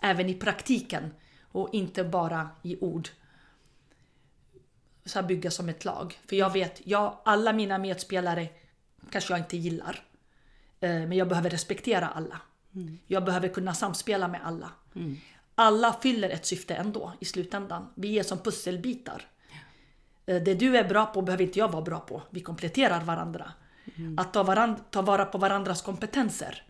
Även 0.00 0.28
i 0.28 0.34
praktiken 0.34 1.14
och 1.42 1.68
inte 1.72 2.04
bara 2.04 2.48
i 2.62 2.76
ord. 2.80 3.08
Så 5.04 5.20
här 5.20 5.26
bygga 5.26 5.50
som 5.50 5.68
ett 5.68 5.84
lag. 5.84 6.20
För 6.28 6.36
jag 6.36 6.52
vet, 6.52 6.80
jag, 6.84 7.18
alla 7.24 7.52
mina 7.52 7.78
medspelare 7.78 8.48
kanske 9.10 9.32
jag 9.32 9.40
inte 9.40 9.56
gillar. 9.56 10.04
Eh, 10.82 10.90
Men 10.90 11.12
jag 11.12 11.28
behöver 11.28 11.50
respektera 11.50 12.08
alla. 12.08 12.40
Jag 13.06 13.24
behöver 13.24 13.48
kunna 13.48 13.74
samspela 13.74 14.28
med 14.28 14.40
alla. 14.44 14.70
Alla 15.54 15.92
fyller 16.02 16.30
ett 16.30 16.46
syfte 16.46 16.74
ändå 16.74 17.12
i 17.20 17.24
slutändan. 17.24 17.88
Vi 17.94 18.18
är 18.18 18.22
som 18.22 18.38
pusselbitar. 18.38 19.22
Eh, 20.26 20.42
Det 20.42 20.54
du 20.54 20.76
är 20.76 20.88
bra 20.88 21.06
på 21.06 21.22
behöver 21.22 21.44
inte 21.44 21.58
jag 21.58 21.68
vara 21.72 21.82
bra 21.82 22.00
på. 22.00 22.22
Vi 22.30 22.40
kompletterar 22.40 23.00
varandra. 23.04 23.52
Att 24.16 24.32
ta, 24.32 24.42
varand- 24.42 24.90
ta 24.90 25.02
vara 25.02 25.24
på 25.24 25.38
varandras 25.38 25.82
kompetenser. 25.82 26.62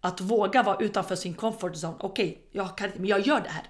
Att 0.00 0.20
våga 0.20 0.62
vara 0.62 0.76
utanför 0.80 1.16
sin 1.16 1.34
comfort 1.34 1.72
zone. 1.74 1.94
Okej, 2.00 2.42
jag, 2.52 2.78
kan- 2.78 2.90
men 2.96 3.04
jag 3.06 3.20
gör 3.20 3.40
det 3.40 3.48
här. 3.48 3.64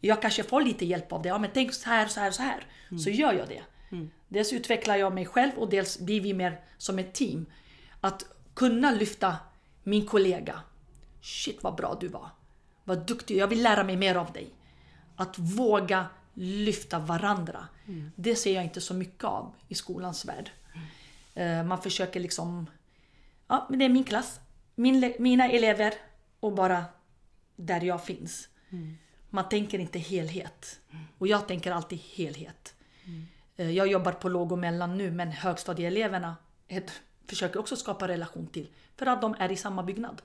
Jag 0.00 0.22
kanske 0.22 0.42
får 0.42 0.60
lite 0.62 0.84
hjälp 0.86 1.12
av 1.12 1.22
det. 1.22 1.28
Ja, 1.28 1.38
men 1.38 1.50
tänk 1.54 1.74
så 1.74 1.88
här, 1.90 2.06
så 2.08 2.20
här, 2.20 2.30
så 2.30 2.42
här. 2.42 2.66
Så 3.04 3.10
gör 3.10 3.32
jag 3.32 3.48
det. 3.48 3.62
Dels 4.28 4.52
utvecklar 4.52 4.96
jag 4.96 5.14
mig 5.14 5.26
själv 5.26 5.52
och 5.58 5.70
dels 5.70 5.98
blir 5.98 6.20
vi 6.20 6.34
mer 6.34 6.60
som 6.78 6.98
ett 6.98 7.14
team. 7.14 7.46
Att 8.00 8.24
kunna 8.56 8.90
lyfta 8.90 9.36
min 9.82 10.06
kollega. 10.06 10.60
Shit 11.22 11.62
vad 11.62 11.74
bra 11.74 11.96
du 12.00 12.08
var. 12.08 12.30
Vad 12.84 13.06
duktig, 13.06 13.36
jag 13.36 13.48
vill 13.48 13.62
lära 13.62 13.84
mig 13.84 13.96
mer 13.96 14.14
av 14.14 14.32
dig. 14.32 14.50
Att 15.16 15.38
våga 15.38 16.06
lyfta 16.34 16.98
varandra. 16.98 17.68
Det 18.16 18.36
ser 18.36 18.54
jag 18.54 18.64
inte 18.64 18.80
så 18.80 18.94
mycket 18.94 19.24
av 19.24 19.54
i 19.68 19.74
skolans 19.74 20.24
värld. 20.24 20.50
Eh, 21.34 21.64
Man 21.64 21.82
försöker 21.82 22.20
liksom... 22.20 22.66
Ja, 23.48 23.66
men 23.70 23.78
det 23.78 23.84
är 23.84 23.88
min 23.88 24.04
klass. 24.04 24.40
Min, 24.74 25.14
mina 25.18 25.48
elever 25.48 25.94
och 26.40 26.52
bara 26.52 26.84
där 27.56 27.80
jag 27.80 28.04
finns. 28.04 28.48
Man 29.30 29.48
tänker 29.48 29.78
inte 29.78 29.98
helhet. 29.98 30.80
Och 31.18 31.26
jag 31.28 31.48
tänker 31.48 31.72
alltid 31.72 31.98
helhet. 31.98 32.74
Eh, 33.56 33.70
Jag 33.70 33.86
jobbar 33.86 34.12
på 34.12 34.28
låg 34.28 34.52
och 34.52 34.58
mellan 34.58 34.98
nu 34.98 35.10
men 35.10 35.30
högstadieeleverna 35.32 36.36
ett, 36.68 36.92
försöker 37.28 37.60
också 37.60 37.76
skapa 37.76 38.08
relation 38.08 38.46
till. 38.46 38.68
För 38.96 39.06
att 39.06 39.20
de 39.20 39.34
är 39.38 39.52
i 39.52 39.56
samma 39.56 39.82
byggnad. 39.82 40.22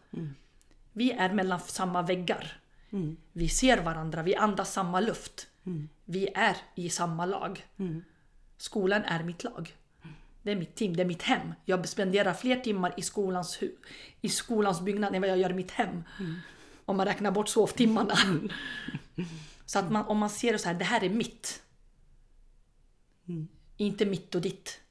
Vi 0.93 1.11
är 1.11 1.33
mellan 1.33 1.59
samma 1.59 2.01
väggar. 2.01 2.59
Vi 3.31 3.49
ser 3.49 3.81
varandra, 3.81 4.23
vi 4.23 4.35
andas 4.35 4.73
samma 4.73 4.99
luft. 4.99 5.47
Vi 6.05 6.27
är 6.35 6.57
i 6.75 6.89
samma 6.89 7.25
lag. 7.25 7.65
Skolan 8.57 9.03
är 9.03 9.23
mitt 9.23 9.43
lag. 9.43 9.75
Det 10.43 10.51
är 10.51 10.55
mitt 10.55 10.75
team, 10.75 10.95
det 10.95 11.01
är 11.01 11.05
mitt 11.07 11.21
hem. 11.21 11.53
Jag 11.65 11.89
spenderar 11.89 12.33
fler 12.33 12.55
timmar 12.55 12.93
i 12.97 13.01
skolans, 13.01 13.59
i 14.21 14.29
skolans 14.29 14.81
byggnad 14.81 15.15
än 15.15 15.21
vad 15.21 15.29
jag 15.29 15.37
gör 15.37 15.49
i 15.49 15.53
mitt 15.53 15.71
hem. 15.71 16.03
Om 16.85 16.97
man 16.97 17.05
räknar 17.05 17.31
bort 17.31 17.49
sovtimmarna. 17.49 18.15
Så 19.65 19.79
att 19.79 19.91
man, 19.91 20.05
om 20.05 20.17
man 20.17 20.29
ser 20.29 20.53
det 20.53 20.59
så 20.59 20.67
här, 20.67 20.75
det 20.75 20.85
här 20.85 21.03
är 21.03 21.09
mitt. 21.09 21.61
Inte 23.77 24.05
mitt 24.05 24.35
och 24.35 24.41
ditt. 24.41 24.81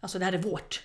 Alltså 0.00 0.18
det 0.18 0.24
här 0.24 0.32
är 0.32 0.42
vårt. 0.42 0.82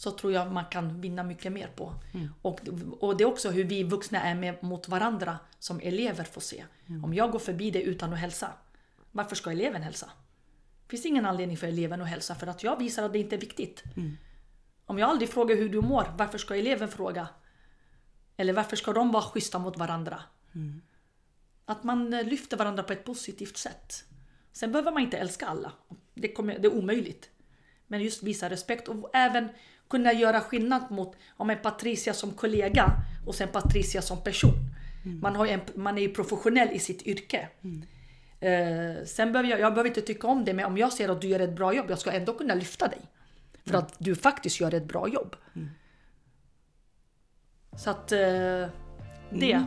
Så 0.00 0.10
tror 0.10 0.32
jag 0.32 0.52
man 0.52 0.64
kan 0.64 1.00
vinna 1.00 1.22
mycket 1.22 1.52
mer 1.52 1.68
på. 1.76 1.94
Och, 2.42 2.60
och 3.00 3.16
det 3.16 3.24
är 3.24 3.28
också 3.28 3.50
hur 3.50 3.64
vi 3.64 3.82
vuxna 3.82 4.22
är 4.22 4.34
med 4.34 4.62
mot 4.62 4.88
varandra 4.88 5.38
som 5.58 5.80
elever 5.80 6.24
får 6.24 6.40
se. 6.40 6.64
Om 7.04 7.14
jag 7.14 7.30
går 7.30 7.38
förbi 7.38 7.70
det 7.70 7.82
utan 7.82 8.12
att 8.12 8.18
hälsa, 8.18 8.52
varför 9.10 9.36
ska 9.36 9.50
eleven 9.50 9.82
hälsa? 9.82 10.10
Det 10.86 10.90
finns 10.90 11.06
ingen 11.06 11.26
anledning 11.26 11.56
för 11.56 11.66
eleven 11.66 12.02
att 12.02 12.08
hälsa 12.08 12.34
för 12.34 12.46
att 12.46 12.62
jag 12.62 12.78
visar 12.78 13.02
att 13.02 13.12
det 13.12 13.18
inte 13.18 13.36
är 13.36 13.40
viktigt. 13.40 13.82
Om 14.86 14.98
jag 14.98 15.10
aldrig 15.10 15.30
frågar 15.30 15.56
hur 15.56 15.68
du 15.68 15.80
mår, 15.80 16.12
varför 16.18 16.38
ska 16.38 16.56
eleven 16.56 16.88
fråga? 16.88 17.28
Eller 18.36 18.52
varför 18.52 18.76
ska 18.76 18.92
de 18.92 19.12
vara 19.12 19.22
schyssta 19.22 19.58
mot 19.58 19.76
varandra? 19.78 20.22
Att 21.64 21.84
man 21.84 22.12
eh, 22.12 22.24
lyfter 22.24 22.56
varandra 22.56 22.82
på 22.82 22.92
ett 22.92 23.04
positivt 23.04 23.56
sätt. 23.56 24.04
Sen 24.52 24.72
behöver 24.72 24.92
man 24.92 25.02
inte 25.02 25.18
älska 25.18 25.46
alla. 25.46 25.72
Det, 26.14 26.32
kommer, 26.32 26.58
det 26.58 26.68
är 26.68 26.74
omöjligt. 26.74 27.30
Men 27.86 28.02
just 28.02 28.22
visa 28.22 28.50
respekt 28.50 28.88
och 28.88 29.10
även 29.12 29.48
kunna 29.90 30.12
göra 30.12 30.40
skillnad 30.40 30.90
mot 30.90 31.16
om 31.36 31.50
en 31.50 31.58
Patricia 31.58 32.14
som 32.14 32.32
kollega 32.32 32.92
och 33.26 33.34
sen 33.34 33.48
Patricia 33.48 34.02
som 34.02 34.24
person. 34.24 34.54
Man, 35.20 35.36
har 35.36 35.46
en, 35.46 35.60
man 35.74 35.98
är 35.98 36.02
ju 36.02 36.08
professionell 36.08 36.68
i 36.72 36.78
sitt 36.78 37.02
yrke. 37.02 37.48
Eh, 38.40 39.04
sen 39.04 39.32
behöver 39.32 39.50
jag, 39.50 39.60
jag 39.60 39.72
behöver 39.72 39.88
inte 39.88 40.00
tycka 40.00 40.26
om 40.26 40.44
det, 40.44 40.54
men 40.54 40.64
om 40.64 40.78
jag 40.78 40.92
ser 40.92 41.08
att 41.08 41.20
du 41.20 41.28
gör 41.28 41.40
ett 41.40 41.56
bra 41.56 41.74
jobb, 41.74 41.86
jag 41.88 41.98
ska 41.98 42.10
ändå 42.10 42.32
kunna 42.32 42.54
lyfta 42.54 42.88
dig. 42.88 43.00
För 43.66 43.74
att 43.78 43.94
du 43.98 44.14
faktiskt 44.14 44.60
gör 44.60 44.74
ett 44.74 44.84
bra 44.84 45.08
jobb. 45.08 45.36
Så 47.76 47.90
att 47.90 48.12
eh, 48.12 48.18
det. 49.30 49.64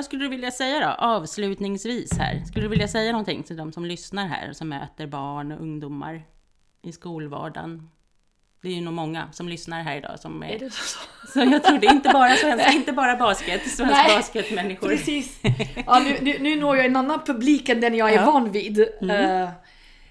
Vad 0.00 0.04
skulle 0.04 0.24
du 0.24 0.28
vilja 0.28 0.50
säga 0.50 0.80
då, 0.80 1.04
avslutningsvis 1.04 2.18
här? 2.18 2.44
Skulle 2.44 2.64
du 2.64 2.68
vilja 2.68 2.88
säga 2.88 3.12
någonting 3.12 3.42
till 3.42 3.56
de 3.56 3.72
som 3.72 3.84
lyssnar 3.84 4.26
här, 4.26 4.52
som 4.52 4.68
möter 4.68 5.06
barn 5.06 5.52
och 5.52 5.60
ungdomar 5.60 6.22
i 6.82 6.92
skolvardagen? 6.92 7.90
Det 8.62 8.68
är 8.68 8.72
ju 8.72 8.80
nog 8.80 8.94
många 8.94 9.32
som 9.32 9.48
lyssnar 9.48 9.82
här 9.82 9.96
idag 9.96 10.20
som 10.20 10.42
är... 10.42 10.48
Är 10.48 10.58
det 10.58 10.70
så? 10.70 10.98
Så 11.32 11.38
jag 11.40 11.64
tror 11.64 11.78
det 11.78 11.86
är 11.86 11.92
inte 11.92 12.08
bara 12.12 12.34
svensk, 12.36 12.74
inte 12.74 12.92
bara 12.92 13.16
basket, 13.16 13.70
svensk 13.70 13.92
Nej, 13.94 14.16
basketmänniskor. 14.16 14.88
Precis. 14.88 15.40
Ja, 15.86 15.98
nu, 16.04 16.18
nu, 16.22 16.38
nu 16.38 16.56
når 16.60 16.76
jag 16.76 16.86
en 16.86 16.96
annan 16.96 17.24
publik 17.24 17.68
än 17.68 17.80
den 17.80 17.94
jag 17.94 18.10
är 18.10 18.14
Ja. 18.16 18.26
van 18.30 18.52
vid. 18.52 18.78
Eh, 18.80 18.88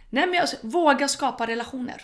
nej 0.10 0.28
men 0.28 0.42
alltså, 0.42 0.58
våga 0.62 1.08
skapa 1.08 1.48
relationer. 1.48 2.02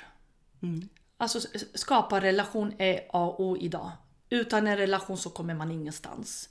Alltså 1.18 1.38
s- 1.38 1.66
skapa 1.82 2.22
relation 2.22 2.74
är 2.78 2.96
A 3.10 3.26
och 3.26 3.40
O 3.40 3.58
idag. 3.58 3.92
Utan 4.30 4.68
en 4.68 4.78
relation 4.78 5.18
så 5.18 5.30
kommer 5.30 5.54
man 5.54 5.72
ingenstans. 5.72 6.50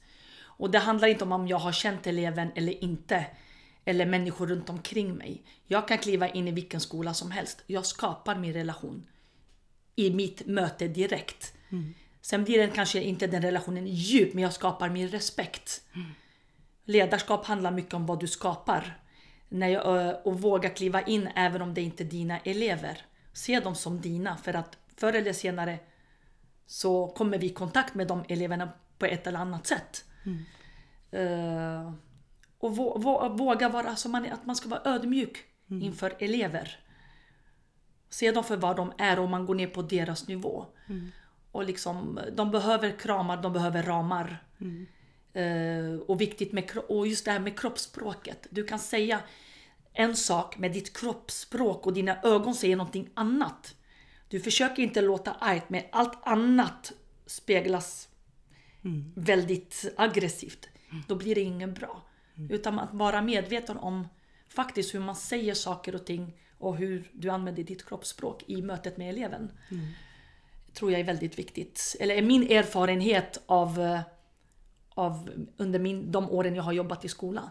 Och 0.57 0.71
det 0.71 0.79
handlar 0.79 1.09
inte 1.09 1.25
om 1.25 1.33
om 1.33 1.49
jag 1.49 1.59
har 1.59 1.73
känt 1.73 2.07
eleven 2.07 2.53
eller 2.55 2.85
inte. 2.85 3.27
Eller 3.85 4.07
människor 4.07 4.47
runt 4.47 4.71
omkring 4.71 5.15
mig. 5.15 5.43
Jag 5.67 5.89
kan 5.89 5.99
kliva 5.99 6.29
in 6.29 6.49
i 6.49 6.53
vilken 6.53 6.81
skola 6.81 7.15
som 7.15 7.31
helst. 7.31 7.63
Jag 7.67 7.87
skapar 7.87 8.35
min 8.37 8.53
relation 8.53 9.07
i 9.97 10.11
mitt 10.11 10.47
möte 10.47 10.89
direkt. 10.89 11.55
Sen 12.21 12.45
blir 12.45 12.59
den 12.59 12.71
kanske 12.71 13.03
inte 13.03 13.27
den 13.27 13.43
relationen 13.43 13.87
djup, 13.87 14.35
men 14.35 14.43
jag 14.43 14.53
skapar 14.53 14.89
min 14.89 15.09
respekt. 15.09 15.83
Ledarskap 16.85 17.47
handlar 17.47 17.71
mycket 17.71 17.95
om 17.95 18.07
vad 18.07 18.21
du 18.21 18.27
skapar. 18.27 18.99
När 19.49 19.69
jag, 19.69 20.27
och 20.27 20.41
våga 20.41 20.71
kliva 20.71 21.03
in 21.03 21.29
även 21.35 21.63
om 21.63 21.75
det 21.75 21.83
inte 21.83 22.03
är 22.03 22.09
dina 22.09 22.39
elever. 22.39 22.99
Se 23.33 23.61
dem 23.61 23.75
som 23.75 24.01
dina, 24.01 24.37
för 24.37 24.55
att 24.55 24.79
förr 24.97 25.13
eller 25.13 25.33
senare 25.33 25.79
så 26.67 27.07
kommer 27.07 27.39
vi 27.39 27.47
i 27.47 27.55
kontakt 27.55 27.95
med 27.95 28.07
de 28.07 28.25
eleverna 28.29 28.69
på 28.99 29.07
ett 29.07 29.27
eller 29.27 29.39
annat 29.39 29.67
sätt. 29.67 30.05
Eh, 31.11 31.93
och 32.59 32.71
vå- 32.73 32.99
vå- 32.99 33.37
våga 33.39 33.69
vara, 33.69 33.89
alltså 33.89 34.09
man, 34.09 34.27
att 34.33 34.47
man 34.47 34.57
ska 34.57 34.69
vara 34.69 34.83
ödmjuk 34.85 35.45
inför 35.83 36.17
elever. 36.19 36.81
Se 38.11 38.33
dem 38.33 38.45
för 38.45 38.57
vad 38.57 38.77
de 38.77 38.93
är 38.99 39.19
och 39.19 39.29
man 39.29 39.47
går 39.47 39.55
ner 39.55 39.67
på 39.67 39.83
deras 39.83 40.29
nivå. 40.29 40.67
Och 41.53 41.65
liksom, 41.65 42.21
de 42.37 42.51
behöver 42.51 42.91
kramar, 42.99 43.43
de 43.43 43.53
behöver 43.53 43.83
ramar. 43.83 44.45
Eh, 45.33 46.01
och 46.07 46.21
viktigt 46.21 46.53
med 46.53 46.71
och 46.89 47.07
just 47.07 47.25
det 47.25 47.31
här 47.31 47.39
med 47.41 47.59
kroppsspråket. 47.61 48.47
Du 48.51 48.65
kan 48.65 48.79
säga 48.79 49.21
en 49.93 50.17
sak 50.17 50.59
med 50.59 50.73
ditt 50.73 50.97
kroppsspråk 50.97 51.87
och 51.87 51.93
dina 51.93 52.17
ögon 52.23 52.55
säger 52.55 52.77
någonting 52.77 53.09
annat. 53.15 53.75
Du 54.29 54.41
försöker 54.41 54.83
inte 54.83 55.01
låta 55.01 55.33
argt 55.33 55.71
men 55.71 55.83
allt 55.93 56.19
annat 56.23 56.93
speglas 57.27 58.09
väldigt 59.15 59.95
aggressivt. 59.97 60.69
Då 61.09 61.15
blir 61.15 61.35
det 61.35 61.41
ingen 61.41 61.75
bra. 61.75 62.03
Utan 62.51 62.79
att 62.79 62.95
vara 62.95 63.23
medveten 63.23 63.77
om 63.77 64.09
faktiskt 64.49 64.95
hur 64.95 65.01
man 65.01 65.17
säger 65.17 65.55
saker 65.55 65.95
och 65.95 66.07
ting 66.07 66.37
och 66.59 66.77
hur 66.77 67.11
du 67.13 67.31
använder 67.31 67.63
ditt 67.63 67.89
kroppsspråk 67.89 68.45
i 68.47 68.63
mötet 68.63 68.97
med 68.97 69.09
eleven. 69.11 69.51
Tror 70.73 70.93
jag 70.93 71.01
är 71.01 71.05
väldigt 71.05 71.39
viktigt. 71.39 71.97
Eller 72.01 72.15
är 72.15 72.23
min 72.23 72.43
erfarenhet 72.43 73.43
av, 73.47 73.81
eh, 73.81 74.01
av 74.89 75.31
under 75.57 75.79
min, 75.79 76.13
de 76.13 76.31
åren 76.31 76.55
jag 76.55 76.63
har 76.63 76.73
jobbat 76.73 77.05
i 77.05 77.09
skolan. 77.09 77.51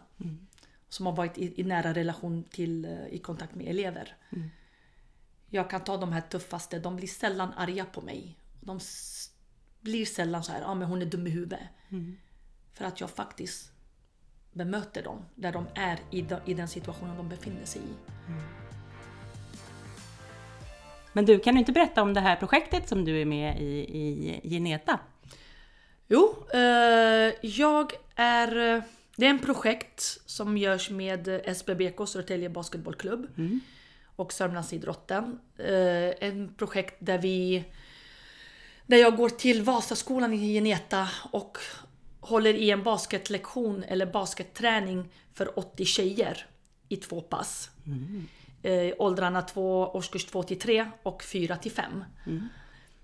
Som 0.90 1.06
har 1.06 1.14
varit 1.14 1.38
i, 1.38 1.62
i 1.62 1.64
nära 1.64 1.94
relation 1.94 2.44
till, 2.44 2.86
eh, 2.86 3.08
i 3.12 3.20
kontakt 3.20 3.56
med 3.56 3.68
elever. 3.68 4.16
Jag 5.50 5.70
kan 5.70 5.84
ta 5.84 5.98
de 5.98 6.12
här 6.12 6.22
tuffaste, 6.22 6.80
de 6.80 6.96
blir 6.96 7.08
sällan 7.08 7.54
arga 7.54 7.86
på 7.86 8.02
mig. 8.02 8.38
De 8.62 8.80
blir 9.84 10.06
sällan 10.06 10.44
så 10.44 10.52
här, 10.52 10.62
ja 10.62 10.68
ah, 10.68 10.76
men 10.76 10.88
hon 10.88 11.02
är 11.02 11.06
dum 11.06 11.28
i 11.28 11.30
huvudet. 11.30 11.60
För 12.74 12.86
att 12.86 13.00
jag 13.02 13.10
faktiskt 13.10 13.72
bemöter 14.54 15.04
dem 15.04 15.26
där 15.36 15.52
de 15.52 15.66
är 15.76 16.00
i, 16.12 16.22
de, 16.22 16.36
i 16.46 16.54
den 16.54 16.68
situationen 16.68 17.18
de 17.18 17.30
befinner 17.30 17.66
sig 17.66 17.82
i. 17.82 17.94
Men 21.14 21.26
du, 21.26 21.40
kan 21.40 21.54
du 21.56 21.60
inte 21.60 21.72
berätta 21.72 22.02
om 22.02 22.14
det 22.14 22.20
här 22.22 22.36
projektet 22.36 22.90
som 22.90 23.06
du 23.06 23.22
är 23.22 23.26
med 23.26 23.62
i, 23.62 23.66
i 23.68 24.50
Geneta? 24.50 25.00
Jo, 26.08 26.36
eh, 26.54 27.34
jag 27.42 27.92
är... 28.16 28.76
eh, 28.76 28.84
Det 29.16 29.26
är 29.26 29.30
en 29.30 29.40
projekt 29.40 30.02
som 30.26 30.58
görs 30.58 30.90
med 30.90 31.28
SBBK, 31.46 32.08
Södertälje 32.08 32.50
Basketbollklubb 32.50 33.28
och 34.16 34.34
Sörmlandsidrotten. 34.34 35.40
Eh, 35.58 36.28
en 36.28 36.54
projekt 36.58 36.96
där 37.00 37.18
vi... 37.18 37.64
Där 38.94 39.00
jag 39.00 39.18
går 39.18 39.30
till 39.30 39.62
Vasaskolan 39.62 40.34
i 40.34 40.54
Geneta 40.54 41.10
och 41.32 41.58
håller 42.20 42.54
i 42.54 42.70
en 42.70 42.84
basketlektion 42.84 43.84
eller 43.84 44.06
basketträning 44.06 45.10
för 45.34 45.60
80 45.60 45.86
tjejer 45.86 46.46
i 46.89 46.98
två 46.98 47.22
pass. 47.22 47.70
Eh, 48.64 48.94
åldrarna 49.00 49.41
två, 49.41 49.88
årskurs 49.88 50.26
2 50.26 50.44
till 50.44 50.60
3 50.60 50.88
och 51.04 51.24
4 51.24 51.58
till 51.58 51.72
5. 51.72 52.04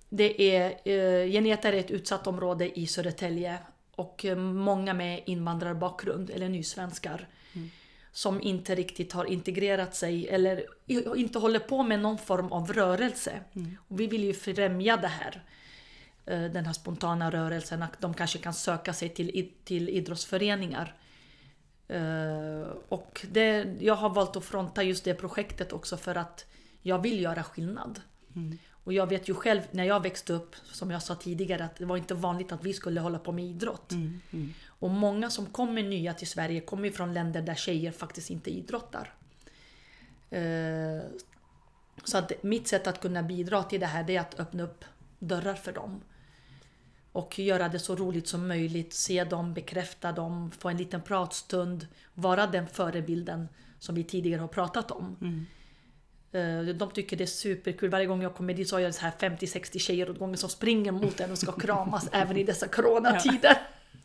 Det 0.09 0.55
är, 0.55 0.71
eh, 0.83 1.31
Geneta 1.31 1.67
är 1.67 1.73
ett 1.73 1.91
utsatt 1.91 2.27
område 2.27 2.79
i 2.79 2.87
Södertälje 2.87 3.57
och 3.95 4.25
eh, 4.25 4.37
många 4.37 4.93
med 4.93 5.23
invandrarbakgrund 5.25 6.29
eller 6.29 6.49
nysvenskar 6.49 7.27
som 8.11 8.41
inte 8.41 8.75
riktigt 8.75 9.13
har 9.13 9.25
integrerat 9.25 9.95
sig 9.95 10.27
eller 10.27 10.65
inte 11.15 11.39
håller 11.39 11.59
på 11.59 11.83
med 11.83 11.99
någon 11.99 12.17
form 12.17 12.51
av 12.51 12.73
rörelse. 12.73 13.39
Och 13.87 13.99
vi 13.99 14.07
vill 14.07 14.23
ju 14.23 14.33
främja 14.33 14.97
det 14.97 15.07
här. 15.07 15.43
Eh, 16.29 16.43
Den 16.51 16.65
här 16.65 16.73
spontana 16.73 17.31
rörelsen, 17.31 17.83
att 17.83 18.01
de 18.01 18.13
kanske 18.13 18.37
kan 18.39 18.53
söka 18.53 18.93
sig 18.93 19.09
till, 19.09 19.51
till 19.63 19.89
idrottsföreningar. 19.89 20.95
Eh, 21.87 22.67
Och 22.89 23.25
det, 23.31 23.75
jag 23.79 23.95
har 23.95 24.09
valt 24.09 24.35
att 24.35 24.45
fronta 24.45 24.83
just 24.83 25.03
det 25.03 25.13
projektet 25.13 25.73
också 25.73 25.97
för 25.97 26.15
att 26.15 26.45
jag 26.81 26.99
vill 27.01 27.21
göra 27.21 27.43
skillnad. 27.43 28.01
Och 28.83 28.93
jag 28.93 29.07
vet 29.07 29.29
ju 29.29 29.33
själv 29.33 29.61
när 29.71 29.83
jag 29.83 30.03
växte 30.03 30.33
upp, 30.33 30.55
som 30.71 30.91
jag 30.91 31.01
sa 31.03 31.15
tidigare, 31.15 31.63
att 31.65 31.75
det 31.75 31.85
var 31.85 31.97
inte 31.97 32.13
vanligt 32.13 32.51
att 32.51 32.63
vi 32.63 32.73
skulle 32.73 33.01
hålla 33.01 33.19
på 33.19 33.31
med 33.31 33.45
idrott. 33.45 33.91
Och 34.67 34.89
många 34.89 35.29
som 35.29 35.45
kommer 35.45 35.83
nya 35.83 36.13
till 36.13 36.27
Sverige 36.27 36.61
kommer 36.61 36.89
från 36.91 37.13
länder 37.13 37.41
där 37.41 37.55
tjejer 37.55 37.91
faktiskt 37.91 38.29
inte 38.29 38.49
idrottar. 38.51 39.13
Eh, 40.29 41.01
Så 42.03 42.17
att 42.17 42.43
mitt 42.43 42.67
sätt 42.67 42.87
att 42.87 43.01
kunna 43.01 43.23
bidra 43.23 43.63
till 43.63 43.79
det 43.79 43.85
här 43.85 44.03
det 44.03 44.15
är 44.15 44.21
att 44.21 44.39
öppna 44.39 44.63
upp 44.63 44.85
dörrar 45.19 45.53
för 45.53 45.71
dem. 45.71 46.01
Och 47.11 47.39
göra 47.39 47.69
det 47.69 47.79
så 47.79 47.95
roligt 47.95 48.27
som 48.27 48.47
möjligt, 48.47 48.93
se 48.93 49.23
dem, 49.23 49.53
bekräfta 49.53 50.11
dem, 50.11 50.51
få 50.59 50.69
en 50.69 50.77
liten 50.77 51.01
pratstund, 51.01 51.87
vara 52.13 52.47
den 52.47 52.67
förebilden 52.67 53.47
som 53.79 53.95
vi 53.95 54.03
tidigare 54.03 54.41
har 54.41 54.47
pratat 54.47 54.91
om. 54.91 55.45
Eh, 56.31 56.61
De 56.75 56.91
tycker 56.91 57.17
det 57.17 57.23
är 57.23 57.25
superkul. 57.25 57.89
Varje 57.89 58.05
gång 58.05 58.21
jag 58.21 58.35
kommer 58.35 58.53
dit 58.53 58.69
så 58.69 58.75
har 58.75 58.79
jag 58.81 58.95
så 58.95 59.01
här 59.01 59.11
50-60 59.19 59.79
tjejer 59.79 60.09
åt 60.09 60.19
gången 60.19 60.37
som 60.37 60.49
springer 60.49 60.91
mot 60.91 61.19
en 61.19 61.31
och 61.31 61.37
ska 61.37 61.51
kramas 61.51 62.09
även 62.11 62.37
i 62.37 62.43
dessa 62.43 62.67
coronatider. 62.67 63.57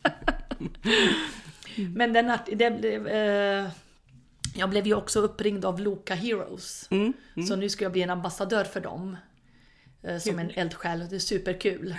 Men 1.94 2.12
den, 2.12 2.30
art- 2.30 2.46
det, 2.52 2.68
det, 2.70 2.94
eh, 2.94 3.68
Jag 4.56 4.70
blev 4.70 4.86
ju 4.86 4.94
också 4.94 5.20
uppringd 5.20 5.64
av 5.64 5.80
Loka 5.80 6.14
Heroes. 6.14 6.88
Mm. 6.90 7.12
Så 7.48 7.56
nu 7.56 7.68
ska 7.68 7.84
jag 7.84 7.92
bli 7.92 8.02
en 8.02 8.10
ambassadör 8.10 8.64
för 8.64 8.80
dem. 8.80 9.16
eh, 10.02 10.18
Som 10.18 10.38
en 10.38 10.50
eldsjäl. 10.54 11.08
Det 11.10 11.14
är 11.16 11.20
superkul. 11.20 11.94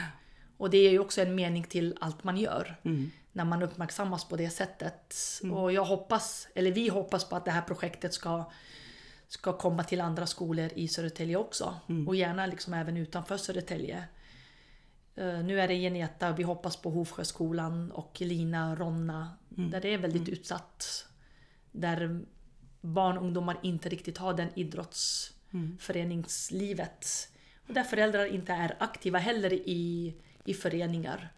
Och 0.57 0.69
det 0.69 0.77
är 0.77 0.91
ju 0.91 0.99
också 0.99 1.21
en 1.21 1.35
mening 1.35 1.63
till 1.63 1.97
allt 2.01 2.23
man 2.23 2.37
gör. 2.37 2.75
Mm. 2.83 3.11
När 3.31 3.45
man 3.45 3.63
uppmärksammas 3.63 4.29
på 4.29 4.35
det 4.35 4.49
sättet. 4.49 5.15
Och 5.51 5.71
jag 5.71 5.85
hoppas, 5.85 6.47
eller 6.55 6.71
vi 6.71 6.89
hoppas 6.89 7.29
på 7.29 7.35
att 7.35 7.45
det 7.45 7.51
här 7.51 7.61
projektet 7.61 8.13
ska, 8.13 8.51
ska 9.27 9.57
komma 9.57 9.83
till 9.83 10.01
andra 10.01 10.27
skolor 10.27 10.69
i 10.75 10.87
Södertälje 10.87 11.35
också. 11.37 11.75
Och 12.07 12.15
gärna 12.15 12.45
liksom 12.45 12.73
även 12.73 12.97
utanför 12.97 13.37
Södertälje. 13.37 14.03
Eh, 15.15 15.39
Nu 15.43 15.61
är 15.61 15.67
det 15.67 15.75
Geneta, 15.75 16.31
vi 16.31 16.43
hoppas 16.43 16.77
på 16.77 16.89
Hovsjöskolan 16.89 17.91
och 17.91 18.21
Lina, 18.21 18.75
Ronna. 18.75 19.37
Där 19.71 19.81
det 19.81 19.93
är 19.93 19.97
väldigt 19.97 20.29
utsatt. 20.29 21.05
Där 21.71 22.21
barn 22.81 23.17
och 23.17 23.23
ungdomar 23.23 23.57
inte 23.63 23.89
riktigt 23.89 24.17
har 24.17 24.33
den 24.33 24.49
idrottsföreningslivet. 24.55 27.05
Och 27.67 27.73
där 27.73 27.83
föräldrar 27.83 28.25
inte 28.25 28.53
är 28.53 28.75
aktiva 28.79 29.19
heller 29.19 29.53
i, 29.53 30.15
i 30.45 30.53
föreningar. 30.53 31.29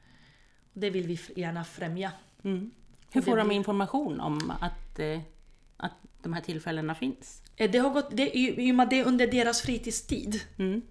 Det 0.73 0.89
vill 0.89 1.07
vi 1.07 1.19
gärna 1.35 1.63
främja. 1.63 2.11
Mm. 2.43 2.71
Hur 3.11 3.21
får 3.21 3.37
de 3.37 3.51
information 3.51 4.19
om 4.19 4.53
att, 4.61 4.99
eh, 4.99 5.19
att 5.77 5.91
de 6.23 6.33
här 6.33 6.41
tillfällena 6.41 6.95
finns? 6.95 7.41
Eh, 7.55 7.71
Det 7.71 7.77
har 7.77 7.89
gått, 7.89 8.07
det, 8.17 8.37
i, 8.37 8.71
och 8.71 8.75
med 8.75 8.83
att 8.83 8.89
det 8.89 8.99
är 8.99 9.05
under 9.07 9.27
deras 9.27 9.61
fritidstid 9.61 10.41
Mm. 10.57 10.81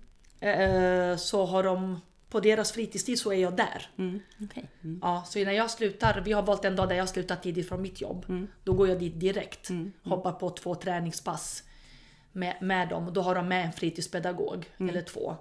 eh, 0.40 1.16
så 1.16 1.44
har 1.46 1.62
de 1.62 2.00
på 2.28 2.40
deras 2.40 2.72
fritidstid 2.72 3.18
så 3.18 3.32
är 3.32 3.36
jag 3.36 3.56
där. 3.56 3.90
Mm. 3.98 4.20
okej. 4.42 4.70
Mm. 4.84 4.98
Ja, 5.02 5.24
så 5.26 5.38
när 5.38 5.52
jag 5.52 5.70
slutar, 5.70 6.20
vi 6.24 6.32
har 6.32 6.42
valt 6.42 6.64
en 6.64 6.76
dag 6.76 6.88
där 6.88 6.96
jag 6.96 7.08
slutar 7.08 7.36
tidigt 7.36 7.68
från 7.68 7.82
mitt 7.82 8.00
jobb. 8.00 8.24
Mm. 8.28 8.46
Då 8.64 8.72
går 8.72 8.88
jag 8.88 8.98
dit 8.98 9.20
direkt. 9.20 9.68
Hoppar 10.02 10.32
på 10.32 10.50
två 10.50 10.74
träningspass 10.74 11.62
med, 12.32 12.56
med 12.62 12.88
dem. 12.88 13.12
Då 13.12 13.20
har 13.22 13.34
de 13.34 13.48
med 13.48 13.66
en 13.66 13.72
fritidspedagog, 13.72 14.66
Mm. 14.78 14.90
eller 14.90 15.02
två. 15.02 15.36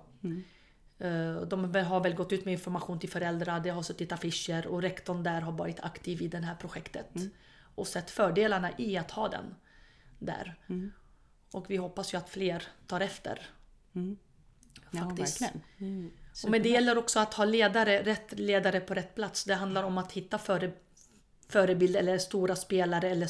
Eh, 0.99 1.41
De 1.41 1.75
har 1.75 1.99
väl 2.03 2.13
gått 2.13 2.33
ut 2.33 2.45
med 2.45 2.51
information 2.51 2.99
till 2.99 3.09
föräldrar, 3.09 3.59
det 3.59 3.69
har 3.69 3.83
suttit 3.83 4.11
affischer 4.11 4.67
och 4.67 4.81
rektorn 4.81 5.23
där 5.23 5.41
har 5.41 5.51
varit 5.51 5.79
aktiv 5.79 6.21
i 6.21 6.27
det 6.27 6.37
här 6.37 6.55
projektet. 6.55 7.15
Mm. 7.15 7.29
Och 7.75 7.87
sett 7.87 8.11
fördelarna 8.11 8.69
i 8.77 8.97
att 8.97 9.11
ha 9.11 9.27
den 9.27 9.55
där. 10.19 10.55
Mm. 10.67 10.91
Och 11.51 11.69
vi 11.69 11.77
hoppas 11.77 12.13
ju 12.13 12.17
att 12.17 12.29
fler 12.29 12.63
tar 12.87 13.01
efter. 13.01 13.41
Ja, 14.91 14.99
Faktiskt. 14.99 15.41
verkligen. 15.41 15.61
Mm. 15.79 16.11
Och 16.43 16.49
men 16.49 16.61
det 16.63 16.69
gäller 16.69 16.97
också 16.97 17.19
att 17.19 17.33
ha 17.33 17.45
ledare, 17.45 18.03
rätt 18.03 18.39
ledare 18.39 18.79
på 18.79 18.93
rätt 18.93 19.15
plats. 19.15 19.43
Det 19.43 19.55
handlar 19.55 19.83
om 19.83 19.97
att 19.97 20.11
hitta 20.11 20.37
före, 20.37 20.71
förebilder 21.49 21.99
eller 21.99 22.17
stora 22.17 22.55
spelare 22.55 23.09
eller 23.09 23.29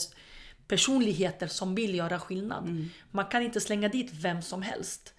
personligheter 0.67 1.47
som 1.47 1.75
vill 1.75 1.95
göra 1.95 2.19
skillnad. 2.19 2.89
Man 3.11 3.25
kan 3.25 3.41
inte 3.43 3.61
slänga 3.61 3.87
dit 3.89 4.11
vem 4.13 4.41
som 4.41 4.61
helst. 4.61 5.13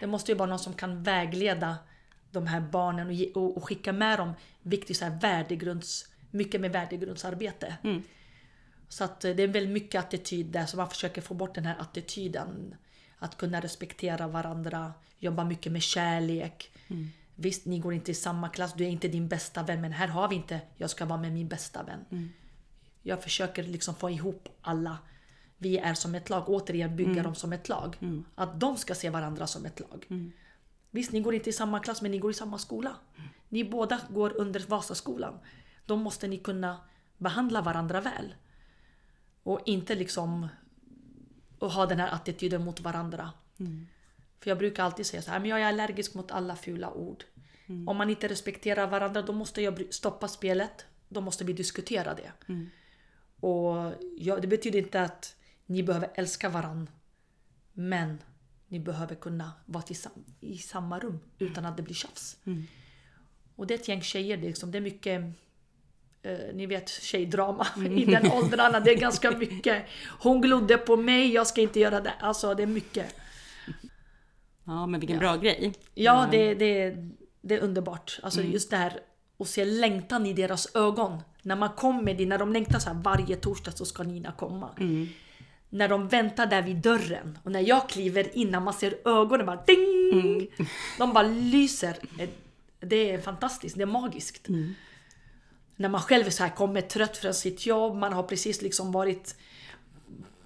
Det 0.00 0.06
måste 0.06 0.32
ju 0.32 0.38
vara 0.38 0.48
någon 0.48 0.58
som 0.58 0.74
kan 0.74 1.02
vägleda 1.02 1.76
de 2.32 2.46
här 2.46 2.60
barnen 2.60 3.06
och, 3.06 3.12
ge, 3.12 3.32
och, 3.32 3.56
och 3.56 3.64
skicka 3.64 3.92
med 3.92 4.18
dem 4.18 4.32
viktigt 4.62 4.96
så 4.96 5.04
här 5.04 5.20
värdegrunds, 5.20 6.08
mycket 6.30 6.60
med 6.60 6.72
värdegrundsarbete. 6.72 7.76
Så 8.88 9.04
att 9.04 9.24
eh, 9.24 9.34
det 9.34 9.42
är 9.42 9.48
väldigt 9.48 9.72
mycket 9.72 9.98
attityd 10.04 10.46
där, 10.46 10.66
så 10.66 10.76
man 10.76 10.88
försöker 10.88 11.20
få 11.22 11.34
bort 11.34 11.54
den 11.54 11.66
här 11.66 11.76
attityden. 11.80 12.74
Att 13.18 13.36
kunna 13.36 13.60
respektera 13.60 14.28
varandra, 14.28 14.92
jobba 15.18 15.44
mycket 15.44 15.72
med 15.72 15.82
kärlek. 15.82 16.70
Visst, 17.34 17.66
ni 17.66 17.78
går 17.78 17.94
inte 17.94 18.10
i 18.10 18.14
samma 18.14 18.48
klass, 18.48 18.74
du 18.74 18.84
är 18.84 18.88
inte 18.88 19.08
din 19.08 19.28
bästa 19.28 19.62
vän, 19.62 19.80
men 19.80 19.92
här 19.92 20.08
har 20.08 20.28
vi 20.28 20.36
inte, 20.36 20.60
jag 20.76 20.90
ska 20.90 21.04
vara 21.04 21.20
med 21.20 21.32
min 21.32 21.48
bästa 21.48 21.82
vän. 21.82 22.04
Jag 23.02 23.22
försöker 23.22 23.62
liksom 23.62 23.94
få 23.94 24.10
ihop 24.10 24.48
alla. 24.62 24.98
Vi 25.58 25.78
är 25.78 25.94
som 25.94 26.14
ett 26.14 26.30
lag, 26.30 26.48
återigen 26.48 26.96
bygga 26.96 27.22
dem 27.22 27.34
som 27.34 27.52
ett 27.52 27.68
lag. 27.68 27.96
Att 28.34 28.60
de 28.60 28.76
ska 28.76 28.94
se 28.94 29.10
varandra 29.10 29.46
som 29.46 29.64
ett 29.66 29.80
lag. 29.80 30.06
Visst, 30.90 31.12
ni 31.12 31.20
går 31.20 31.34
inte 31.34 31.50
i 31.50 31.52
samma 31.52 31.80
klass, 31.80 32.02
men 32.02 32.10
ni 32.10 32.18
går 32.18 32.30
i 32.30 32.34
samma 32.34 32.58
skola. 32.58 32.96
Ni 33.48 33.64
båda 33.64 34.00
går 34.10 34.36
under 34.36 34.60
Vasaskolan. 34.68 35.38
Då 35.86 35.96
måste 35.96 36.28
ni 36.28 36.38
kunna 36.38 36.80
behandla 37.18 37.62
varandra 37.62 38.00
väl. 38.00 38.34
Och 39.42 39.60
inte 39.66 39.94
liksom 39.94 40.48
och 41.58 41.70
ha 41.70 41.86
den 41.86 42.00
här 42.00 42.14
attityden 42.14 42.64
mot 42.64 42.80
varandra. 42.80 43.30
För 44.40 44.50
jag 44.50 44.58
brukar 44.58 44.84
alltid 44.84 45.06
säga 45.06 45.22
så 45.22 45.30
här, 45.30 45.40
men 45.40 45.50
jag 45.50 45.60
är 45.60 45.66
allergisk 45.66 46.14
mot 46.14 46.30
alla 46.30 46.56
fula 46.56 46.92
ord. 46.92 47.24
Om 47.86 47.96
man 47.96 48.10
inte 48.10 48.28
respekterar 48.28 48.86
varandra 48.86 49.22
då 49.22 49.32
måste 49.32 49.62
jag 49.62 49.94
stoppa 49.94 50.28
spelet. 50.28 50.86
Då 51.08 51.20
måste 51.20 51.44
vi 51.44 51.52
diskutera 51.52 52.14
det. 52.14 52.32
Och 53.40 53.94
ja, 54.18 54.36
det 54.40 54.46
betyder 54.46 54.78
inte 54.78 55.02
att 55.02 55.36
ni 55.66 55.82
behöver 55.82 56.10
älska 56.14 56.48
varandra. 56.48 56.92
Men 57.72 58.18
ni 58.70 58.80
behöver 58.80 59.14
kunna 59.14 59.52
vara 59.66 59.84
i 60.40 60.58
samma 60.58 60.98
rum 60.98 61.20
utan 61.38 61.66
att 61.66 61.76
det 61.76 61.82
blir 61.82 61.94
tjafs. 61.94 62.36
Och 63.56 63.66
det 63.66 63.74
är 63.74 63.78
ett 63.78 63.88
gäng 63.88 64.02
tjejer, 64.02 64.36
det 64.36 64.46
är, 64.46 64.48
liksom, 64.48 64.70
det 64.70 64.78
är 64.78 64.82
mycket 64.82 65.22
eh, 66.22 66.38
ni 66.54 66.66
vet 66.66 66.88
tjejdrama 66.88 67.66
i 67.90 68.04
den 68.04 68.32
åldrarna. 68.32 68.80
Det 68.80 68.90
är 68.90 68.96
ganska 68.98 69.30
mycket. 69.30 69.84
Hon 70.20 70.40
glodde 70.40 70.78
på 70.78 70.96
mig, 70.96 71.32
jag 71.32 71.46
ska 71.46 71.60
inte 71.60 71.80
göra 71.80 72.00
det. 72.00 72.12
Alltså 72.20 72.54
det 72.54 72.62
är 72.62 72.66
mycket. 72.66 73.14
Ja, 74.64 74.86
men 74.86 75.00
vilken 75.00 75.18
bra 75.18 75.36
grej. 75.36 75.72
Ja, 75.94 76.28
det, 76.30 76.54
det, 76.54 76.96
det 77.40 77.54
är 77.54 77.60
underbart. 77.60 78.20
Alltså 78.22 78.42
just 78.42 78.70
det 78.70 78.76
här 78.76 79.00
att 79.38 79.48
se 79.48 79.64
längtan 79.64 80.26
i 80.26 80.32
deras 80.32 80.76
ögon. 80.76 81.22
När 81.42 81.56
man 81.56 81.68
kommer 81.68 82.14
dit, 82.14 82.28
när 82.28 82.38
de 82.38 82.52
längtar 82.52 82.78
så 82.78 82.88
här 82.90 83.02
varje 83.02 83.36
torsdag 83.36 83.70
så 83.70 83.84
ska 83.84 84.02
Nina 84.02 84.32
komma. 84.32 84.70
När 85.70 85.88
de 85.88 86.08
väntar 86.08 86.46
där 86.46 86.62
vid 86.62 86.76
dörren 86.76 87.38
och 87.42 87.52
när 87.52 87.60
jag 87.60 87.88
kliver 87.88 88.36
in, 88.36 88.50
när 88.50 88.60
man 88.60 88.74
ser 88.74 89.08
ögonen 89.08 89.46
bara 89.46 89.62
ding! 89.66 90.50
De 90.98 91.12
bara 91.12 91.26
lyser. 91.26 91.96
Det 92.80 93.10
är 93.10 93.18
fantastiskt, 93.20 93.76
det 93.76 93.82
är 93.82 93.86
magiskt. 93.86 94.46
När 95.76 95.88
man 95.88 96.00
själv 96.00 96.26
är 96.26 96.30
så 96.30 96.42
här, 96.42 96.50
kommer 96.50 96.80
trött 96.80 97.16
från 97.16 97.34
sitt 97.34 97.66
jobb, 97.66 97.96
man 97.96 98.12
har 98.12 98.22
precis 98.22 98.62
liksom 98.62 98.92
varit 98.92 99.36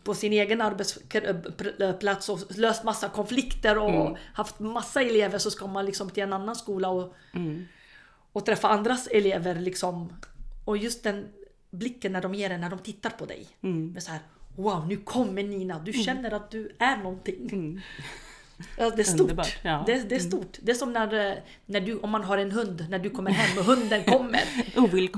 på 0.04 0.14
sin 0.14 0.32
egen 0.32 0.60
arbetsplats 0.60 2.28
och 2.28 2.38
löst 2.56 2.84
massa 2.84 3.08
konflikter 3.08 3.78
och 3.78 4.16
haft 4.34 4.58
massa 4.58 5.02
elever 5.02 5.38
så 5.38 5.50
ska 5.50 5.66
man 5.66 5.86
liksom 5.86 6.10
till 6.10 6.22
en 6.22 6.32
annan 6.32 6.56
skola 6.56 6.88
och, 6.88 7.14
och 8.32 8.46
träffa 8.46 8.68
andras 8.68 9.06
elever 9.06 9.54
liksom. 9.54 10.12
Och 10.64 10.76
just 10.76 11.02
den 11.02 11.28
blicken 11.70 12.12
när 12.12 12.22
de 12.22 12.34
ger 12.34 12.50
en 12.50 12.60
när 12.60 12.70
de 12.70 12.78
tittar 12.78 13.10
på 13.10 13.26
dig. 13.26 13.46
Med 13.92 14.02
så 14.02 14.10
här, 14.10 14.20
wow 14.56 14.86
nu 14.88 14.96
kommer 14.96 15.42
Nina, 15.42 15.78
du 15.78 15.92
känner 15.92 16.30
att 16.30 16.50
du 16.50 16.70
är 16.78 16.96
någonting. 16.96 17.80
Ja, 18.78 18.90
det 18.90 19.02
är 19.02 19.04
stort. 19.04 19.58
Ja. 19.62 19.82
Det, 19.86 20.08
det 20.08 20.14
är 20.14 20.18
stort. 20.20 20.58
Det 20.62 20.70
är 20.72 20.74
som 20.76 20.92
när, 20.92 21.30
eh, 21.30 21.36
när 21.66 21.80
du, 21.80 21.98
om 21.98 22.10
man 22.10 22.24
har 22.24 22.38
en 22.38 22.50
hund, 22.52 22.86
när 22.90 22.98
du 22.98 23.10
kommer 23.10 23.30
hem 23.30 23.58
och 23.58 23.64
hunden 23.64 24.04
kommer. 24.12 24.40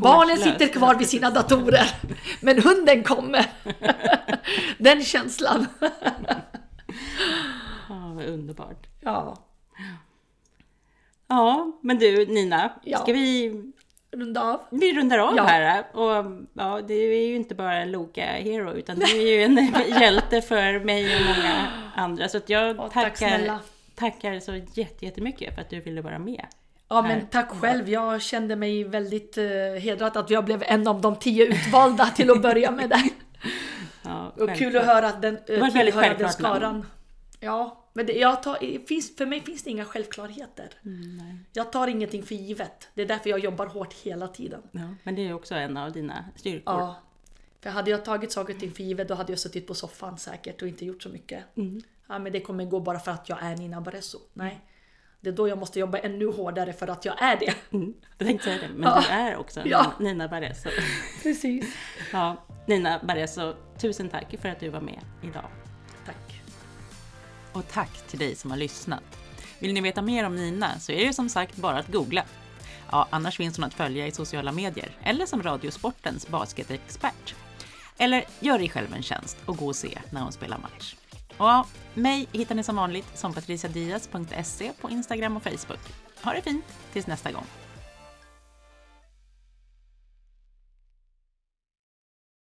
Barnen 0.00 0.36
sitter 0.36 0.68
kvar 0.68 0.94
vid 0.94 1.08
sina 1.08 1.30
datorer, 1.30 1.90
men 2.40 2.62
hunden 2.62 3.02
kommer. 3.02 3.46
Den 4.78 5.04
känslan. 5.04 5.66
Ja, 7.88 8.12
vad 8.16 8.24
underbart. 8.24 8.86
Ja, 9.00 9.42
Ja, 11.28 11.78
men 11.82 11.98
du 11.98 12.26
Nina, 12.26 12.72
Ja. 12.84 12.98
ska 12.98 13.12
vi... 13.12 13.62
runda 14.18 14.42
av. 14.42 14.60
Vi 14.70 14.92
rundar 14.98 15.18
av 15.18 15.36
Ja. 15.36 15.42
här. 15.44 15.84
Och 15.92 16.24
ja, 16.54 16.80
du 16.88 16.94
är 17.16 17.26
ju 17.26 17.36
inte 17.36 17.54
bara 17.54 17.76
en 17.76 17.92
Loka 17.92 18.22
Hero, 18.24 18.72
utan 18.72 18.98
du 18.98 19.04
är 19.04 19.36
ju 19.36 19.42
en 19.42 19.72
hjälte 20.00 20.42
för 20.42 20.84
mig 20.84 21.16
och 21.16 21.20
många 21.36 21.66
andra. 21.94 22.28
Så 22.28 22.40
jag 22.46 22.76
Ja, 22.76 22.90
tack 22.92 23.18
tackar, 23.18 23.58
tackar 23.94 24.40
så 24.40 24.54
jätte- 24.74 25.04
jättemycket 25.04 25.54
för 25.54 25.60
att 25.60 25.70
du 25.70 25.80
ville 25.80 26.00
vara 26.02 26.18
med. 26.18 26.46
Ja 26.88 27.02
men 27.02 27.26
tack 27.26 27.50
själv, 27.60 27.88
jag 27.88 28.22
kände 28.22 28.56
mig 28.56 28.84
väldigt 28.84 29.38
uh, 29.38 29.44
hedrad 29.80 30.16
att 30.16 30.30
jag 30.30 30.44
blev 30.44 30.62
en 30.66 30.88
av 30.88 31.00
de 31.00 31.16
tio 31.16 31.46
utvalda 31.46 32.06
till 32.06 32.30
att 32.30 32.42
börja 32.42 32.70
med 32.70 32.90
det. 32.90 33.02
Ja, 34.02 34.32
Och 34.40 34.56
kul 34.56 34.76
att 34.76 34.86
höra 34.86 35.06
att 35.08 35.22
den, 35.22 35.38
väldigt 35.48 35.72
tillhöra 35.72 36.14
den 36.14 36.28
skaran. 36.30 36.86
Ja, 37.40 37.84
men 37.92 38.06
det, 38.06 38.12
jag 38.12 38.42
tar, 38.42 38.86
finns, 38.86 39.16
för 39.16 39.26
mig 39.26 39.40
finns 39.40 39.62
det 39.62 39.70
inga 39.70 39.84
självklarheter. 39.84 40.68
Mm, 40.84 41.38
Jag 41.52 41.72
tar 41.72 41.88
ingenting 41.88 42.22
för 42.22 42.34
givet. 42.34 42.88
Det 42.94 43.02
är 43.02 43.06
därför 43.06 43.30
jag 43.30 43.38
jobbar 43.38 43.66
hårt 43.66 43.94
hela 43.94 44.28
tiden. 44.28 44.62
Ja, 44.72 44.94
men 45.02 45.14
det 45.14 45.28
är 45.28 45.32
också 45.32 45.54
en 45.54 45.76
av 45.76 45.92
dina 45.92 46.24
styrkor. 46.36 46.74
Ja. 46.74 46.96
För 47.60 47.70
hade 47.70 47.90
jag 47.90 48.04
tagit 48.04 48.32
saker 48.32 48.54
och 48.54 48.60
ting 48.60 48.70
för 48.72 48.82
givet 48.82 49.08
då 49.08 49.14
hade 49.14 49.32
jag 49.32 49.38
suttit 49.38 49.66
på 49.66 49.74
soffan 49.74 50.18
säkert 50.18 50.62
och 50.62 50.68
inte 50.68 50.84
gjort 50.84 51.02
så 51.02 51.08
mycket. 51.08 51.44
Ja 52.08 52.18
men 52.18 52.32
det 52.32 52.40
kommer 52.40 52.64
gå 52.64 52.80
bara 52.80 52.98
för 52.98 53.10
att 53.10 53.28
jag 53.28 53.38
är 53.42 53.56
Nina 53.56 53.80
Barresso. 53.80 54.18
Nej. 54.32 54.60
Det 55.20 55.28
är 55.30 55.32
då 55.34 55.48
jag 55.48 55.58
måste 55.58 55.80
jobba 55.80 55.98
ännu 55.98 56.26
hårdare 56.26 56.72
för 56.72 56.88
att 56.88 57.04
jag 57.04 57.22
är 57.22 57.36
det. 57.36 57.54
Mm, 57.76 57.94
jag 58.18 58.28
tänkte 58.28 58.44
säga 58.44 58.58
det, 58.62 58.68
men 58.74 58.82
Ja. 58.82 59.00
du 59.08 59.14
är 59.14 59.36
också 59.36 59.60
Ja. 59.64 59.92
Nina 60.00 60.28
Barresso. 60.28 60.68
Precis. 61.22 61.76
Ja, 62.12 62.36
Nina 62.66 63.00
Barresso, 63.04 63.54
tusen 63.78 64.08
tack 64.08 64.34
för 64.40 64.48
att 64.48 64.60
du 64.60 64.68
var 64.68 64.80
med 64.80 65.00
idag. 65.22 65.44
Och 67.56 67.68
tack 67.68 68.08
till 68.08 68.18
dig 68.18 68.34
som 68.34 68.50
har 68.50 68.58
lyssnat. 68.58 69.02
Vill 69.58 69.72
ni 69.74 69.80
veta 69.80 70.02
mer 70.02 70.24
om 70.24 70.36
Nina 70.36 70.80
så 70.80 70.92
är 70.92 71.06
det 71.06 71.12
som 71.12 71.28
sagt 71.28 71.56
bara 71.56 71.78
att 71.78 71.88
googla. 71.88 72.24
Ja, 72.90 73.06
annars 73.10 73.36
finns 73.36 73.56
hon 73.56 73.64
att 73.64 73.74
följa 73.74 74.06
i 74.06 74.12
sociala 74.12 74.52
medier 74.52 74.90
eller 75.02 75.26
som 75.26 75.42
Radiosportens 75.42 76.28
basketexpert. 76.28 77.34
Eller 77.98 78.24
gör 78.40 78.58
dig 78.58 78.68
själv 78.68 78.94
en 78.94 79.02
tjänst 79.02 79.36
och 79.46 79.56
gå 79.56 79.66
och 79.66 79.76
se 79.76 79.98
när 80.10 80.20
hon 80.20 80.32
spelar 80.32 80.58
match. 80.58 80.94
Och 81.36 81.46
ja, 81.46 81.66
mig 81.94 82.28
hittar 82.32 82.54
ni 82.54 82.62
som 82.62 82.76
vanligt 82.76 83.18
som 83.18 83.32
patriciadias.se 83.32 84.72
på 84.80 84.90
Instagram 84.90 85.36
och 85.36 85.42
Facebook. 85.42 85.80
Ha 86.22 86.32
det 86.32 86.42
fint 86.42 86.64
tills 86.92 87.06
nästa 87.06 87.32
gång. 87.32 87.46